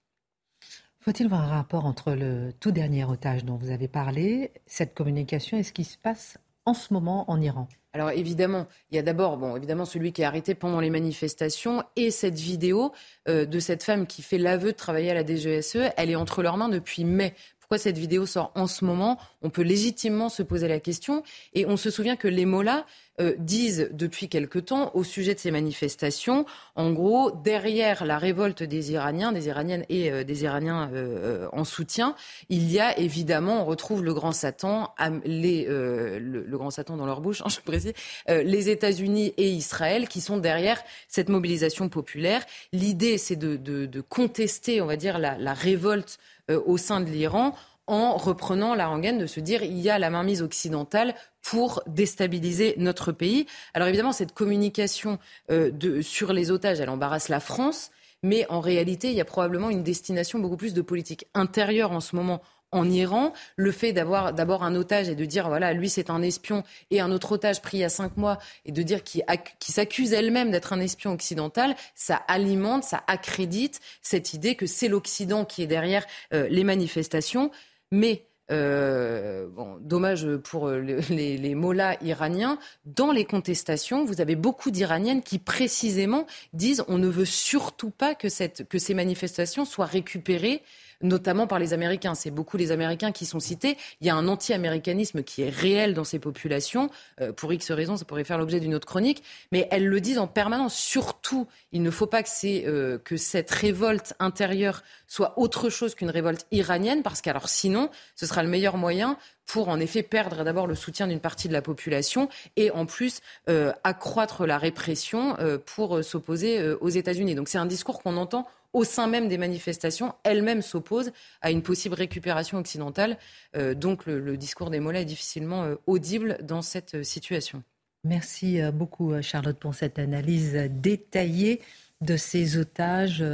Faut-il 1.00 1.28
voir 1.28 1.42
un 1.42 1.48
rapport 1.48 1.84
entre 1.84 2.12
le 2.12 2.52
tout 2.60 2.70
dernier 2.70 3.04
otage 3.04 3.44
dont 3.44 3.56
vous 3.56 3.70
avez 3.70 3.88
parlé, 3.88 4.52
cette 4.66 4.94
communication 4.94 5.58
et 5.58 5.62
ce 5.62 5.72
qui 5.72 5.84
se 5.84 5.98
passe 5.98 6.38
en 6.64 6.74
ce 6.74 6.92
moment 6.92 7.30
en 7.30 7.40
Iran? 7.40 7.68
Alors 7.94 8.10
évidemment, 8.10 8.66
il 8.90 8.96
y 8.96 8.98
a 8.98 9.02
d'abord, 9.02 9.38
bon, 9.38 9.56
évidemment 9.56 9.86
celui 9.86 10.12
qui 10.12 10.22
est 10.22 10.24
arrêté 10.24 10.54
pendant 10.54 10.80
les 10.80 10.90
manifestations 10.90 11.82
et 11.96 12.10
cette 12.10 12.38
vidéo 12.38 12.92
euh, 13.28 13.46
de 13.46 13.58
cette 13.60 13.82
femme 13.82 14.06
qui 14.06 14.22
fait 14.22 14.38
l'aveu 14.38 14.72
de 14.72 14.76
travailler 14.76 15.10
à 15.10 15.14
la 15.14 15.24
DGSE, 15.24 15.90
elle 15.96 16.10
est 16.10 16.16
entre 16.16 16.42
leurs 16.42 16.58
mains 16.58 16.68
depuis 16.68 17.04
mai 17.04 17.34
pourquoi 17.68 17.82
cette 17.82 17.98
vidéo 17.98 18.24
sort 18.24 18.50
en 18.54 18.66
ce 18.66 18.82
moment, 18.86 19.18
on 19.42 19.50
peut 19.50 19.60
légitimement 19.60 20.30
se 20.30 20.42
poser 20.42 20.68
la 20.68 20.80
question. 20.80 21.22
Et 21.52 21.66
on 21.66 21.76
se 21.76 21.90
souvient 21.90 22.16
que 22.16 22.26
les 22.26 22.46
mots-là 22.46 22.86
euh, 23.20 23.34
disent 23.36 23.90
depuis 23.92 24.30
quelque 24.30 24.58
temps 24.58 24.90
au 24.94 25.04
sujet 25.04 25.34
de 25.34 25.38
ces 25.38 25.50
manifestations, 25.50 26.46
en 26.76 26.92
gros, 26.92 27.30
derrière 27.30 28.06
la 28.06 28.16
révolte 28.16 28.62
des 28.62 28.92
Iraniens, 28.92 29.32
des 29.32 29.48
Iraniennes 29.48 29.84
et 29.90 30.10
euh, 30.10 30.24
des 30.24 30.44
Iraniens 30.44 30.90
euh, 30.94 31.46
en 31.52 31.64
soutien, 31.64 32.14
il 32.48 32.72
y 32.72 32.80
a 32.80 32.98
évidemment, 32.98 33.60
on 33.60 33.64
retrouve 33.66 34.02
le 34.02 34.14
grand 34.14 34.32
Satan, 34.32 34.94
les, 35.26 35.66
le, 35.66 36.56
grand 36.56 36.70
Satan 36.70 36.96
dans 36.96 37.04
leur 37.04 37.20
bouche, 37.20 37.42
hein, 37.42 37.50
je 37.50 37.60
précise, 37.60 37.92
les 38.28 38.70
États-Unis 38.70 39.34
et 39.36 39.50
Israël 39.50 40.08
qui 40.08 40.22
sont 40.22 40.38
derrière 40.38 40.82
cette 41.06 41.28
mobilisation 41.28 41.90
populaire. 41.90 42.46
L'idée, 42.72 43.18
c'est 43.18 43.36
de, 43.36 43.56
de, 43.56 44.00
contester, 44.00 44.80
on 44.80 44.86
va 44.86 44.96
dire, 44.96 45.18
la 45.18 45.52
révolte 45.52 46.18
euh, 46.50 46.60
au 46.66 46.76
sein 46.76 47.00
de 47.00 47.10
l'Iran 47.10 47.54
en 47.86 48.16
reprenant 48.16 48.74
la 48.74 48.86
rengaine 48.86 49.18
de 49.18 49.26
se 49.26 49.40
dire 49.40 49.62
il 49.62 49.78
y 49.78 49.88
a 49.90 49.98
la 49.98 50.10
mainmise 50.10 50.42
occidentale 50.42 51.14
pour 51.42 51.82
déstabiliser 51.86 52.74
notre 52.76 53.12
pays. 53.12 53.46
Alors 53.74 53.88
évidemment, 53.88 54.12
cette 54.12 54.34
communication 54.34 55.18
euh, 55.50 55.70
de, 55.70 56.02
sur 56.02 56.32
les 56.32 56.50
otages, 56.50 56.80
elle 56.80 56.90
embarrasse 56.90 57.30
la 57.30 57.40
France, 57.40 57.90
mais 58.22 58.46
en 58.50 58.60
réalité, 58.60 59.08
il 59.08 59.14
y 59.14 59.20
a 59.20 59.24
probablement 59.24 59.70
une 59.70 59.82
destination 59.82 60.38
beaucoup 60.38 60.56
plus 60.56 60.74
de 60.74 60.82
politique 60.82 61.26
intérieure 61.34 61.92
en 61.92 62.00
ce 62.00 62.14
moment 62.14 62.42
en 62.72 62.90
Iran, 62.90 63.32
le 63.56 63.72
fait 63.72 63.92
d'avoir 63.92 64.32
d'abord 64.32 64.62
un 64.62 64.74
otage 64.74 65.08
et 65.08 65.14
de 65.14 65.24
dire 65.24 65.48
voilà 65.48 65.72
lui 65.72 65.88
c'est 65.88 66.10
un 66.10 66.22
espion 66.22 66.64
et 66.90 67.00
un 67.00 67.10
autre 67.10 67.32
otage 67.32 67.62
pris 67.62 67.78
il 67.78 67.80
y 67.80 67.84
a 67.84 67.88
cinq 67.88 68.16
mois 68.16 68.38
et 68.66 68.72
de 68.72 68.82
dire 68.82 69.02
qu'il 69.02 69.24
s'accuse 69.60 70.12
elle-même 70.12 70.50
d'être 70.50 70.72
un 70.72 70.80
espion 70.80 71.12
occidental, 71.12 71.76
ça 71.94 72.16
alimente, 72.16 72.84
ça 72.84 73.02
accrédite 73.06 73.80
cette 74.02 74.34
idée 74.34 74.54
que 74.54 74.66
c'est 74.66 74.88
l'Occident 74.88 75.44
qui 75.44 75.62
est 75.62 75.66
derrière 75.66 76.04
euh, 76.32 76.46
les 76.50 76.64
manifestations. 76.64 77.50
Mais 77.90 78.26
euh, 78.50 79.46
bon, 79.48 79.76
dommage 79.80 80.26
pour 80.36 80.68
les, 80.70 81.36
les, 81.36 81.54
mollahs 81.54 81.96
iraniens. 82.02 82.58
Dans 82.86 83.12
les 83.12 83.24
contestations, 83.24 84.04
vous 84.04 84.20
avez 84.20 84.36
beaucoup 84.36 84.70
d'Iraniennes 84.70 85.22
qui 85.22 85.38
précisément 85.38 86.26
disent 86.52 86.84
on 86.88 86.98
ne 86.98 87.08
veut 87.08 87.26
surtout 87.26 87.90
pas 87.90 88.14
que, 88.14 88.28
cette, 88.28 88.66
que 88.68 88.78
ces 88.78 88.94
manifestations 88.94 89.64
soient 89.64 89.86
récupérées 89.86 90.62
notamment 91.02 91.46
par 91.46 91.58
les 91.58 91.72
Américains. 91.72 92.14
C'est 92.14 92.30
beaucoup 92.30 92.56
les 92.56 92.72
Américains 92.72 93.12
qui 93.12 93.26
sont 93.26 93.40
cités. 93.40 93.76
Il 94.00 94.06
y 94.06 94.10
a 94.10 94.14
un 94.14 94.28
anti-américanisme 94.28 95.22
qui 95.22 95.42
est 95.42 95.50
réel 95.50 95.94
dans 95.94 96.04
ces 96.04 96.18
populations. 96.18 96.90
Euh, 97.20 97.32
pour 97.32 97.52
X 97.52 97.70
raisons, 97.70 97.96
ça 97.96 98.04
pourrait 98.04 98.24
faire 98.24 98.38
l'objet 98.38 98.60
d'une 98.60 98.74
autre 98.74 98.86
chronique. 98.86 99.22
Mais 99.52 99.68
elles 99.70 99.86
le 99.86 100.00
disent 100.00 100.18
en 100.18 100.26
permanence. 100.26 100.74
Surtout, 100.74 101.46
il 101.72 101.82
ne 101.82 101.90
faut 101.90 102.06
pas 102.06 102.22
que, 102.22 102.28
euh, 102.44 102.98
que 102.98 103.16
cette 103.16 103.50
révolte 103.50 104.14
intérieure 104.18 104.82
soit 105.06 105.38
autre 105.38 105.70
chose 105.70 105.94
qu'une 105.94 106.10
révolte 106.10 106.46
iranienne, 106.50 107.02
parce 107.02 107.20
qu'alors 107.20 107.48
sinon, 107.48 107.90
ce 108.14 108.26
sera 108.26 108.42
le 108.42 108.48
meilleur 108.48 108.76
moyen 108.76 109.16
pour 109.46 109.70
en 109.70 109.80
effet 109.80 110.02
perdre 110.02 110.44
d'abord 110.44 110.66
le 110.66 110.74
soutien 110.74 111.06
d'une 111.06 111.20
partie 111.20 111.48
de 111.48 111.54
la 111.54 111.62
population 111.62 112.28
et 112.56 112.70
en 112.70 112.84
plus 112.84 113.20
euh, 113.48 113.72
accroître 113.82 114.44
la 114.44 114.58
répression 114.58 115.36
pour 115.64 116.04
s'opposer 116.04 116.72
aux 116.80 116.88
États-Unis. 116.90 117.34
Donc 117.34 117.48
c'est 117.48 117.56
un 117.56 117.64
discours 117.64 118.02
qu'on 118.02 118.18
entend 118.18 118.46
au 118.72 118.84
sein 118.84 119.06
même 119.06 119.28
des 119.28 119.38
manifestations, 119.38 120.14
elles-mêmes 120.24 120.62
s'opposent 120.62 121.12
à 121.40 121.50
une 121.50 121.62
possible 121.62 121.94
récupération 121.94 122.58
occidentale. 122.58 123.16
Euh, 123.56 123.74
donc 123.74 124.06
le, 124.06 124.36
discours 124.36 124.70
des 124.70 124.80
mollets 124.80 125.02
est 125.02 125.06
difficilement 125.06 125.64
euh, 125.64 125.76
audible 125.86 126.38
dans 126.42 126.62
cette 126.62 126.96
euh, 126.96 127.02
situation. 127.02 127.62
Merci 128.04 128.60
beaucoup 128.72 129.20
Charlotte 129.22 129.58
pour 129.58 129.74
cette 129.74 129.98
analyse 129.98 130.54
détaillée 130.70 131.60
de 132.00 132.16
ces 132.16 132.56
otages 132.56 133.24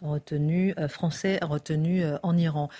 retenus, 0.00 0.74
français 0.88 1.38
retenus 1.42 2.02
en 2.22 2.34
Iran. 2.38 2.70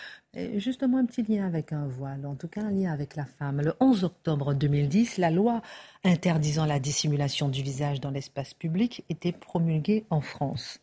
justement, 0.56 0.96
un 0.96 1.04
petit 1.04 1.22
lien 1.22 1.46
avec 1.46 1.74
un 1.74 1.86
voile, 1.86 2.24
en 2.24 2.36
tout 2.36 2.48
cas 2.48 2.62
un 2.62 2.70
lien 2.70 2.90
avec 2.90 3.16
la 3.16 3.26
femme. 3.26 3.60
Le 3.60 3.74
11 3.80 4.04
octobre 4.04 4.54
2010, 4.54 5.18
la 5.18 5.30
loi 5.30 5.60
interdisant 6.04 6.64
la 6.64 6.78
dissimulation 6.78 7.50
du 7.50 7.62
visage 7.62 8.00
dans 8.00 8.10
l'espace 8.10 8.54
public 8.54 9.04
était 9.10 9.32
promulguée 9.32 10.06
en 10.08 10.22
France. 10.22 10.80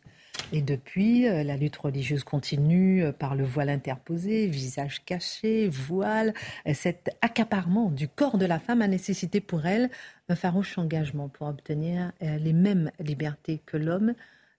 Et 0.52 0.62
depuis, 0.62 1.26
euh, 1.26 1.42
la 1.42 1.56
lutte 1.56 1.76
religieuse 1.76 2.24
continue 2.24 3.02
euh, 3.02 3.12
par 3.12 3.34
le 3.34 3.44
voile 3.44 3.68
interposé, 3.68 4.46
visage 4.46 5.04
caché, 5.04 5.68
voile. 5.68 6.34
Euh, 6.66 6.74
cet 6.74 7.10
accaparement 7.22 7.90
du 7.90 8.08
corps 8.08 8.38
de 8.38 8.46
la 8.46 8.58
femme 8.58 8.82
a 8.82 8.88
nécessité 8.88 9.40
pour 9.40 9.66
elle 9.66 9.90
un 10.28 10.36
farouche 10.36 10.78
engagement 10.78 11.28
pour 11.28 11.48
obtenir 11.48 12.12
les 12.22 12.54
mêmes 12.54 12.90
libertés 12.98 13.60
que 13.66 13.76
l'homme. 13.76 14.14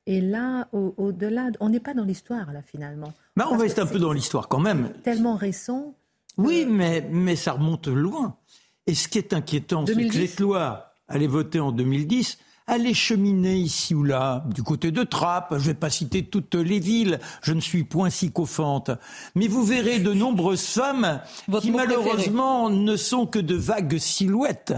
Et 0.05 0.21
là, 0.21 0.67
au-delà, 0.73 1.49
on 1.59 1.69
n'est 1.69 1.79
pas 1.79 1.95
dans 1.95 2.03
l'histoire, 2.03 2.53
là, 2.53 2.61
finalement. 2.61 3.11
Mais 3.35 3.45
on 3.49 3.57
reste 3.57 3.79
un 3.79 3.87
peu 3.87 3.97
dans 3.97 4.13
l'histoire 4.13 4.47
quand 4.47 4.59
même. 4.59 4.93
Tellement 5.01 5.35
récent. 5.35 5.95
Oui, 6.37 6.67
mais, 6.69 7.07
mais 7.09 7.35
ça 7.35 7.53
remonte 7.53 7.87
loin. 7.87 8.37
Et 8.85 8.93
ce 8.93 9.07
qui 9.07 9.17
est 9.17 9.33
inquiétant, 9.33 9.87
c'est 9.87 10.07
que 10.07 10.13
cette 10.13 10.39
loi, 10.39 10.93
elle 11.09 11.23
est 11.23 11.27
votée 11.27 11.59
en 11.59 11.71
2010, 11.71 12.37
allez 12.67 12.93
cheminer 12.93 13.55
ici 13.55 13.93
ou 13.93 14.03
là, 14.03 14.43
du 14.47 14.63
côté 14.63 14.91
de 14.91 15.03
Trappes, 15.03 15.49
je 15.51 15.55
ne 15.55 15.61
vais 15.61 15.73
pas 15.73 15.89
citer 15.89 16.25
toutes 16.25 16.55
les 16.55 16.79
villes, 16.79 17.19
je 17.41 17.53
ne 17.53 17.61
suis 17.61 17.83
point 17.83 18.09
sycophante, 18.09 18.91
mais 19.35 19.47
vous 19.47 19.63
verrez 19.63 19.99
de 19.99 20.13
nombreuses 20.13 20.65
femmes 20.65 21.21
qui 21.61 21.71
malheureusement 21.71 22.69
ne 22.69 22.95
sont 22.95 23.27
que 23.27 23.39
de 23.39 23.55
vagues 23.55 23.97
silhouettes, 23.97 24.73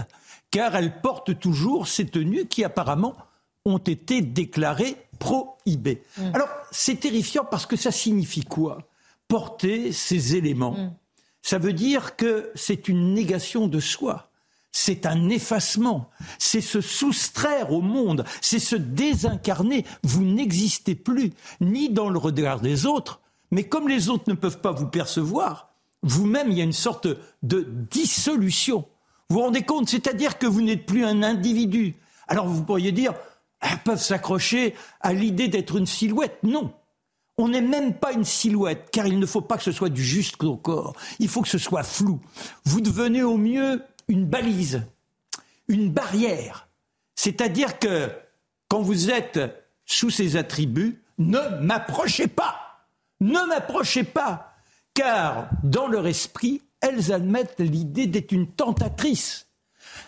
car 0.50 0.76
elles 0.76 1.00
portent 1.00 1.38
toujours 1.38 1.88
ces 1.88 2.06
tenues 2.06 2.46
qui 2.46 2.64
apparemment 2.64 3.16
ont 3.64 3.78
été 3.78 4.20
déclarées 4.22 4.96
prohibées. 5.18 6.02
Mm. 6.16 6.34
Alors 6.34 6.48
c'est 6.70 7.00
terrifiant 7.00 7.44
parce 7.50 7.66
que 7.66 7.76
ça 7.76 7.90
signifie 7.90 8.44
quoi? 8.44 8.78
Porter 9.28 9.92
ces 9.92 10.36
éléments. 10.36 10.72
Mm. 10.72 10.94
Ça 11.42 11.58
veut 11.58 11.72
dire 11.72 12.16
que 12.16 12.50
c'est 12.54 12.88
une 12.88 13.14
négation 13.14 13.68
de 13.68 13.80
soi 13.80 14.27
c'est 14.78 15.06
un 15.06 15.28
effacement, 15.28 16.08
c'est 16.38 16.60
se 16.60 16.80
soustraire 16.80 17.72
au 17.72 17.80
monde, 17.80 18.24
c'est 18.40 18.60
se 18.60 18.76
désincarner. 18.76 19.84
Vous 20.04 20.22
n'existez 20.22 20.94
plus, 20.94 21.32
ni 21.60 21.90
dans 21.90 22.08
le 22.08 22.18
regard 22.18 22.60
des 22.60 22.86
autres, 22.86 23.20
mais 23.50 23.64
comme 23.64 23.88
les 23.88 24.08
autres 24.08 24.24
ne 24.28 24.34
peuvent 24.34 24.60
pas 24.60 24.70
vous 24.70 24.86
percevoir, 24.86 25.74
vous-même, 26.04 26.52
il 26.52 26.58
y 26.58 26.60
a 26.60 26.64
une 26.64 26.72
sorte 26.72 27.08
de 27.42 27.66
dissolution. 27.90 28.86
Vous 29.28 29.38
vous 29.38 29.42
rendez 29.42 29.62
compte? 29.62 29.88
C'est-à-dire 29.88 30.38
que 30.38 30.46
vous 30.46 30.62
n'êtes 30.62 30.86
plus 30.86 31.04
un 31.04 31.24
individu. 31.24 31.96
Alors 32.28 32.46
vous 32.46 32.62
pourriez 32.62 32.92
dire, 32.92 33.14
elles 33.60 33.82
peuvent 33.84 34.00
s'accrocher 34.00 34.76
à 35.00 35.12
l'idée 35.12 35.48
d'être 35.48 35.76
une 35.76 35.86
silhouette. 35.86 36.38
Non. 36.44 36.72
On 37.36 37.48
n'est 37.48 37.60
même 37.60 37.94
pas 37.94 38.12
une 38.12 38.24
silhouette, 38.24 38.90
car 38.92 39.08
il 39.08 39.18
ne 39.18 39.26
faut 39.26 39.40
pas 39.40 39.56
que 39.56 39.64
ce 39.64 39.72
soit 39.72 39.88
du 39.88 40.04
juste 40.04 40.36
corps. 40.36 40.94
Il 41.18 41.28
faut 41.28 41.42
que 41.42 41.48
ce 41.48 41.58
soit 41.58 41.82
flou. 41.82 42.20
Vous 42.64 42.80
devenez 42.80 43.24
au 43.24 43.36
mieux 43.36 43.82
une 44.08 44.26
balise, 44.26 44.82
une 45.68 45.90
barrière. 45.90 46.68
C'est-à-dire 47.14 47.78
que 47.78 48.10
quand 48.68 48.80
vous 48.80 49.10
êtes 49.10 49.40
sous 49.84 50.10
ces 50.10 50.36
attributs, 50.36 51.02
ne 51.18 51.40
m'approchez 51.60 52.28
pas, 52.28 52.86
ne 53.20 53.40
m'approchez 53.48 54.04
pas, 54.04 54.52
car 54.94 55.48
dans 55.62 55.88
leur 55.88 56.06
esprit, 56.06 56.62
elles 56.80 57.12
admettent 57.12 57.60
l'idée 57.60 58.06
d'être 58.06 58.32
une 58.32 58.48
tentatrice. 58.48 59.46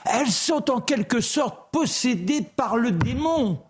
Elles 0.05 0.31
sont 0.31 0.71
en 0.71 0.81
quelque 0.81 1.21
sorte 1.21 1.73
possédées 1.73 2.43
par 2.43 2.77
le 2.77 2.93
démon. 2.93 3.63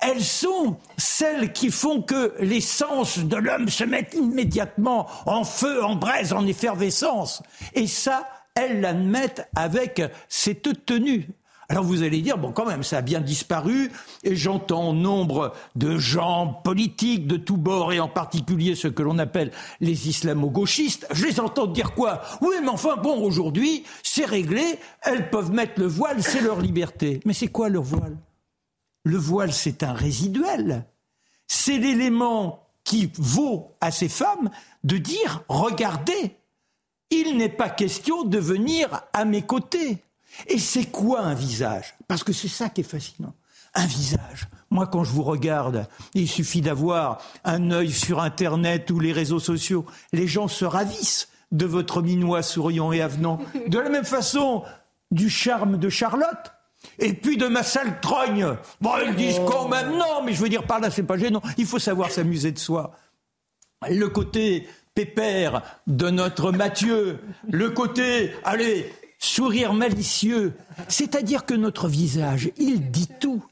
Elles 0.00 0.24
sont 0.24 0.78
celles 0.96 1.52
qui 1.52 1.70
font 1.70 2.02
que 2.02 2.34
les 2.38 2.60
sens 2.60 3.18
de 3.18 3.36
l'homme 3.36 3.68
se 3.68 3.84
mettent 3.84 4.14
immédiatement 4.14 5.08
en 5.24 5.42
feu, 5.44 5.82
en 5.82 5.96
braise, 5.96 6.32
en 6.32 6.46
effervescence. 6.46 7.42
Et 7.74 7.86
ça, 7.86 8.28
elles 8.56 8.80
l'admettent 8.80 9.48
avec 9.54 10.02
cette 10.28 10.84
tenue. 10.84 11.28
Alors 11.68 11.82
vous 11.82 12.04
allez 12.04 12.22
dire, 12.22 12.38
bon 12.38 12.52
quand 12.52 12.64
même, 12.64 12.84
ça 12.84 12.98
a 12.98 13.02
bien 13.02 13.20
disparu, 13.20 13.90
et 14.22 14.36
j'entends 14.36 14.92
nombre 14.92 15.52
de 15.74 15.98
gens 15.98 16.60
politiques 16.62 17.26
de 17.26 17.36
tous 17.36 17.56
bords, 17.56 17.92
et 17.92 17.98
en 17.98 18.08
particulier 18.08 18.76
ceux 18.76 18.92
que 18.92 19.02
l'on 19.02 19.18
appelle 19.18 19.50
les 19.80 20.08
islamo-gauchistes, 20.08 21.08
je 21.10 21.26
les 21.26 21.40
entends 21.40 21.66
dire 21.66 21.94
quoi? 21.94 22.22
Oui, 22.40 22.54
mais 22.62 22.68
enfin, 22.68 22.96
bon, 22.96 23.20
aujourd'hui, 23.20 23.84
c'est 24.04 24.26
réglé, 24.26 24.78
elles 25.02 25.28
peuvent 25.28 25.50
mettre 25.50 25.80
le 25.80 25.86
voile, 25.86 26.22
c'est 26.22 26.40
leur 26.40 26.60
liberté. 26.60 27.20
Mais 27.24 27.32
c'est 27.32 27.48
quoi 27.48 27.68
leur 27.68 27.82
voile? 27.82 28.16
Le 29.02 29.16
voile, 29.16 29.52
c'est 29.52 29.82
un 29.82 29.92
résiduel. 29.92 30.84
C'est 31.48 31.78
l'élément 31.78 32.68
qui 32.84 33.10
vaut 33.18 33.76
à 33.80 33.90
ces 33.90 34.08
femmes 34.08 34.50
de 34.84 34.98
dire, 34.98 35.42
regardez, 35.48 36.36
il 37.10 37.36
n'est 37.36 37.48
pas 37.48 37.70
question 37.70 38.24
de 38.24 38.38
venir 38.38 39.02
à 39.12 39.24
mes 39.24 39.42
côtés. 39.42 39.98
Et 40.48 40.58
c'est 40.58 40.86
quoi 40.86 41.20
un 41.20 41.34
visage? 41.34 41.94
Parce 42.08 42.24
que 42.24 42.32
c'est 42.32 42.48
ça 42.48 42.68
qui 42.68 42.82
est 42.82 42.84
fascinant. 42.84 43.34
Un 43.74 43.86
visage. 43.86 44.48
Moi, 44.70 44.86
quand 44.86 45.04
je 45.04 45.12
vous 45.12 45.22
regarde, 45.22 45.86
il 46.14 46.28
suffit 46.28 46.60
d'avoir 46.60 47.20
un 47.44 47.70
œil 47.70 47.92
sur 47.92 48.20
Internet 48.20 48.90
ou 48.90 48.98
les 48.98 49.12
réseaux 49.12 49.38
sociaux. 49.38 49.86
Les 50.12 50.26
gens 50.26 50.48
se 50.48 50.64
ravissent 50.64 51.28
de 51.52 51.66
votre 51.66 52.02
minois 52.02 52.42
souriant 52.42 52.92
et 52.92 53.00
avenant. 53.00 53.38
De 53.68 53.78
la 53.78 53.88
même 53.88 54.04
façon, 54.04 54.64
du 55.10 55.30
charme 55.30 55.78
de 55.78 55.88
Charlotte. 55.88 56.52
Et 56.98 57.12
puis 57.12 57.36
de 57.36 57.46
ma 57.46 57.62
sale 57.62 58.00
trogne. 58.00 58.56
Bon, 58.80 58.92
ils 59.06 59.14
disent 59.14 59.40
quand 59.46 59.68
même 59.68 59.96
non, 59.96 60.22
mais 60.24 60.32
je 60.32 60.40
veux 60.40 60.48
dire 60.48 60.66
par 60.66 60.80
là, 60.80 60.90
c'est 60.90 61.02
pas 61.02 61.16
gênant. 61.16 61.42
Il 61.58 61.66
faut 61.66 61.78
savoir 61.78 62.10
s'amuser 62.10 62.52
de 62.52 62.58
soi. 62.58 62.92
Le 63.88 64.08
côté 64.08 64.68
pépère 64.96 65.62
de 65.86 66.08
notre 66.08 66.52
Mathieu, 66.52 67.20
le 67.48 67.68
côté, 67.68 68.32
allez, 68.44 68.90
sourire 69.18 69.74
malicieux. 69.74 70.54
C'est-à-dire 70.88 71.44
que 71.44 71.52
notre 71.52 71.86
visage, 71.86 72.50
il 72.56 72.90
dit 72.90 73.08
tout. 73.20 73.44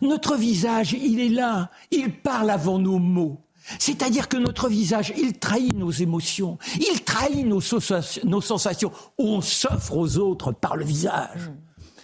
Notre 0.00 0.36
visage, 0.36 0.94
il 0.94 1.20
est 1.20 1.28
là, 1.28 1.70
il 1.90 2.12
parle 2.12 2.50
avant 2.50 2.78
nos 2.78 2.98
mots. 2.98 3.42
C'est-à-dire 3.78 4.28
que 4.28 4.38
notre 4.38 4.68
visage, 4.68 5.12
il 5.18 5.38
trahit 5.38 5.76
nos 5.76 5.90
émotions, 5.90 6.56
il 6.76 7.04
trahit 7.04 7.44
nos, 7.44 7.60
sensations. 7.60 8.92
On 9.18 9.42
s'offre 9.42 9.96
aux 9.96 10.16
autres 10.16 10.52
par 10.52 10.76
le 10.76 10.84
visage. 10.84 11.50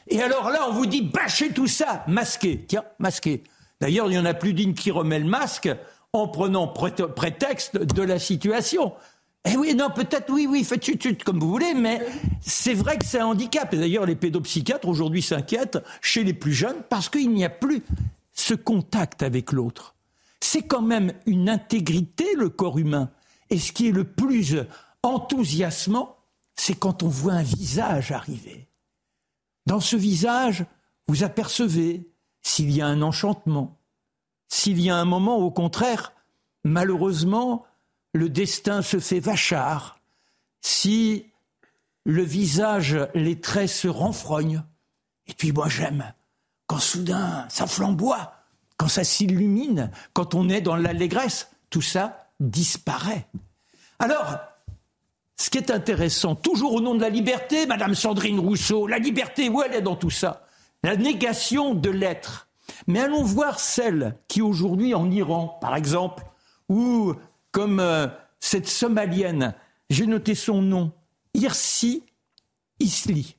Et 0.09 0.21
alors 0.21 0.51
là, 0.51 0.67
on 0.69 0.73
vous 0.73 0.87
dit, 0.87 1.01
bâchez 1.01 1.51
tout 1.51 1.67
ça, 1.69 2.05
masqué. 2.09 2.67
Tiens, 2.69 2.85
masqué. 2.99 3.43
D'ailleurs, 3.81 4.11
il 4.11 4.15
y 4.15 4.19
en 4.19 4.27
a 4.27 4.35
plus 4.35 4.53
d'une 4.53 4.75
qui 4.75 4.91
remet 4.91 5.19
le 5.19 5.25
masque 5.25 5.71
en 6.15 6.29
prenant 6.29 6.69
prétexte 6.69 7.79
de 7.79 8.03
la 8.03 8.19
situation. 8.19 8.93
Eh 9.45 9.57
oui, 9.57 9.75
non, 9.75 9.91
peut-être, 9.91 10.31
oui, 10.33 10.47
oui, 10.49 10.63
faites 10.63 10.85
chut, 10.85 11.25
comme 11.25 11.41
vous 11.41 11.51
voulez, 11.51 11.75
mais 11.75 12.01
c'est 12.41 12.75
vrai 12.75 12.99
que 12.99 13.05
c'est 13.05 13.19
un 13.19 13.27
handicap. 13.27 13.73
Et 13.75 13.79
d'ailleurs, 13.79 14.07
les 14.07 14.15
pédopsychiatres 14.15 14.87
aujourd'hui 14.87 15.23
s'inquiètent 15.23 15.79
chez 16.01 16.23
les 16.23 16.35
plus 16.35 16.53
jeunes 16.53 16.83
parce 16.89 17.09
qu'il 17.09 17.31
n'y 17.33 17.45
a 17.45 17.51
plus 17.51 17.83
ce 18.35 18.55
contact 18.55 19.23
avec 19.23 19.53
l'autre. 19.53 19.95
C'est 20.41 20.63
quand 20.63 20.83
même 20.83 21.13
une 21.27 21.49
intégrité, 21.49 22.35
le 22.37 22.51
corps 22.51 22.79
humain. 22.79 23.11
Et 23.51 23.59
ce 23.59 23.73
qui 23.73 23.89
est 23.89 23.93
le 23.93 24.05
plus 24.05 24.57
enthousiasmant, 25.03 26.19
c'est 26.55 26.79
quand 26.79 27.03
on 27.03 27.09
voit 27.09 27.33
un 27.33 27.43
visage 27.43 28.13
arriver. 28.13 28.69
Dans 29.67 29.81
ce 29.81 29.97
visage, 29.97 30.67
vous 31.09 31.25
apercevez 31.25 32.11
s'il 32.43 32.71
y 32.71 32.81
a 32.81 32.87
un 32.87 33.03
enchantement, 33.03 33.79
s'il 34.53 34.83
y 34.83 34.91
a 34.91 34.97
un 34.97 35.07
moment, 35.07 35.39
au 35.39 35.51
contraire, 35.51 36.13
malheureusement, 36.63 37.65
le 38.13 38.29
destin 38.29 38.83
se 38.83 39.01
fait 39.01 39.19
vachard, 39.19 39.99
si 40.61 41.25
le 42.05 42.23
visage, 42.23 42.99
les 43.15 43.41
traits 43.41 43.71
se 43.71 43.89
renfrognent. 43.89 44.63
Et 45.27 45.33
puis 45.33 45.53
moi 45.53 45.71
j'aime 45.71 46.13
quand 46.67 46.79
soudain 46.79 47.47
ça 47.49 47.67
flamboie, 47.67 48.35
quand 48.77 48.89
ça 48.89 49.05
s'illumine, 49.05 49.91
quand 50.13 50.35
on 50.35 50.51
est 50.51 50.61
dans 50.61 50.77
l'allégresse, 50.77 51.51
tout 51.71 51.81
ça 51.81 52.29
disparaît. 52.39 53.27
Alors, 53.99 54.37
ce 55.39 55.49
qui 55.49 55.57
est 55.57 55.71
intéressant, 55.71 56.35
toujours 56.35 56.75
au 56.75 56.83
nom 56.83 56.95
de 56.95 57.01
la 57.01 57.09
liberté, 57.09 57.65
Madame 57.67 57.95
Sandrine 57.95 58.39
Rousseau, 58.39 58.87
la 58.87 58.99
liberté, 58.99 59.49
où 59.49 59.63
elle 59.63 59.73
est 59.73 59.83
dans 59.83 59.97
tout 59.97 60.11
ça? 60.11 60.47
La 60.83 60.97
négation 60.97 61.75
de 61.75 61.89
l'être. 61.89 62.49
Mais 62.87 63.01
allons 63.01 63.23
voir 63.23 63.61
celle 63.61 64.17
qui 64.29 64.43
aujourd'hui 64.43 64.95
en 64.95 65.11
Iran, 65.11 65.59
par 65.61 65.77
exemple, 65.77 66.25
ou 66.69 67.15
comme 67.51 67.81
euh, 67.81 68.07
cette 68.41 68.69
Somalienne, 68.69 69.55
j'ai 69.91 70.07
noté 70.07 70.35
son 70.35 70.63
nom, 70.63 70.93
Irsi 71.35 72.03
Isli. 72.81 73.37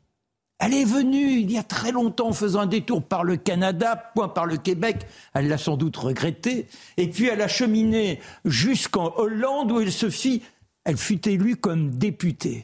Elle 0.60 0.76
est 0.76 0.86
venue 0.86 1.39
il 1.39 1.52
y 1.52 1.58
a 1.58 1.64
très 1.64 1.91
longtemps 1.91 2.30
en 2.30 2.34
faisant 2.34 2.62
un 2.62 2.68
détour 2.68 3.04
par 3.04 3.26
le 3.26 3.36
Canada, 3.36 4.12
point 4.16 4.30
par 4.30 4.46
le 4.46 4.56
Québec. 4.56 5.06
Elle 5.34 5.50
l'a 5.50 5.58
sans 5.58 5.76
doute 5.76 5.98
regretté. 5.98 6.68
Et 6.96 7.10
puis 7.10 7.28
elle 7.28 7.41
a 7.41 7.50
cheminé 7.50 8.22
jusqu'en 8.46 9.14
Hollande 9.18 9.72
où 9.74 9.82
elle 9.82 9.91
se 9.91 10.10
fit, 10.10 10.41
elle 10.86 10.96
fut 10.96 11.28
élue 11.28 11.58
comme 11.58 11.89
députée. 11.91 12.64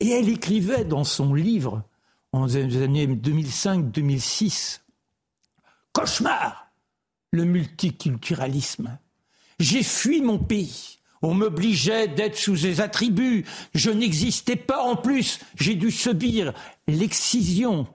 Et 0.00 0.10
elle 0.10 0.28
écrivait 0.28 0.84
dans 0.84 1.04
son 1.04 1.34
livre, 1.34 1.84
en 2.32 2.46
les 2.46 2.82
années 2.82 3.06
2005-2006, 3.06 4.80
Cauchemar, 5.94 6.72
le 7.30 7.44
multiculturalisme. 7.44 8.98
J'ai 9.60 9.84
fui 9.84 10.20
mon 10.20 10.38
pays. 10.38 10.98
On 11.22 11.34
m'obligeait 11.34 12.08
d'être 12.08 12.36
sous 12.36 12.56
ses 12.56 12.80
attributs. 12.80 13.46
Je 13.74 13.90
n'existais 13.90 14.56
pas 14.56 14.82
en 14.82 14.96
plus. 14.96 15.38
J'ai 15.54 15.76
dû 15.76 15.90
subir 15.90 16.52
l'excision. 16.88 17.86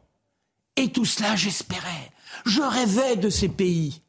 Et 0.78 0.92
tout 0.92 1.06
cela, 1.06 1.36
j'espérais. 1.36 2.12
Je 2.46 2.62
rêvais 2.62 3.18
de 3.18 3.30
ces 3.30 3.50
pays. 3.50 4.02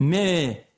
Mais 0.00 0.68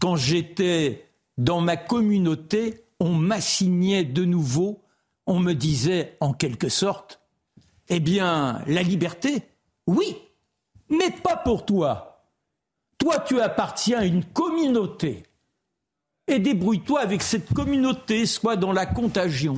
quand 0.00 0.16
j'étais 0.16 1.10
dans 1.36 1.60
ma 1.60 1.76
communauté, 1.76 2.86
on 3.00 3.12
m'assignait 3.12 4.04
de 4.04 4.24
nouveau, 4.24 4.82
on 5.26 5.40
me 5.40 5.52
disait 5.52 6.16
en 6.20 6.32
quelque 6.32 6.70
sorte, 6.70 7.20
eh 7.88 8.00
bien, 8.00 8.62
la 8.66 8.82
liberté, 8.82 9.42
oui, 9.86 10.16
mais 10.88 11.10
pas 11.10 11.36
pour 11.36 11.64
toi. 11.64 12.22
Toi, 12.98 13.18
tu 13.20 13.40
appartiens 13.40 13.98
à 14.00 14.04
une 14.04 14.24
communauté 14.24 15.24
et 16.28 16.38
débrouille-toi 16.38 17.00
avec 17.00 17.22
cette 17.22 17.52
communauté, 17.52 18.26
soit 18.26 18.56
dans 18.56 18.72
la 18.72 18.86
contagion. 18.86 19.56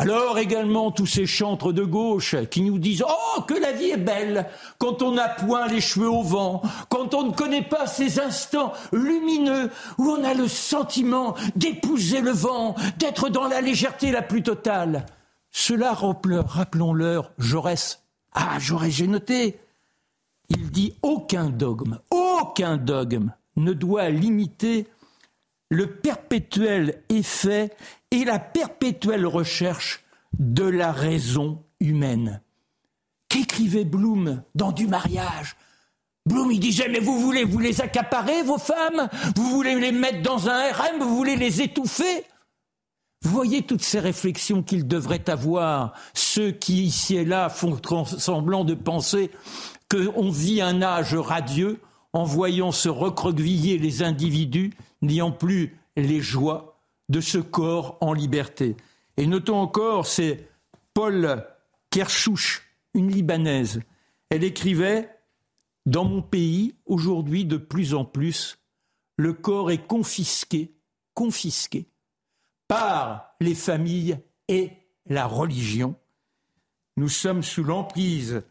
Alors 0.00 0.38
également 0.38 0.92
tous 0.92 1.06
ces 1.06 1.26
chantres 1.26 1.72
de 1.72 1.82
gauche 1.82 2.36
qui 2.50 2.62
nous 2.62 2.78
disent 2.78 3.02
Oh, 3.06 3.42
que 3.42 3.54
la 3.54 3.72
vie 3.72 3.90
est 3.90 3.96
belle 3.96 4.46
quand 4.78 5.02
on 5.02 5.18
a 5.18 5.28
point 5.28 5.66
les 5.66 5.80
cheveux 5.80 6.08
au 6.08 6.22
vent, 6.22 6.62
quand 6.88 7.14
on 7.14 7.24
ne 7.24 7.32
connaît 7.32 7.64
pas 7.64 7.88
ces 7.88 8.20
instants 8.20 8.72
lumineux 8.92 9.72
où 9.98 10.08
on 10.08 10.22
a 10.22 10.34
le 10.34 10.46
sentiment 10.46 11.34
d'épouser 11.56 12.20
le 12.20 12.30
vent, 12.30 12.76
d'être 12.98 13.28
dans 13.28 13.48
la 13.48 13.60
légèreté 13.60 14.12
la 14.12 14.22
plus 14.22 14.44
totale. 14.44 15.04
Cela, 15.50 15.94
rappelons-leur, 15.94 17.32
Jaurès. 17.38 18.04
Ah, 18.34 18.60
Jaurès, 18.60 18.92
j'ai 18.92 19.08
noté. 19.08 19.58
Il 20.48 20.70
dit 20.70 20.94
aucun 21.02 21.50
dogme, 21.50 21.98
aucun 22.10 22.76
dogme 22.76 23.32
ne 23.56 23.72
doit 23.72 24.08
limiter 24.08 24.86
le 25.70 25.96
perpétuel 25.96 27.02
effet 27.08 27.70
et 28.10 28.24
la 28.24 28.38
perpétuelle 28.38 29.26
recherche 29.26 30.04
de 30.38 30.64
la 30.64 30.92
raison 30.92 31.64
humaine. 31.80 32.40
Qu'écrivait 33.28 33.84
Bloom 33.84 34.42
dans 34.54 34.72
Du 34.72 34.86
mariage? 34.86 35.56
Bloom, 36.24 36.50
il 36.50 36.60
disait, 36.60 36.88
mais 36.88 37.00
vous 37.00 37.20
voulez 37.20 37.44
vous 37.44 37.58
les 37.58 37.80
accaparer, 37.80 38.42
vos 38.42 38.58
femmes? 38.58 39.08
Vous 39.36 39.48
voulez 39.50 39.78
les 39.78 39.92
mettre 39.92 40.22
dans 40.22 40.48
un 40.48 40.72
RM 40.72 41.00
Vous 41.00 41.16
voulez 41.16 41.36
les 41.36 41.62
étouffer? 41.62 42.24
Vous 43.22 43.30
voyez 43.30 43.62
toutes 43.62 43.82
ces 43.82 43.98
réflexions 43.98 44.62
qu'ils 44.62 44.86
devraient 44.86 45.28
avoir, 45.28 45.92
ceux 46.14 46.52
qui, 46.52 46.84
ici 46.84 47.16
et 47.16 47.24
là, 47.24 47.48
font 47.48 47.76
semblant 48.04 48.64
de 48.64 48.74
penser 48.74 49.30
qu'on 49.90 50.30
vit 50.30 50.60
un 50.60 50.82
âge 50.82 51.14
radieux 51.14 51.80
en 52.12 52.24
voyant 52.24 52.72
se 52.72 52.88
recroqueviller 52.88 53.78
les 53.78 54.02
individus 54.02 54.72
n'ayant 55.02 55.32
plus 55.32 55.76
les 55.96 56.20
joies 56.20 56.80
de 57.08 57.20
ce 57.20 57.38
corps 57.38 57.96
en 58.00 58.12
liberté. 58.12 58.76
Et 59.16 59.26
notons 59.26 59.58
encore, 59.58 60.06
c'est 60.06 60.48
Paul 60.94 61.44
Kershouch, 61.90 62.62
une 62.94 63.10
Libanaise. 63.10 63.80
Elle 64.30 64.44
écrivait 64.44 65.08
Dans 65.86 66.04
mon 66.04 66.22
pays, 66.22 66.74
aujourd'hui, 66.86 67.44
de 67.44 67.56
plus 67.56 67.94
en 67.94 68.04
plus, 68.04 68.58
le 69.16 69.32
corps 69.32 69.70
est 69.70 69.86
confisqué, 69.86 70.74
confisqué 71.14 71.88
par 72.68 73.34
les 73.40 73.54
familles 73.54 74.18
et 74.48 74.70
la 75.06 75.26
religion. 75.26 75.96
Nous 76.96 77.08
sommes 77.08 77.42
sous 77.42 77.64
l'emprise 77.64 78.42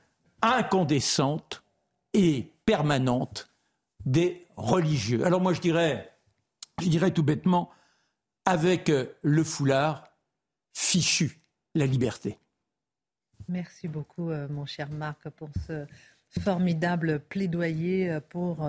incandescente 0.42 1.64
et 2.14 2.52
permanente 2.66 3.50
des 4.06 4.48
religieux. 4.56 5.26
Alors 5.26 5.42
moi 5.42 5.54
je 5.54 5.62
dirais, 5.62 6.12
je 6.82 6.88
dirais 6.88 7.12
tout 7.12 7.24
bêtement, 7.24 7.72
avec 8.46 8.90
euh, 8.90 9.06
le 9.22 9.44
foulard, 9.44 10.08
fichu 10.74 11.42
la 11.76 11.86
liberté. 11.86 12.40
Merci 13.50 13.88
beaucoup, 13.88 14.32
euh, 14.32 14.48
mon 14.50 14.66
cher 14.66 14.90
Marc, 14.90 15.30
pour 15.32 15.50
ce 15.68 15.86
formidable 16.42 17.20
plaidoyer 17.20 18.10
euh, 18.10 18.20
pour 18.22 18.68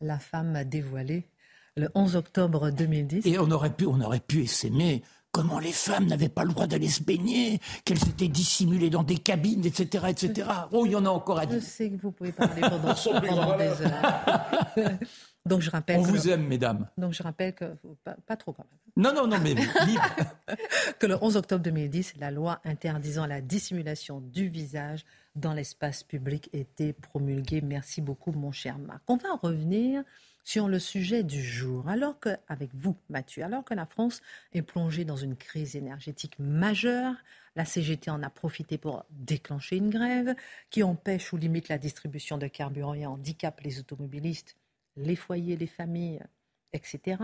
la 0.00 0.18
femme 0.18 0.64
dévoilée 0.64 1.28
le 1.76 1.88
11 1.94 2.16
octobre 2.16 2.70
2010. 2.70 3.26
Et 3.26 3.38
on 3.38 3.50
aurait 3.50 3.74
pu, 3.74 3.86
on 3.86 4.00
aurait 4.00 4.20
pu 4.20 4.46
s'aimer 4.46 5.02
comment 5.32 5.58
les 5.58 5.72
femmes 5.72 6.06
n'avaient 6.06 6.28
pas 6.28 6.44
le 6.44 6.50
droit 6.50 6.66
d'aller 6.66 6.88
se 6.88 7.02
baigner, 7.02 7.58
qu'elles 7.84 8.06
étaient 8.08 8.28
dissimulées 8.28 8.90
dans 8.90 9.02
des 9.02 9.16
cabines, 9.16 9.64
etc., 9.64 10.06
etc. 10.10 10.48
Oh, 10.70 10.84
il 10.86 10.92
y 10.92 10.96
en 10.96 11.06
a 11.06 11.08
encore 11.08 11.38
à 11.38 11.46
dire. 11.46 11.58
Je 11.58 11.64
sais 11.64 11.90
que 11.90 12.00
vous 12.02 12.12
pouvez 12.12 12.32
parler 12.32 12.60
pendant, 12.60 12.94
pendant 13.20 13.56
des 13.56 13.82
heures. 13.82 14.98
Donc 15.46 15.60
je 15.60 15.70
rappelle. 15.70 15.98
On 15.98 16.02
vous 16.02 16.28
aime, 16.28 16.46
mesdames. 16.46 16.86
Donc 16.98 17.14
je 17.14 17.22
rappelle 17.22 17.54
que 17.54 17.74
pas, 18.04 18.36
trop 18.36 18.52
quand 18.52 18.64
même. 18.70 19.04
Non, 19.04 19.12
non, 19.12 19.26
non, 19.26 19.42
mais 19.42 19.54
libre. 19.86 20.04
que 21.00 21.06
le 21.06 21.16
11 21.20 21.36
octobre 21.36 21.64
2010, 21.64 22.14
la 22.20 22.30
loi 22.30 22.60
interdisant 22.64 23.26
la 23.26 23.40
dissimulation 23.40 24.20
du 24.20 24.48
visage 24.48 25.04
dans 25.34 25.54
l'espace 25.54 26.04
public 26.04 26.48
était 26.52 26.92
promulguée. 26.92 27.60
Merci 27.62 28.02
beaucoup, 28.02 28.32
mon 28.32 28.52
cher 28.52 28.78
Marc. 28.78 29.00
On 29.08 29.16
va 29.16 29.34
revenir 29.42 30.04
sur 30.44 30.68
le 30.68 30.78
sujet 30.78 31.22
du 31.22 31.42
jour. 31.42 31.88
Alors 31.88 32.18
que, 32.18 32.30
avec 32.48 32.70
vous, 32.74 32.96
Mathieu, 33.08 33.44
alors 33.44 33.64
que 33.64 33.74
la 33.74 33.86
France 33.86 34.20
est 34.52 34.62
plongée 34.62 35.04
dans 35.04 35.16
une 35.16 35.36
crise 35.36 35.76
énergétique 35.76 36.38
majeure, 36.38 37.14
la 37.56 37.64
CGT 37.64 38.10
en 38.10 38.22
a 38.22 38.30
profité 38.30 38.78
pour 38.78 39.04
déclencher 39.10 39.76
une 39.76 39.90
grève 39.90 40.34
qui 40.70 40.82
empêche 40.82 41.32
ou 41.32 41.36
limite 41.36 41.68
la 41.68 41.78
distribution 41.78 42.38
de 42.38 42.46
carburant 42.46 42.94
et 42.94 43.06
handicape 43.06 43.60
les 43.60 43.78
automobilistes, 43.78 44.56
les 44.96 45.16
foyers, 45.16 45.56
les 45.56 45.66
familles, 45.66 46.22
etc. 46.72 47.22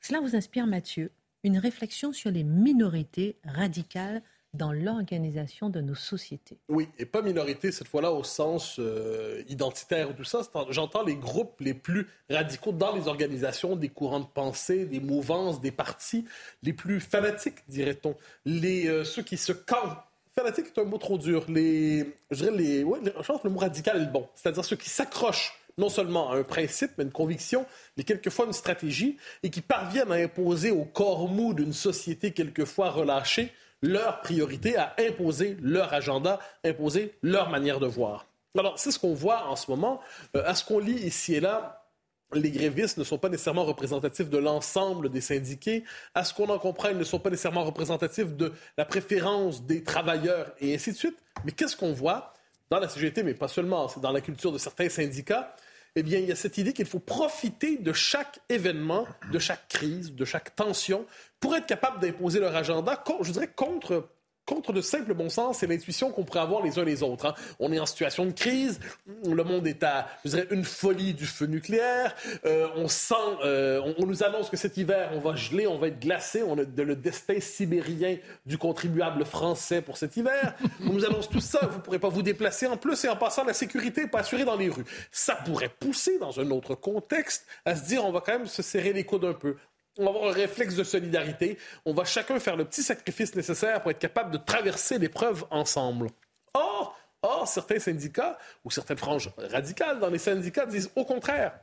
Cela 0.00 0.20
vous 0.20 0.36
inspire, 0.36 0.66
Mathieu, 0.66 1.12
une 1.44 1.58
réflexion 1.58 2.12
sur 2.12 2.30
les 2.30 2.44
minorités 2.44 3.38
radicales 3.44 4.22
dans 4.54 4.72
l'organisation 4.72 5.68
de 5.68 5.80
nos 5.80 5.94
sociétés. 5.94 6.56
Oui, 6.68 6.88
et 6.98 7.04
pas 7.04 7.22
minorité 7.22 7.70
cette 7.70 7.88
fois-là 7.88 8.12
au 8.12 8.24
sens 8.24 8.76
euh, 8.78 9.42
identitaire 9.48 10.10
ou 10.10 10.12
tout 10.14 10.24
ça. 10.24 10.40
J'entends 10.70 11.04
les 11.04 11.16
groupes 11.16 11.60
les 11.60 11.74
plus 11.74 12.08
radicaux 12.30 12.72
dans 12.72 12.94
les 12.94 13.08
organisations, 13.08 13.76
des 13.76 13.88
courants 13.88 14.20
de 14.20 14.26
pensée, 14.26 14.86
des 14.86 15.00
mouvances, 15.00 15.60
des 15.60 15.70
partis 15.70 16.24
les 16.62 16.72
plus 16.72 17.00
fanatiques, 17.00 17.58
dirait-on. 17.68 18.16
Euh, 18.46 19.04
ceux 19.04 19.22
qui 19.22 19.36
se 19.36 19.52
campent. 19.52 20.04
Fanatique 20.34 20.66
est 20.66 20.80
un 20.80 20.84
mot 20.84 20.98
trop 20.98 21.18
dur. 21.18 21.44
Les, 21.48 22.14
je 22.30 22.44
dirais 22.44 22.56
les, 22.56 22.84
ouais, 22.84 23.00
je 23.04 23.26
pense 23.26 23.42
que 23.42 23.48
le 23.48 23.52
mot 23.52 23.58
radical 23.58 24.00
est 24.00 24.12
bon. 24.12 24.28
C'est-à-dire 24.34 24.64
ceux 24.64 24.76
qui 24.76 24.88
s'accrochent 24.88 25.58
non 25.78 25.88
seulement 25.88 26.32
à 26.32 26.36
un 26.36 26.42
principe, 26.42 26.90
mais 26.98 27.04
une 27.04 27.12
conviction, 27.12 27.64
mais 27.96 28.04
quelquefois 28.04 28.46
une 28.46 28.52
stratégie, 28.52 29.16
et 29.42 29.50
qui 29.50 29.60
parviennent 29.60 30.10
à 30.10 30.16
imposer 30.16 30.70
au 30.70 30.84
corps 30.84 31.28
mou 31.28 31.54
d'une 31.54 31.72
société 31.72 32.32
quelquefois 32.32 32.90
relâchée 32.90 33.52
leur 33.82 34.20
priorité 34.20 34.76
à 34.76 34.94
imposer 34.98 35.56
leur 35.60 35.92
agenda, 35.92 36.38
imposer 36.64 37.14
leur 37.22 37.50
manière 37.50 37.80
de 37.80 37.86
voir. 37.86 38.26
Alors, 38.56 38.78
c'est 38.78 38.90
ce 38.90 38.98
qu'on 38.98 39.14
voit 39.14 39.46
en 39.46 39.56
ce 39.56 39.70
moment. 39.70 40.00
Euh, 40.36 40.42
à 40.44 40.54
ce 40.54 40.64
qu'on 40.64 40.78
lit 40.78 41.00
ici 41.06 41.34
et 41.34 41.40
là, 41.40 41.84
les 42.32 42.50
grévistes 42.50 42.98
ne 42.98 43.04
sont 43.04 43.18
pas 43.18 43.28
nécessairement 43.28 43.64
représentatifs 43.64 44.28
de 44.28 44.38
l'ensemble 44.38 45.10
des 45.10 45.20
syndiqués. 45.20 45.84
À 46.14 46.24
ce 46.24 46.34
qu'on 46.34 46.48
en 46.48 46.58
comprend, 46.58 46.88
ils 46.88 46.98
ne 46.98 47.04
sont 47.04 47.20
pas 47.20 47.30
nécessairement 47.30 47.64
représentatifs 47.64 48.34
de 48.34 48.52
la 48.76 48.84
préférence 48.84 49.64
des 49.64 49.82
travailleurs 49.82 50.52
et 50.60 50.74
ainsi 50.74 50.92
de 50.92 50.96
suite. 50.96 51.16
Mais 51.44 51.52
qu'est-ce 51.52 51.76
qu'on 51.76 51.92
voit 51.92 52.34
dans 52.70 52.80
la 52.80 52.88
CGT, 52.88 53.22
mais 53.22 53.34
pas 53.34 53.48
seulement, 53.48 53.88
c'est 53.88 54.00
dans 54.00 54.12
la 54.12 54.20
culture 54.20 54.52
de 54.52 54.58
certains 54.58 54.90
syndicats, 54.90 55.54
eh 55.96 56.02
bien, 56.02 56.18
il 56.18 56.26
y 56.26 56.32
a 56.32 56.36
cette 56.36 56.58
idée 56.58 56.72
qu'il 56.72 56.86
faut 56.86 56.98
profiter 56.98 57.76
de 57.76 57.92
chaque 57.92 58.40
événement, 58.48 59.06
de 59.32 59.38
chaque 59.38 59.68
crise, 59.68 60.14
de 60.14 60.24
chaque 60.24 60.54
tension, 60.54 61.06
pour 61.40 61.56
être 61.56 61.66
capable 61.66 62.00
d'imposer 62.00 62.40
leur 62.40 62.54
agenda, 62.54 63.02
je 63.22 63.32
dirais, 63.32 63.48
contre 63.48 64.08
contre 64.48 64.72
de 64.72 64.80
simple 64.80 65.12
bon 65.12 65.28
sens 65.28 65.62
et 65.62 65.66
l'intuition 65.66 66.10
qu'on 66.10 66.24
pourrait 66.24 66.40
avoir 66.40 66.62
les 66.62 66.78
uns 66.78 66.84
les 66.84 67.02
autres. 67.02 67.26
Hein. 67.26 67.34
On 67.60 67.70
est 67.70 67.78
en 67.78 67.86
situation 67.86 68.24
de 68.24 68.32
crise, 68.32 68.80
le 69.24 69.44
monde 69.44 69.66
est 69.66 69.82
à, 69.82 70.08
une 70.50 70.64
folie 70.64 71.12
du 71.12 71.26
feu 71.26 71.46
nucléaire. 71.46 72.14
Euh, 72.46 72.68
on 72.76 72.88
sent, 72.88 73.14
euh, 73.44 73.80
on, 73.98 74.06
nous 74.06 74.22
annonce 74.22 74.48
que 74.48 74.56
cet 74.56 74.78
hiver, 74.78 75.10
on 75.14 75.20
va 75.20 75.36
geler, 75.36 75.66
on 75.66 75.78
va 75.78 75.88
être 75.88 76.00
glacé. 76.00 76.42
On 76.42 76.58
a 76.58 76.62
le 76.62 76.96
destin 76.96 77.40
sibérien 77.40 78.16
du 78.46 78.56
contribuable 78.56 79.24
français 79.26 79.82
pour 79.82 79.98
cet 79.98 80.16
hiver. 80.16 80.54
On 80.80 80.92
nous 80.92 81.04
annonce 81.04 81.28
tout 81.28 81.40
ça. 81.40 81.60
Vous 81.70 81.76
ne 81.76 81.82
pourrez 81.82 81.98
pas 81.98 82.08
vous 82.08 82.22
déplacer 82.22 82.66
en 82.66 82.76
plus 82.76 83.04
et 83.04 83.08
en 83.08 83.16
passant, 83.16 83.44
la 83.44 83.52
sécurité 83.52 84.02
n'est 84.02 84.08
pas 84.08 84.20
assurée 84.20 84.44
dans 84.44 84.56
les 84.56 84.68
rues. 84.68 84.84
Ça 85.12 85.34
pourrait 85.34 85.68
pousser 85.68 86.18
dans 86.18 86.40
un 86.40 86.50
autre 86.50 86.74
contexte 86.74 87.46
à 87.64 87.76
se 87.76 87.86
dire, 87.86 88.04
on 88.04 88.12
va 88.12 88.20
quand 88.20 88.32
même 88.32 88.46
se 88.46 88.62
serrer 88.62 88.92
les 88.92 89.04
coudes 89.04 89.24
un 89.24 89.34
peu 89.34 89.56
on 89.98 90.04
va 90.04 90.10
avoir 90.10 90.30
un 90.30 90.32
réflexe 90.32 90.76
de 90.76 90.84
solidarité. 90.84 91.58
On 91.84 91.92
va 91.92 92.04
chacun 92.04 92.38
faire 92.38 92.56
le 92.56 92.64
petit 92.64 92.82
sacrifice 92.82 93.34
nécessaire 93.34 93.82
pour 93.82 93.90
être 93.90 93.98
capable 93.98 94.30
de 94.30 94.38
traverser 94.38 94.98
l'épreuve 94.98 95.44
ensemble. 95.50 96.08
Or, 96.54 96.96
or, 97.22 97.48
certains 97.48 97.80
syndicats 97.80 98.38
ou 98.64 98.70
certaines 98.70 98.96
franges 98.96 99.30
radicales 99.36 99.98
dans 99.98 100.08
les 100.08 100.18
syndicats 100.18 100.66
disent 100.66 100.90
au 100.94 101.04
contraire, 101.04 101.58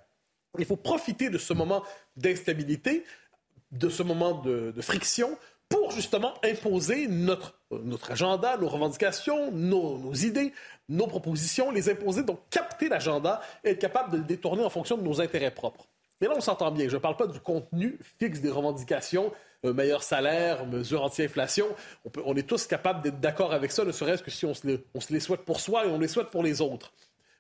il 0.58 0.66
faut 0.66 0.76
profiter 0.76 1.30
de 1.30 1.38
ce 1.38 1.54
moment 1.54 1.84
d'instabilité, 2.16 3.06
de 3.72 3.90
ce 3.90 4.04
moment 4.04 4.34
de, 4.42 4.74
friction 4.82 5.38
pour 5.68 5.92
justement 5.92 6.34
imposer 6.44 7.08
notre, 7.08 7.58
notre 7.72 8.12
agenda, 8.12 8.56
nos 8.58 8.68
revendications, 8.68 9.52
nos, 9.52 9.98
nos, 9.98 10.14
idées, 10.14 10.54
nos 10.90 11.08
propositions, 11.08 11.72
les 11.72 11.90
imposer, 11.90 12.24
donc 12.24 12.40
capter 12.50 12.88
l'agenda 12.88 13.42
et 13.64 13.72
être 13.72 13.80
capable 13.80 14.12
de 14.12 14.18
le 14.18 14.24
détourner 14.24 14.64
en 14.64 14.70
fonction 14.70 14.96
de 14.98 15.02
nos 15.02 15.20
intérêts 15.22 15.52
propres. 15.52 15.88
Mais 16.22 16.28
là, 16.28 16.34
on 16.36 16.42
s'entend 16.42 16.72
bien. 16.72 16.88
Je 16.88 16.96
ne 16.96 17.02
parle 17.02 17.18
pas 17.18 17.28
du 17.28 17.40
contenu 17.40 17.98
fixe 18.20 18.40
des 18.40 18.50
revendications, 18.50 19.32
meilleur 19.64 20.04
salaire, 20.04 20.66
mesures 20.66 21.04
anti-inflation. 21.04 21.68
On, 22.24 22.36
est 22.36 22.48
tous 22.48 22.68
capables 22.68 23.02
d'être 23.02 23.20
d'accord 23.20 23.54
avec 23.54 23.72
ça, 23.72 23.84
ne 23.84 23.92
serait-ce 23.92 24.24
que 24.24 24.32
si 24.32 24.46
on 24.46 24.54
se, 24.54 24.68
les, 25.10 25.20
souhaite 25.20 25.42
pour 25.42 25.60
soi 25.60 25.86
et 25.86 25.90
on 25.90 26.00
les 26.00 26.08
souhaite 26.08 26.30
pour 26.30 26.44
les 26.44 26.62
autres. 26.62 26.94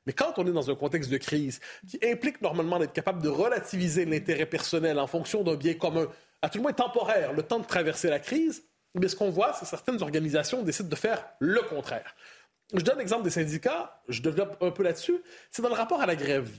Mais 0.05 0.13
quand 0.13 0.34
on 0.38 0.45
est 0.45 0.51
dans 0.51 0.69
un 0.69 0.76
contexte 0.76 1.09
de 1.09 1.17
crise 1.17 1.59
qui 1.88 1.99
implique 2.03 2.41
normalement 2.41 2.78
d'être 2.78 2.93
capable 2.93 3.21
de 3.21 3.30
relativiser 3.30 4.05
l'intérêt 4.05 4.45
personnel 4.45 4.99
en 4.99 5.07
fonction 5.07 5.43
d'un 5.43 5.55
bien 5.55 5.73
commun, 5.73 6.07
à 6.41 6.49
tout 6.49 6.59
le 6.59 6.63
moins 6.63 6.73
temporaire, 6.73 7.34
le 7.34 7.41
temps 7.41 7.59
de 7.59 7.65
traverser 7.65 8.09
la 8.09 8.19
crise, 8.19 8.63
mais 8.93 9.07
ce 9.07 9.15
qu'on 9.15 9.30
voit, 9.30 9.53
c'est 9.53 9.61
que 9.61 9.69
certaines 9.69 10.01
organisations 10.01 10.61
décident 10.61 10.89
de 10.89 10.95
faire 10.95 11.26
le 11.39 11.61
contraire. 11.63 12.15
Je 12.73 12.82
donne 12.82 12.99
l'exemple 12.99 13.23
des 13.23 13.30
syndicats, 13.30 13.99
je 14.07 14.21
développe 14.21 14.57
un 14.61 14.71
peu 14.71 14.84
là-dessus. 14.84 15.21
C'est 15.51 15.61
dans 15.61 15.69
le 15.69 15.76
rapport 15.76 16.01
à 16.01 16.05
la 16.05 16.15
grève. 16.15 16.49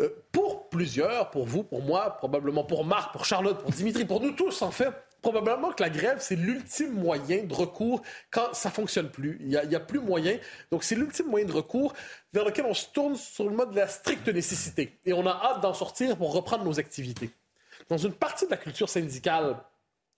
Euh, 0.00 0.08
pour 0.32 0.68
plusieurs, 0.68 1.30
pour 1.30 1.46
vous, 1.46 1.64
pour 1.64 1.82
moi, 1.82 2.16
probablement 2.18 2.64
pour 2.64 2.84
Marc, 2.84 3.12
pour 3.12 3.24
Charlotte, 3.24 3.60
pour 3.60 3.70
Dimitri, 3.70 4.04
pour 4.04 4.20
nous 4.20 4.32
tous 4.32 4.62
en 4.62 4.70
fait, 4.70 4.92
probablement 5.22 5.72
que 5.72 5.82
la 5.82 5.90
grève, 5.90 6.18
c'est 6.20 6.36
l'ultime 6.36 6.92
moyen 6.92 7.44
de 7.44 7.52
recours 7.52 8.02
quand 8.30 8.54
ça 8.54 8.70
fonctionne 8.70 9.10
plus. 9.10 9.38
Il 9.40 9.48
n'y 9.48 9.56
a, 9.56 9.62
a, 9.62 9.80
plus 9.80 10.00
moyen. 10.00 10.38
Donc, 10.70 10.84
c'est 10.84 10.94
l'ultime 10.94 11.26
moyen 11.26 11.46
de 11.46 11.52
recours 11.52 11.94
vers 12.32 12.44
lequel 12.44 12.66
on 12.66 12.74
se 12.74 12.86
tourne 12.90 13.16
sur 13.16 13.44
le 13.44 13.50
mode 13.50 13.72
de 13.72 13.76
la 13.76 13.88
stricte 13.88 14.28
nécessité. 14.28 14.98
Et 15.04 15.12
on 15.12 15.26
a 15.26 15.32
hâte 15.32 15.60
d'en 15.62 15.74
sortir 15.74 16.16
pour 16.16 16.32
reprendre 16.32 16.64
nos 16.64 16.78
activités. 16.78 17.30
Dans 17.88 17.98
une 17.98 18.12
partie 18.12 18.46
de 18.46 18.50
la 18.50 18.56
culture 18.56 18.88
syndicale 18.88 19.56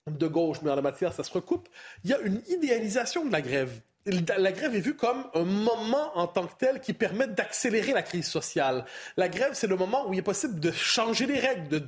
de 0.07 0.27
gauche, 0.27 0.57
mais 0.61 0.71
en 0.71 0.75
la 0.75 0.81
matière, 0.81 1.13
ça 1.13 1.23
se 1.23 1.31
recoupe, 1.31 1.69
il 2.03 2.09
y 2.09 2.13
a 2.13 2.19
une 2.19 2.41
idéalisation 2.49 3.25
de 3.25 3.31
la 3.31 3.41
grève 3.41 3.81
la 4.05 4.51
grève 4.51 4.75
est 4.75 4.79
vue 4.79 4.95
comme 4.95 5.25
un 5.33 5.43
moment 5.43 6.17
en 6.17 6.27
tant 6.27 6.47
que 6.47 6.53
tel 6.57 6.81
qui 6.81 6.93
permet 6.93 7.27
d'accélérer 7.27 7.93
la 7.93 8.01
crise 8.01 8.27
sociale. 8.27 8.85
La 9.17 9.29
grève, 9.29 9.51
c'est 9.53 9.67
le 9.67 9.75
moment 9.75 10.07
où 10.07 10.13
il 10.13 10.19
est 10.19 10.23
possible 10.23 10.59
de 10.59 10.71
changer 10.71 11.25
les 11.25 11.39
règles. 11.39 11.81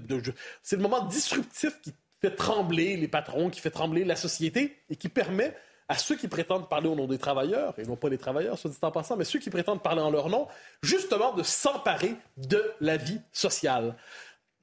c'est 0.61 0.76
le 0.76 0.82
moment 0.82 1.05
disruptif 1.05 1.80
qui 1.82 1.93
fait 2.22 2.36
trembler 2.36 2.97
les 2.97 3.07
patrons, 3.07 3.49
qui 3.49 3.59
fait 3.59 3.72
trembler 3.72 4.05
la 4.05 4.16
société 4.16 4.78
et 4.89 4.95
qui 4.95 5.09
permet 5.09 5.55
à 5.89 5.97
ceux 5.97 6.16
qui 6.16 6.28
prétendent 6.28 6.70
parler 6.70 6.88
au 6.88 6.95
nom 6.95 7.07
des 7.07 7.18
travailleurs, 7.18 7.78
et 7.78 7.84
non 7.84 7.97
pas 7.97 8.09
les 8.09 8.18
travailleurs, 8.18 8.57
soit 8.57 8.70
dit 8.70 8.78
en 8.82 8.91
passant, 8.91 9.18
mais 9.18 9.26
ceux 9.26 9.39
qui 9.39 9.49
prétendent 9.49 9.84
parler 9.84 10.01
en 10.01 10.09
leur 10.09 10.30
nom, 10.30 10.47
justement 10.82 11.34
de 11.34 11.43
s'emparer 11.43 12.16
de 12.38 12.64
la 12.80 12.95
vie 12.95 13.20
sociale. 13.34 13.95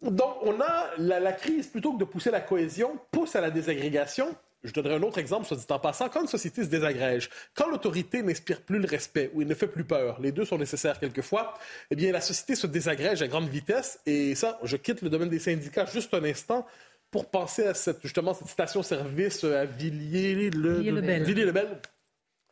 Donc, 0.00 0.36
on 0.42 0.58
a 0.60 0.88
la 0.96 1.32
crise, 1.32 1.66
plutôt 1.66 1.92
que 1.92 1.98
de 1.98 2.04
pousser 2.04 2.30
la 2.30 2.40
cohésion, 2.40 2.98
pousse 3.10 3.36
à 3.36 3.42
la 3.42 3.50
désagrégation, 3.50 4.34
je 4.62 4.72
donnerai 4.72 4.94
un 4.94 5.02
autre 5.02 5.18
exemple, 5.18 5.46
soit 5.46 5.56
dit 5.56 5.64
en 5.70 5.78
passant. 5.78 6.08
Quand 6.08 6.22
une 6.22 6.28
société 6.28 6.62
se 6.64 6.68
désagrège, 6.68 7.30
quand 7.54 7.68
l'autorité 7.68 8.22
n'inspire 8.22 8.60
plus 8.60 8.78
le 8.78 8.86
respect 8.86 9.30
ou 9.34 9.42
il 9.42 9.48
ne 9.48 9.54
fait 9.54 9.66
plus 9.66 9.84
peur, 9.84 10.20
les 10.20 10.32
deux 10.32 10.44
sont 10.44 10.58
nécessaires 10.58 10.98
quelquefois, 10.98 11.54
eh 11.90 11.96
bien, 11.96 12.12
la 12.12 12.20
société 12.20 12.54
se 12.54 12.66
désagrège 12.66 13.22
à 13.22 13.28
grande 13.28 13.48
vitesse. 13.48 14.00
Et 14.06 14.34
ça, 14.34 14.58
je 14.62 14.76
quitte 14.76 15.02
le 15.02 15.08
domaine 15.08 15.30
des 15.30 15.38
syndicats 15.38 15.86
juste 15.86 16.12
un 16.14 16.24
instant 16.24 16.66
pour 17.10 17.30
penser 17.30 17.66
à 17.66 17.74
cette, 17.74 18.02
justement 18.02 18.34
cette 18.34 18.48
station-service 18.48 19.44
à 19.44 19.64
Villiers-le-Bel. 19.64 21.24
Villiers-le-Bel. 21.24 21.80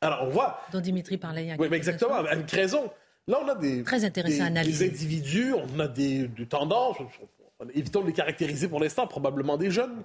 Alors, 0.01 0.25
on 0.25 0.31
voit. 0.31 0.61
Dont 0.73 0.81
Dimitri 0.81 1.19
parlait 1.19 1.45
il 1.45 1.49
y 1.49 1.53
a 1.53 1.57
Oui, 1.59 1.69
mais 1.71 1.77
exactement, 1.77 2.15
avec 2.15 2.51
raison. 2.51 2.91
Là, 3.27 3.41
on 3.45 3.49
a 3.49 3.55
des, 3.55 3.83
Très 3.83 4.05
intéressant 4.05 4.51
des, 4.51 4.63
des 4.63 4.87
individus, 4.87 5.53
on 5.53 5.79
a 5.81 5.87
des, 5.87 6.29
des 6.29 6.47
tendances, 6.47 6.97
évitons 7.75 8.03
de 8.03 8.07
les 8.07 8.13
caractériser 8.13 8.69
pour 8.69 8.81
l'instant, 8.81 9.07
probablement 9.07 9.57
des 9.57 9.71
jeunes. 9.71 10.03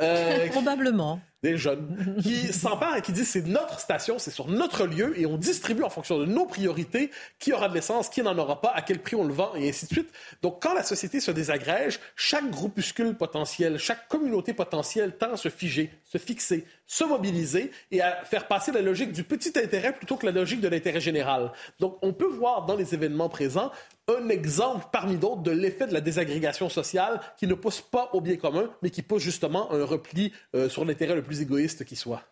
Euh, 0.00 0.48
probablement. 0.50 1.20
Des 1.42 1.58
jeunes 1.58 2.16
qui 2.22 2.52
s'emparent 2.52 2.96
et 2.96 3.02
qui 3.02 3.12
disent 3.12 3.28
c'est 3.28 3.46
notre 3.46 3.78
station, 3.78 4.18
c'est 4.18 4.30
sur 4.30 4.48
notre 4.48 4.86
lieu 4.86 5.18
et 5.20 5.26
on 5.26 5.36
distribue 5.36 5.82
en 5.82 5.90
fonction 5.90 6.18
de 6.18 6.24
nos 6.24 6.46
priorités 6.46 7.10
qui 7.38 7.52
aura 7.52 7.68
de 7.68 7.74
l'essence, 7.74 8.08
qui 8.08 8.22
n'en 8.22 8.36
aura 8.38 8.60
pas, 8.60 8.70
à 8.70 8.82
quel 8.82 9.00
prix 9.00 9.16
on 9.16 9.24
le 9.24 9.34
vend 9.34 9.54
et 9.54 9.68
ainsi 9.68 9.86
de 9.86 9.92
suite. 9.92 10.10
Donc 10.42 10.62
quand 10.62 10.74
la 10.74 10.82
société 10.82 11.20
se 11.20 11.30
désagrège, 11.30 12.00
chaque 12.14 12.50
groupuscule 12.50 13.14
potentiel, 13.14 13.78
chaque 13.78 14.08
communauté 14.08 14.54
potentielle 14.54 15.16
tend 15.16 15.32
à 15.32 15.36
se 15.36 15.50
figer, 15.50 15.90
se 16.04 16.18
fixer, 16.18 16.64
se 16.86 17.04
mobiliser 17.04 17.70
et 17.90 18.00
à 18.00 18.24
faire 18.24 18.46
passer 18.46 18.72
la 18.72 18.80
logique 18.80 19.12
du 19.12 19.24
petit 19.24 19.52
intérêt 19.58 19.92
plutôt 19.92 20.16
que 20.16 20.26
la 20.26 20.32
logique 20.32 20.60
de 20.60 20.68
l'intérêt 20.68 21.00
général. 21.00 21.52
Donc 21.80 21.98
on 22.02 22.12
peut 22.12 22.26
voir 22.26 22.64
dans 22.64 22.76
les 22.76 22.94
événements 22.94 23.28
présents 23.28 23.72
un 24.08 24.28
exemple 24.28 24.86
parmi 24.92 25.16
d'autres 25.16 25.42
de 25.42 25.50
l'effet 25.50 25.88
de 25.88 25.92
la 25.92 26.00
désagrégation 26.00 26.68
sociale 26.68 27.20
qui 27.36 27.48
ne 27.48 27.54
pousse 27.54 27.80
pas 27.80 28.10
au 28.12 28.20
bien 28.20 28.36
commun, 28.36 28.70
mais 28.82 28.90
qui 28.90 29.02
pousse 29.02 29.22
justement 29.22 29.72
un 29.72 29.84
repli 29.84 30.32
euh, 30.54 30.68
sur 30.68 30.84
l'intérêt 30.84 31.16
le 31.16 31.22
plus 31.22 31.25
égoïste 31.34 31.84
qui 31.84 31.96
soit. 31.96 32.22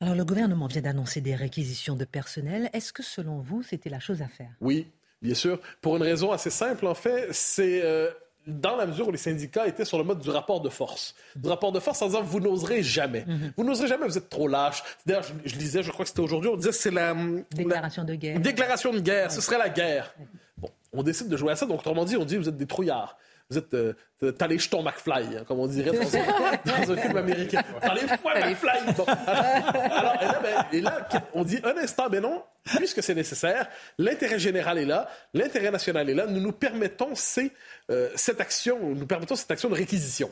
Alors 0.00 0.14
le 0.14 0.24
gouvernement 0.24 0.66
vient 0.66 0.82
d'annoncer 0.82 1.20
des 1.20 1.34
réquisitions 1.34 1.96
de 1.96 2.04
personnel. 2.04 2.70
Est-ce 2.72 2.92
que 2.92 3.02
selon 3.02 3.40
vous, 3.40 3.62
c'était 3.62 3.90
la 3.90 3.98
chose 3.98 4.22
à 4.22 4.28
faire? 4.28 4.50
Oui, 4.60 4.86
bien 5.20 5.34
sûr. 5.34 5.60
Pour 5.80 5.96
une 5.96 6.02
raison 6.02 6.30
assez 6.30 6.50
simple, 6.50 6.86
en 6.86 6.94
fait, 6.94 7.28
c'est... 7.32 7.82
Euh, 7.82 8.10
dans 8.48 8.76
la 8.76 8.86
mesure 8.86 9.08
où 9.08 9.10
les 9.12 9.18
syndicats 9.18 9.66
étaient 9.66 9.84
sur 9.84 9.98
le 9.98 10.04
mode 10.04 10.20
du 10.20 10.30
rapport 10.30 10.60
de 10.60 10.70
force. 10.70 11.14
Du 11.36 11.48
rapport 11.48 11.70
de 11.70 11.80
force 11.80 12.00
en 12.00 12.06
disant 12.06 12.22
vous 12.22 12.40
n'oserez 12.40 12.82
jamais. 12.82 13.24
Mhm. 13.26 13.52
Vous 13.56 13.64
n'oserez 13.64 13.88
jamais, 13.88 14.06
vous 14.06 14.16
êtes 14.16 14.30
trop 14.30 14.48
lâche. 14.48 14.82
D'ailleurs, 15.04 15.22
je, 15.22 15.32
je, 15.44 15.56
lisais, 15.56 15.82
je 15.82 15.90
crois 15.90 16.04
que 16.04 16.08
c'était 16.08 16.22
aujourd'hui, 16.22 16.48
on 16.50 16.56
disait 16.56 16.72
c'est 16.72 16.90
la. 16.90 17.14
Déclaration 17.50 18.04
de 18.04 18.14
guerre. 18.14 18.40
Déclaration 18.40 18.92
de 18.92 19.00
guerre, 19.00 19.30
ce 19.30 19.42
serait 19.42 19.58
la 19.58 19.68
guerre. 19.68 20.14
Bon, 20.56 20.70
on 20.94 21.02
décide 21.02 21.28
de 21.28 21.36
jouer 21.36 21.52
à 21.52 21.56
ça, 21.56 21.66
donc 21.66 21.80
autrement 21.80 22.06
dit, 22.06 22.16
on 22.16 22.24
dit 22.24 22.38
vous 22.38 22.48
êtes 22.48 22.56
des 22.56 22.66
trouillards. 22.66 23.18
Vous 23.50 23.56
êtes, 23.56 23.72
euh, 23.72 23.94
t'as 24.36 24.46
les 24.46 24.58
jetons 24.58 24.82
McFly, 24.82 25.38
hein, 25.38 25.44
comme 25.48 25.60
on 25.60 25.66
dirait 25.66 25.90
dans, 25.90 26.92
un, 26.92 26.96
film 26.96 27.16
américain. 27.16 27.62
T'as 27.80 27.94
les 27.94 28.06
fois 28.18 28.34
McFly. 28.34 28.94
Bon. 28.94 29.04
Alors, 29.26 30.14
et 30.20 30.26
là, 30.26 30.40
ben, 30.42 30.66
et 30.70 30.80
là, 30.82 31.08
on 31.32 31.44
dit 31.44 31.58
un 31.64 31.76
instant, 31.78 32.10
ben 32.10 32.20
non, 32.20 32.42
puisque 32.76 33.02
c'est 33.02 33.14
nécessaire, 33.14 33.68
l'intérêt 33.96 34.38
général 34.38 34.76
est 34.76 34.84
là, 34.84 35.08
l'intérêt 35.32 35.70
national 35.70 36.10
est 36.10 36.14
là, 36.14 36.26
nous 36.26 36.40
nous 36.40 36.52
permettons 36.52 37.14
ces, 37.14 37.52
euh, 37.90 38.10
cette 38.16 38.42
action, 38.42 38.94
nous 38.94 39.06
permettons 39.06 39.34
cette 39.34 39.50
action 39.50 39.70
de 39.70 39.74
réquisition. 39.74 40.30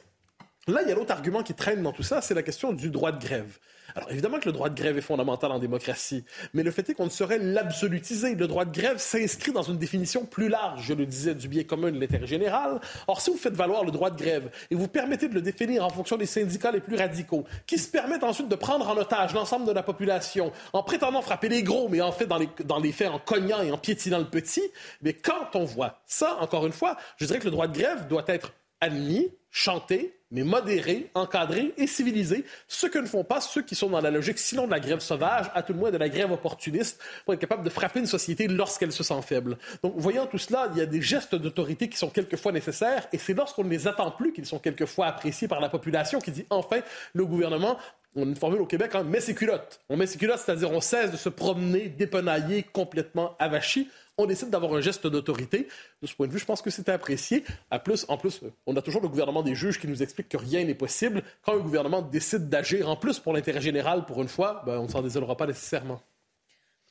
Là, 0.68 0.82
il 0.82 0.88
y 0.88 0.92
a 0.92 0.96
l'autre 0.96 1.12
argument 1.12 1.44
qui 1.44 1.54
traîne 1.54 1.80
dans 1.80 1.92
tout 1.92 2.02
ça, 2.02 2.20
c'est 2.20 2.34
la 2.34 2.42
question 2.42 2.72
du 2.72 2.90
droit 2.90 3.12
de 3.12 3.24
grève. 3.24 3.58
Alors 3.94 4.10
évidemment 4.10 4.40
que 4.40 4.46
le 4.46 4.52
droit 4.52 4.68
de 4.68 4.74
grève 4.74 4.98
est 4.98 5.02
fondamental 5.02 5.52
en 5.52 5.60
démocratie, 5.60 6.24
mais 6.54 6.64
le 6.64 6.72
fait 6.72 6.90
est 6.90 6.94
qu'on 6.94 7.04
ne 7.04 7.10
saurait 7.10 7.38
l'absolutiser. 7.38 8.34
Le 8.34 8.48
droit 8.48 8.64
de 8.64 8.76
grève 8.76 8.98
s'inscrit 8.98 9.52
dans 9.52 9.62
une 9.62 9.78
définition 9.78 10.26
plus 10.26 10.48
large, 10.48 10.82
je 10.82 10.92
le 10.92 11.06
disais, 11.06 11.36
du 11.36 11.46
bien 11.46 11.62
commun 11.62 11.92
de 11.92 12.00
l'intérêt 12.00 12.26
général. 12.26 12.80
Or, 13.06 13.20
si 13.20 13.30
vous 13.30 13.36
faites 13.36 13.54
valoir 13.54 13.84
le 13.84 13.92
droit 13.92 14.10
de 14.10 14.16
grève 14.16 14.50
et 14.72 14.74
vous 14.74 14.88
permettez 14.88 15.28
de 15.28 15.34
le 15.34 15.40
définir 15.40 15.84
en 15.84 15.88
fonction 15.88 16.16
des 16.16 16.26
syndicats 16.26 16.72
les 16.72 16.80
plus 16.80 16.96
radicaux, 16.96 17.44
qui 17.64 17.78
se 17.78 17.88
permettent 17.88 18.24
ensuite 18.24 18.48
de 18.48 18.56
prendre 18.56 18.88
en 18.88 18.96
otage 18.96 19.34
l'ensemble 19.34 19.66
de 19.66 19.72
la 19.72 19.84
population 19.84 20.50
en 20.72 20.82
prétendant 20.82 21.22
frapper 21.22 21.48
les 21.48 21.62
gros, 21.62 21.88
mais 21.88 22.00
en 22.00 22.10
fait 22.10 22.26
dans 22.26 22.38
les, 22.38 22.48
dans 22.64 22.80
les 22.80 22.90
faits 22.90 23.08
en 23.08 23.20
cognant 23.20 23.62
et 23.62 23.70
en 23.70 23.78
piétinant 23.78 24.18
le 24.18 24.28
petit, 24.28 24.64
mais 25.00 25.12
quand 25.12 25.54
on 25.54 25.64
voit 25.64 26.00
ça, 26.06 26.36
encore 26.40 26.66
une 26.66 26.72
fois, 26.72 26.96
je 27.18 27.24
dirais 27.24 27.38
que 27.38 27.44
le 27.44 27.52
droit 27.52 27.68
de 27.68 27.78
grève 27.78 28.08
doit 28.08 28.24
être 28.26 28.52
admis, 28.80 29.30
chanter, 29.56 30.12
mais 30.30 30.42
modéré, 30.42 31.10
encadré 31.14 31.72
et 31.78 31.86
civilisé, 31.86 32.44
ce 32.68 32.86
que 32.86 32.98
ne 32.98 33.06
font 33.06 33.24
pas 33.24 33.40
ceux 33.40 33.62
qui 33.62 33.74
sont 33.74 33.88
dans 33.88 34.02
la 34.02 34.10
logique, 34.10 34.38
sinon 34.38 34.66
de 34.66 34.70
la 34.70 34.80
grève 34.80 35.00
sauvage, 35.00 35.46
à 35.54 35.62
tout 35.62 35.72
le 35.72 35.78
moins 35.78 35.90
de 35.90 35.96
la 35.96 36.10
grève 36.10 36.30
opportuniste, 36.30 37.00
pour 37.24 37.32
être 37.32 37.40
capable 37.40 37.64
de 37.64 37.70
frapper 37.70 38.00
une 38.00 38.06
société 38.06 38.48
lorsqu'elle 38.48 38.92
se 38.92 39.02
sent 39.02 39.22
faible. 39.22 39.56
Donc, 39.82 39.94
voyant 39.96 40.26
tout 40.26 40.36
cela, 40.36 40.68
il 40.72 40.78
y 40.78 40.82
a 40.82 40.86
des 40.86 41.00
gestes 41.00 41.34
d'autorité 41.34 41.88
qui 41.88 41.96
sont 41.96 42.10
quelquefois 42.10 42.52
nécessaires, 42.52 43.08
et 43.14 43.18
c'est 43.18 43.32
lorsqu'on 43.32 43.64
ne 43.64 43.70
les 43.70 43.88
attend 43.88 44.10
plus 44.10 44.34
qu'ils 44.34 44.44
sont 44.44 44.58
quelquefois 44.58 45.06
appréciés 45.06 45.48
par 45.48 45.60
la 45.60 45.70
population 45.70 46.20
qui 46.20 46.32
dit 46.32 46.44
enfin, 46.50 46.80
le 47.14 47.24
gouvernement 47.24 47.78
on 48.18 48.22
a 48.22 48.24
une 48.24 48.36
formule 48.36 48.62
au 48.62 48.66
Québec, 48.66 48.92
hein, 48.94 49.02
met 49.02 49.20
ses 49.20 49.34
culottes. 49.34 49.80
On 49.90 49.96
met 49.96 50.06
ses 50.06 50.16
culottes, 50.16 50.38
c'est-à-dire 50.38 50.70
on 50.70 50.80
cesse 50.80 51.10
de 51.10 51.18
se 51.18 51.28
promener 51.28 51.88
dépenaillé, 51.88 52.62
complètement 52.62 53.36
avachi. 53.38 53.90
On 54.18 54.24
décide 54.24 54.48
d'avoir 54.48 54.72
un 54.72 54.80
geste 54.80 55.06
d'autorité. 55.06 55.68
De 56.00 56.06
ce 56.06 56.14
point 56.14 56.26
de 56.26 56.32
vue, 56.32 56.38
je 56.38 56.46
pense 56.46 56.62
que 56.62 56.70
c'était 56.70 56.92
apprécié. 56.92 57.44
À 57.70 57.78
plus, 57.78 58.06
en 58.08 58.16
plus, 58.16 58.40
on 58.64 58.74
a 58.74 58.80
toujours 58.80 59.02
le 59.02 59.08
gouvernement 59.08 59.42
des 59.42 59.54
juges 59.54 59.78
qui 59.78 59.86
nous 59.88 60.02
explique 60.02 60.30
que 60.30 60.38
rien 60.38 60.64
n'est 60.64 60.74
possible. 60.74 61.22
Quand 61.42 61.54
un 61.54 61.60
gouvernement 61.60 62.00
décide 62.00 62.48
d'agir 62.48 62.88
en 62.88 62.96
plus 62.96 63.18
pour 63.18 63.34
l'intérêt 63.34 63.60
général 63.60 64.06
pour 64.06 64.22
une 64.22 64.28
fois, 64.28 64.62
ben, 64.64 64.78
on 64.78 64.84
ne 64.84 64.88
s'en 64.88 65.02
désolera 65.02 65.36
pas 65.36 65.46
nécessairement. 65.46 66.00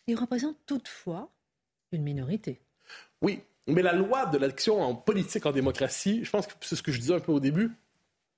Il 0.06 0.16
représente 0.20 0.58
toutefois 0.68 1.32
une 1.92 2.04
minorité. 2.04 2.62
Oui, 3.24 3.42
mais 3.66 3.82
la 3.82 3.94
loi 3.94 4.28
de 4.28 4.38
l'action 4.38 4.82
en 4.84 4.94
politique 4.94 5.48
en 5.48 5.52
démocratie, 5.52 6.24
je 6.24 6.30
pense 6.30 6.46
que 6.46 6.54
c'est 6.62 6.76
ce 6.76 6.84
que 6.84 6.92
je 6.92 7.00
disais 7.00 7.16
un 7.16 7.20
peu 7.20 7.32
au 7.32 7.40
début, 7.40 7.72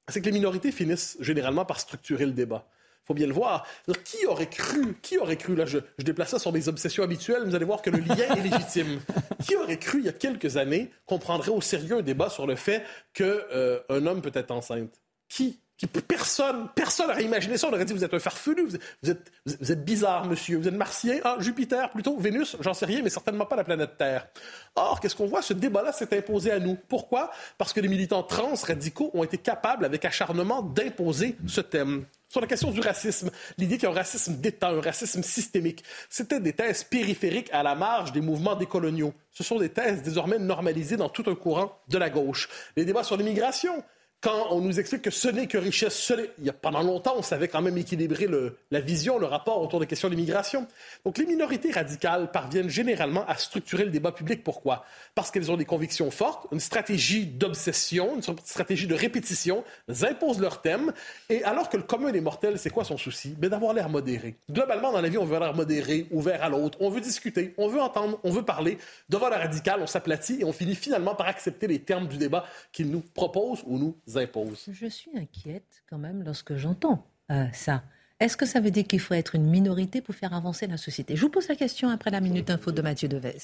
c'est 0.08 0.22
que 0.22 0.26
les 0.28 0.32
minorités 0.32 0.72
finissent 0.72 1.18
généralement 1.20 1.66
par 1.66 1.82
structurer 1.82 2.26
le 2.26 2.32
débat 2.32 2.70
faut 3.08 3.14
bien 3.14 3.28
le 3.28 3.34
voir. 3.34 3.66
qui 4.04 4.26
aurait 4.26 4.50
cru, 4.50 4.98
qui 5.02 5.18
aurait 5.18 5.38
cru, 5.38 5.56
là 5.56 5.66
je, 5.66 5.80
je, 5.98 6.04
déplace 6.04 6.30
ça 6.30 6.40
sur 6.40 6.52
mes 6.52 6.68
obsessions 6.68 7.04
habituelles, 7.04 7.44
vous 7.46 7.56
allez 7.56 7.66
voir 7.66 7.82
que 7.82 7.90
le 7.90 8.00
lien 8.00 8.36
est 8.36 8.42
légitime. 8.42 9.00
Qui 9.44 9.56
aurait 9.56 9.78
cru 9.78 10.00
il 10.00 10.06
y 10.06 10.10
a 10.10 10.14
quelques 10.14 10.58
années 10.58 10.92
qu'on 11.06 11.20
prendrait 11.20 11.52
au 11.52 11.62
sérieux 11.62 12.00
un 12.00 12.02
débat 12.02 12.30
sur 12.30 12.48
le 12.48 12.56
fait 12.56 12.84
qu'un 13.14 13.26
euh, 13.26 13.80
homme 13.90 14.22
peut 14.22 14.32
être 14.34 14.52
enceinte? 14.52 15.00
Qui 15.30 15.60
personne, 15.86 16.70
personne 16.74 17.08
n'aurait 17.08 17.24
imaginé 17.24 17.58
ça. 17.58 17.68
On 17.68 17.74
aurait 17.74 17.86
dit, 17.86 17.94
vous 17.94 18.04
êtes 18.04 18.14
un 18.14 18.20
farfelu, 18.20 18.66
vous 18.66 18.76
êtes, 19.12 19.32
vous 19.46 19.72
êtes, 19.72 19.86
bizarre, 19.86 20.26
monsieur. 20.26 20.58
Vous 20.58 20.68
êtes 20.68 20.74
martien, 20.74 21.20
ah, 21.24 21.38
Jupiter 21.40 21.92
plutôt, 21.92 22.18
Vénus, 22.18 22.58
j'en 22.62 22.74
sais 22.74 22.88
rien, 22.88 23.02
mais 23.04 23.12
certainement 23.12 23.46
pas 23.46 23.56
la 23.56 23.64
planète 23.64 23.96
Terre. 23.98 24.28
Or, 24.76 25.00
qu'est-ce 25.00 25.16
qu'on 25.16 25.28
voit? 25.28 25.44
Ce 25.44 25.54
débat-là 25.54 25.92
s'est 25.92 26.18
imposé 26.18 26.52
à 26.52 26.60
nous. 26.60 26.76
Pourquoi? 26.88 27.30
Parce 27.60 27.74
que 27.74 27.80
les 27.80 27.88
militants 27.88 28.24
trans 28.24 28.56
radicaux 28.56 29.12
ont 29.14 29.24
été 29.24 29.38
capables, 29.38 29.86
avec 29.86 30.04
acharnement, 30.04 30.64
d'imposer 30.64 31.38
ce 31.46 31.62
thème. 31.62 32.06
Sur 32.30 32.42
la 32.42 32.48
question 32.48 32.72
du 32.72 32.82
racisme, 32.82 33.32
l'idée 33.58 33.76
qu'il 33.76 33.84
y 33.84 33.86
a 33.88 33.92
un 33.92 33.96
racisme 33.96 34.36
d'État, 34.36 34.68
un 34.68 34.82
racisme 34.82 35.24
systémique, 35.24 35.84
c'était 36.10 36.42
des 36.42 36.52
thèses 36.52 36.84
périphériques 36.84 37.50
à 37.54 37.64
la 37.64 37.74
marge 37.74 38.12
des 38.12 38.20
mouvements 38.20 38.56
décoloniaux. 38.56 39.14
Ce 39.32 39.46
sont 39.46 39.60
des 39.60 39.70
thèses 39.70 40.04
désormais 40.04 40.38
normalisées 40.38 40.98
dans 40.98 41.08
tout 41.08 41.24
un 41.28 41.36
courant 41.36 41.80
de 41.88 41.98
la 41.98 42.10
gauche. 42.10 42.50
Les 42.76 42.84
débats 42.84 43.06
sur 43.06 43.16
l'immigration, 43.16 43.82
quand 44.20 44.48
on 44.50 44.62
nous 44.62 44.80
explique 44.80 45.04
que 45.04 45.12
ce 45.12 45.28
n'est 45.28 45.46
que 45.46 45.60
richesse, 45.60 46.12
il 46.40 46.46
y 46.46 46.50
a, 46.50 46.54
pendant 46.54 46.82
longtemps, 46.82 47.14
on 47.18 47.22
savait 47.22 47.48
quand 47.48 47.62
même 47.62 47.78
équilibrer 47.78 48.28
la 48.72 48.80
vision, 48.80 49.20
le 49.20 49.28
rapport 49.28 49.62
autour 49.62 49.80
des 49.80 49.86
questions 49.86 50.10
d'immigration. 50.10 50.66
Donc 51.06 51.20
les 51.20 51.26
minorités 51.26 51.72
radicales 51.72 52.32
parviennent 52.32 52.70
généralement 52.70 53.26
à 53.28 53.36
structurer 53.36 53.86
le 53.86 53.92
débat 53.92 54.12
public. 54.12 54.44
Pourquoi? 54.44 54.86
Parce 55.14 55.30
qu'elles 55.30 55.52
ont 55.52 55.58
des 55.58 55.66
convictions 55.66 56.10
fortes, 56.10 56.48
une 56.52 56.60
stratégie 56.60 57.28
d'obsession, 57.28 58.16
une 58.16 58.24
stratégie 58.44 58.88
de 58.88 58.96
répétition, 58.96 59.64
elles 59.88 60.06
imposent 60.06 60.40
leur 60.40 60.62
thème. 60.62 60.94
Et 61.30 61.44
alors 61.44 61.70
que 61.70 61.78
le 61.78 61.84
commun 61.84 62.12
des 62.12 62.22
mortels, 62.22 62.58
c'est 62.58 62.72
quoi 62.72 62.86
son 62.86 62.98
souci? 62.98 63.36
Ben, 63.38 63.50
d'avoir 63.50 63.74
l'air 63.76 63.88
modéré. 63.88 64.36
Globalement, 64.52 64.92
dans 64.92 65.02
la 65.02 65.10
vie, 65.10 65.20
on 65.20 65.26
veut 65.26 65.38
l'air 65.38 65.54
modéré, 65.54 66.08
ouvert 66.10 66.44
à 66.44 66.50
l'autre. 66.50 66.80
On 66.82 66.90
veut 66.90 67.02
discuter, 67.02 67.54
on 67.58 67.68
veut 67.68 67.82
entendre, 67.82 68.20
on 68.24 68.32
veut 68.32 68.44
parler. 68.44 68.80
Devant 69.10 69.30
la 69.30 69.38
radicale, 69.38 69.80
on 69.82 69.88
s'aplatit 69.88 70.42
et 70.42 70.44
on 70.44 70.54
finit 70.54 70.76
finalement 70.76 71.14
par 71.14 71.28
accepter 71.28 71.68
les 71.68 71.80
termes 71.80 72.08
du 72.08 72.18
débat 72.18 72.46
qu'ils 72.72 72.90
nous 72.90 73.02
proposent 73.02 73.62
ou 73.68 73.78
nous 73.78 73.96
je 74.08 74.88
suis 74.88 75.12
inquiète 75.18 75.84
quand 75.90 75.98
même 75.98 76.24
lorsque 76.24 76.56
j'entends 76.56 77.06
euh, 77.32 77.46
ça. 77.54 77.84
Est-ce 78.20 78.38
que 78.38 78.46
ça 78.46 78.60
veut 78.60 78.72
dire 78.72 78.86
qu'il 78.86 79.00
faut 79.00 79.14
être 79.14 79.36
une 79.36 79.48
minorité 79.48 80.02
pour 80.02 80.16
faire 80.16 80.34
avancer 80.34 80.66
la 80.66 80.78
société? 80.78 81.16
Je 81.16 81.22
vous 81.22 81.30
pose 81.30 81.48
la 81.48 81.56
question 81.56 81.90
après 81.90 82.10
la 82.10 82.22
minute 82.22 82.50
info 82.50 82.72
de 82.72 82.82
Mathieu 82.82 83.08
Devez. 83.08 83.38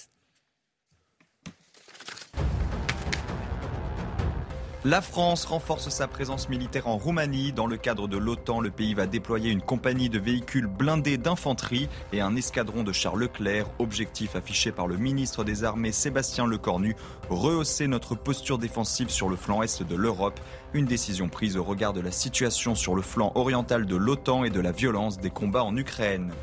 La 4.85 4.99
France 4.99 5.45
renforce 5.45 5.87
sa 5.87 6.09
présence 6.09 6.49
militaire 6.49 6.89
en 6.89 6.97
Roumanie. 6.97 7.53
Dans 7.53 7.67
le 7.67 7.77
cadre 7.77 8.09
de 8.09 8.17
l'OTAN, 8.17 8.59
le 8.59 8.69
pays 8.69 8.93
va 8.93 9.07
déployer 9.07 9.49
une 9.49 9.61
compagnie 9.61 10.09
de 10.09 10.19
véhicules 10.19 10.67
blindés 10.67 11.17
d'infanterie 11.17 11.87
et 12.11 12.19
un 12.19 12.35
escadron 12.35 12.83
de 12.83 12.91
chars 12.91 13.15
Leclerc. 13.15 13.65
Objectif 13.79 14.35
affiché 14.35 14.73
par 14.73 14.87
le 14.87 14.97
ministre 14.97 15.45
des 15.45 15.63
Armées 15.63 15.93
Sébastien 15.93 16.45
Lecornu, 16.45 16.97
rehausser 17.29 17.87
notre 17.87 18.15
posture 18.15 18.57
défensive 18.57 19.09
sur 19.09 19.29
le 19.29 19.37
flanc 19.37 19.63
est 19.63 19.83
de 19.83 19.95
l'Europe. 19.95 20.41
Une 20.73 20.85
décision 20.85 21.29
prise 21.29 21.55
au 21.55 21.63
regard 21.63 21.93
de 21.93 22.01
la 22.01 22.11
situation 22.11 22.75
sur 22.75 22.93
le 22.93 23.01
flanc 23.01 23.31
oriental 23.35 23.85
de 23.85 23.95
l'OTAN 23.95 24.43
et 24.43 24.49
de 24.49 24.59
la 24.59 24.73
violence 24.73 25.17
des 25.17 25.29
combats 25.29 25.63
en 25.63 25.77
Ukraine. 25.77 26.33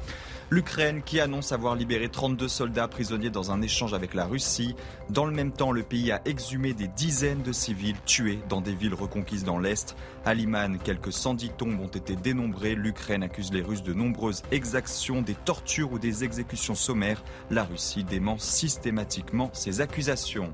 L'Ukraine 0.53 1.03
qui 1.05 1.21
annonce 1.21 1.53
avoir 1.53 1.77
libéré 1.77 2.09
32 2.09 2.49
soldats 2.49 2.89
prisonniers 2.89 3.31
dans 3.31 3.53
un 3.53 3.63
échange 3.63 3.95
avec 3.95 4.15
la 4.15 4.25
Russie. 4.25 4.75
Dans 5.09 5.25
le 5.25 5.31
même 5.31 5.53
temps, 5.53 5.71
le 5.71 5.85
pays 5.85 6.11
a 6.11 6.21
exhumé 6.25 6.75
des 6.75 6.89
dizaines 6.89 7.43
de 7.43 7.53
civils 7.53 8.01
tués 8.05 8.41
dans 8.49 8.61
des 8.61 8.75
villes 8.75 8.95
reconquises 8.95 9.45
dans 9.45 9.61
l'Est. 9.61 9.95
À 10.25 10.35
Liman, 10.35 10.81
quelques 10.83 11.13
110 11.13 11.51
tombes 11.51 11.79
ont 11.79 11.87
été 11.87 12.17
dénombrées. 12.17 12.75
L'Ukraine 12.75 13.23
accuse 13.23 13.53
les 13.53 13.63
Russes 13.63 13.85
de 13.85 13.93
nombreuses 13.93 14.43
exactions, 14.51 15.23
des 15.23 15.37
tortures 15.37 15.93
ou 15.93 16.01
des 16.01 16.25
exécutions 16.25 16.75
sommaires. 16.75 17.23
La 17.53 17.63
Russie 17.63 18.03
dément 18.03 18.37
systématiquement 18.39 19.51
ces 19.53 19.81
accusations. 19.81 20.53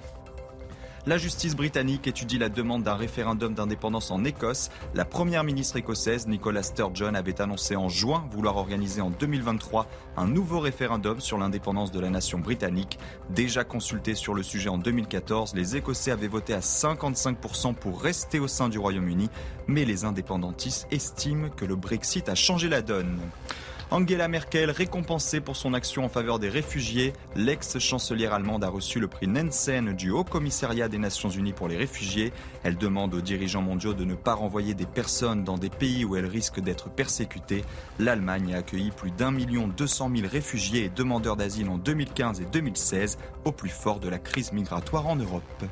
La 1.09 1.19
justice 1.19 1.55
britannique 1.55 2.09
étudie 2.09 2.37
la 2.37 2.49
demande 2.49 2.83
d'un 2.83 2.97
référendum 2.97 3.55
d'indépendance 3.55 4.11
en 4.11 4.25
Écosse. 4.25 4.71
La 4.93 5.05
première 5.05 5.45
ministre 5.45 5.77
écossaise, 5.77 6.27
Nicola 6.27 6.65
Sturgeon, 6.65 7.15
avait 7.15 7.41
annoncé 7.41 7.77
en 7.77 7.89
juin 7.89 8.29
vouloir 8.33 8.57
organiser 8.57 9.01
en 9.01 9.11
2023 9.11 9.87
un 10.17 10.27
nouveau 10.27 10.59
référendum 10.59 11.21
sur 11.21 11.39
l'indépendance 11.39 11.93
de 11.93 12.01
la 12.01 12.11
nation 12.11 12.41
britannique. 12.41 12.99
Déjà 13.31 13.63
consulté 13.63 14.17
sur 14.17 14.35
le 14.35 14.43
sujet 14.43 14.69
en 14.69 14.79
2014, 14.79 15.55
les 15.55 15.77
Écossais 15.77 16.11
avaient 16.11 16.27
voté 16.27 16.55
à 16.55 16.59
55% 16.59 17.75
pour 17.75 18.03
rester 18.03 18.41
au 18.41 18.49
sein 18.49 18.69
du 18.69 18.81
Royaume-Uni, 18.81 19.31
mais 19.69 19.85
les 19.85 20.05
indépendantistes 20.05 20.89
estiment 20.91 21.51
que 21.51 21.65
le 21.65 21.77
Brexit 21.77 22.29
a 22.29 22.35
changé 22.35 22.69
la 22.69 22.83
donne. 22.83 23.21
Angela 23.93 24.27
Merkel, 24.27 24.73
récompensée 24.73 25.41
pour 25.41 25.55
son 25.55 25.73
action 25.73 26.05
en 26.05 26.09
faveur 26.09 26.41
des 26.41 26.49
réfugiés, 26.49 27.13
l'ex-chancelière 27.37 28.35
allemande 28.35 28.65
a 28.65 28.69
reçu 28.69 28.99
le 28.99 29.07
prix 29.07 29.29
Nansen 29.29 29.95
du 29.95 30.11
Haut 30.11 30.25
Commissariat 30.25 30.89
des 30.89 30.99
Nations 30.99 31.29
Unies 31.29 31.53
pour 31.53 31.69
les 31.69 31.77
réfugiés. 31.77 32.33
Elle 32.65 32.77
demande 32.77 33.15
aux 33.15 33.21
dirigeants 33.21 33.63
mondiaux 33.63 33.95
de 33.95 34.05
ne 34.05 34.17
pas 34.17 34.35
renvoyer 34.35 34.75
des 34.75 34.87
personnes 34.87 35.45
dans 35.45 35.57
des 35.57 35.71
pays 35.71 36.05
où 36.05 36.17
elles 36.17 36.27
risquent 36.27 36.61
d'être 36.61 36.91
persécutées. 36.91 37.65
L'Allemagne 38.01 38.55
a 38.55 38.59
accueilli 38.59 38.91
plus 38.91 39.13
d'un 39.13 39.31
million 39.31 39.69
deux 39.69 39.87
cent 39.87 40.09
mille 40.09 40.27
réfugiés 40.27 40.87
et 40.87 40.89
demandeurs 40.89 41.37
d'asile 41.37 41.69
en 41.69 41.79
2015 41.79 42.41
et 42.41 42.47
2016, 42.47 43.19
au 43.45 43.53
plus 43.53 43.71
fort 43.71 44.01
de 44.01 44.09
la 44.09 44.19
crise 44.19 44.53
migratoire 44.53 45.07
en 45.07 45.15
Europe. 45.15 45.65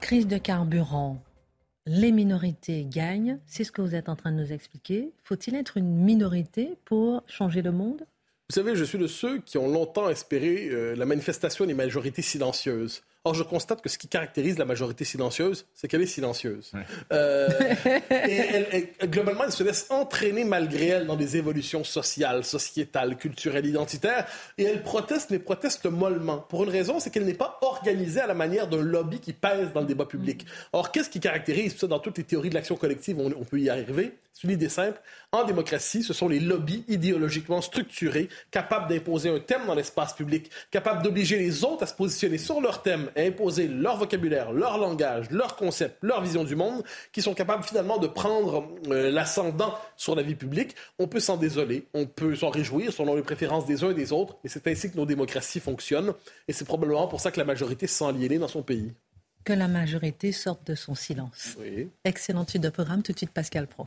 Crise 0.00 0.26
de 0.26 0.38
carburant, 0.38 1.22
les 1.86 2.12
minorités 2.12 2.84
gagnent. 2.84 3.38
C'est 3.46 3.64
ce 3.64 3.72
que 3.72 3.82
vous 3.82 3.94
êtes 3.94 4.08
en 4.08 4.16
train 4.16 4.32
de 4.32 4.36
nous 4.36 4.52
expliquer. 4.52 5.12
Faut-il 5.24 5.54
être 5.54 5.76
une 5.76 5.94
minorité 5.94 6.76
pour 6.84 7.22
changer 7.26 7.62
le 7.62 7.72
monde? 7.72 8.06
Vous 8.50 8.54
savez, 8.54 8.76
je 8.76 8.84
suis 8.84 8.98
de 8.98 9.06
ceux 9.06 9.38
qui 9.38 9.58
ont 9.58 9.68
longtemps 9.68 10.10
espéré 10.10 10.68
euh, 10.68 10.94
la 10.94 11.06
manifestation 11.06 11.64
des 11.64 11.74
majorités 11.74 12.22
silencieuses. 12.22 13.02
Or, 13.24 13.34
je 13.34 13.44
constate 13.44 13.80
que 13.80 13.88
ce 13.88 13.98
qui 13.98 14.08
caractérise 14.08 14.58
la 14.58 14.64
majorité 14.64 15.04
silencieuse, 15.04 15.64
c'est 15.74 15.86
qu'elle 15.86 16.02
est 16.02 16.06
silencieuse. 16.06 16.72
Euh, 17.12 17.48
et 18.10 18.92
globalement, 19.06 19.44
elle 19.44 19.52
se 19.52 19.62
laisse 19.62 19.86
entraîner 19.90 20.42
malgré 20.42 20.88
elle 20.88 21.06
dans 21.06 21.14
des 21.14 21.36
évolutions 21.36 21.84
sociales, 21.84 22.42
sociétales, 22.42 23.16
culturelles, 23.16 23.66
identitaires. 23.66 24.26
Et 24.58 24.64
elle 24.64 24.82
proteste, 24.82 25.30
mais 25.30 25.38
proteste 25.38 25.86
mollement. 25.86 26.38
Pour 26.38 26.64
une 26.64 26.70
raison, 26.70 26.98
c'est 26.98 27.10
qu'elle 27.10 27.24
n'est 27.24 27.34
pas 27.34 27.58
organisée 27.62 28.20
à 28.20 28.26
la 28.26 28.34
manière 28.34 28.66
d'un 28.66 28.82
lobby 28.82 29.20
qui 29.20 29.32
pèse 29.32 29.72
dans 29.72 29.82
le 29.82 29.86
débat 29.86 30.06
public. 30.06 30.44
Or, 30.72 30.90
qu'est-ce 30.90 31.08
qui 31.08 31.20
caractérise, 31.20 31.76
ça, 31.76 31.86
dans 31.86 32.00
toutes 32.00 32.18
les 32.18 32.24
théories 32.24 32.50
de 32.50 32.54
l'action 32.54 32.74
collective, 32.74 33.20
on, 33.20 33.26
on 33.26 33.44
peut 33.44 33.60
y 33.60 33.70
arriver? 33.70 34.14
C'est 34.32 34.44
une 34.44 34.54
idée 34.54 34.68
simple. 34.68 35.00
En 35.34 35.44
démocratie, 35.44 36.02
ce 36.02 36.12
sont 36.12 36.28
les 36.28 36.40
lobbies 36.40 36.84
idéologiquement 36.88 37.62
structurés, 37.62 38.28
capables 38.50 38.86
d'imposer 38.86 39.30
un 39.30 39.40
thème 39.40 39.62
dans 39.66 39.74
l'espace 39.74 40.12
public, 40.12 40.50
capables 40.70 41.02
d'obliger 41.02 41.38
les 41.38 41.64
autres 41.64 41.84
à 41.84 41.86
se 41.86 41.94
positionner 41.94 42.36
sur 42.36 42.60
leur 42.60 42.82
thème 42.82 43.10
à 43.16 43.22
imposer 43.22 43.66
leur 43.66 43.96
vocabulaire, 43.96 44.52
leur 44.52 44.76
langage, 44.76 45.30
leur 45.30 45.56
concept, 45.56 45.96
leur 46.02 46.20
vision 46.20 46.44
du 46.44 46.54
monde, 46.54 46.84
qui 47.12 47.22
sont 47.22 47.32
capables 47.32 47.64
finalement 47.64 47.96
de 47.96 48.08
prendre 48.08 48.68
euh, 48.88 49.10
l'ascendant 49.10 49.74
sur 49.96 50.14
la 50.14 50.22
vie 50.22 50.34
publique. 50.34 50.76
On 50.98 51.08
peut 51.08 51.18
s'en 51.18 51.38
désoler, 51.38 51.86
on 51.94 52.04
peut 52.04 52.36
s'en 52.36 52.50
réjouir 52.50 52.92
selon 52.92 53.14
les 53.14 53.22
préférences 53.22 53.64
des 53.64 53.84
uns 53.84 53.92
et 53.92 53.94
des 53.94 54.12
autres, 54.12 54.36
mais 54.44 54.50
c'est 54.50 54.66
ainsi 54.66 54.90
que 54.90 54.98
nos 54.98 55.06
démocraties 55.06 55.60
fonctionnent, 55.60 56.12
et 56.46 56.52
c'est 56.52 56.66
probablement 56.66 57.08
pour 57.08 57.20
ça 57.20 57.30
que 57.30 57.40
la 57.40 57.46
majorité 57.46 57.86
se 57.86 57.94
sent 57.94 58.04
aliénée 58.04 58.38
dans 58.38 58.48
son 58.48 58.62
pays. 58.62 58.92
Que 59.44 59.54
la 59.54 59.66
majorité 59.66 60.30
sorte 60.30 60.66
de 60.66 60.74
son 60.74 60.94
silence. 60.94 61.56
Oui. 61.58 61.88
Excellente 62.04 62.50
suite 62.50 62.62
de 62.62 62.68
programme, 62.68 63.02
tout 63.02 63.12
de 63.12 63.18
suite 63.18 63.32
Pascal 63.32 63.66
Pro. 63.66 63.86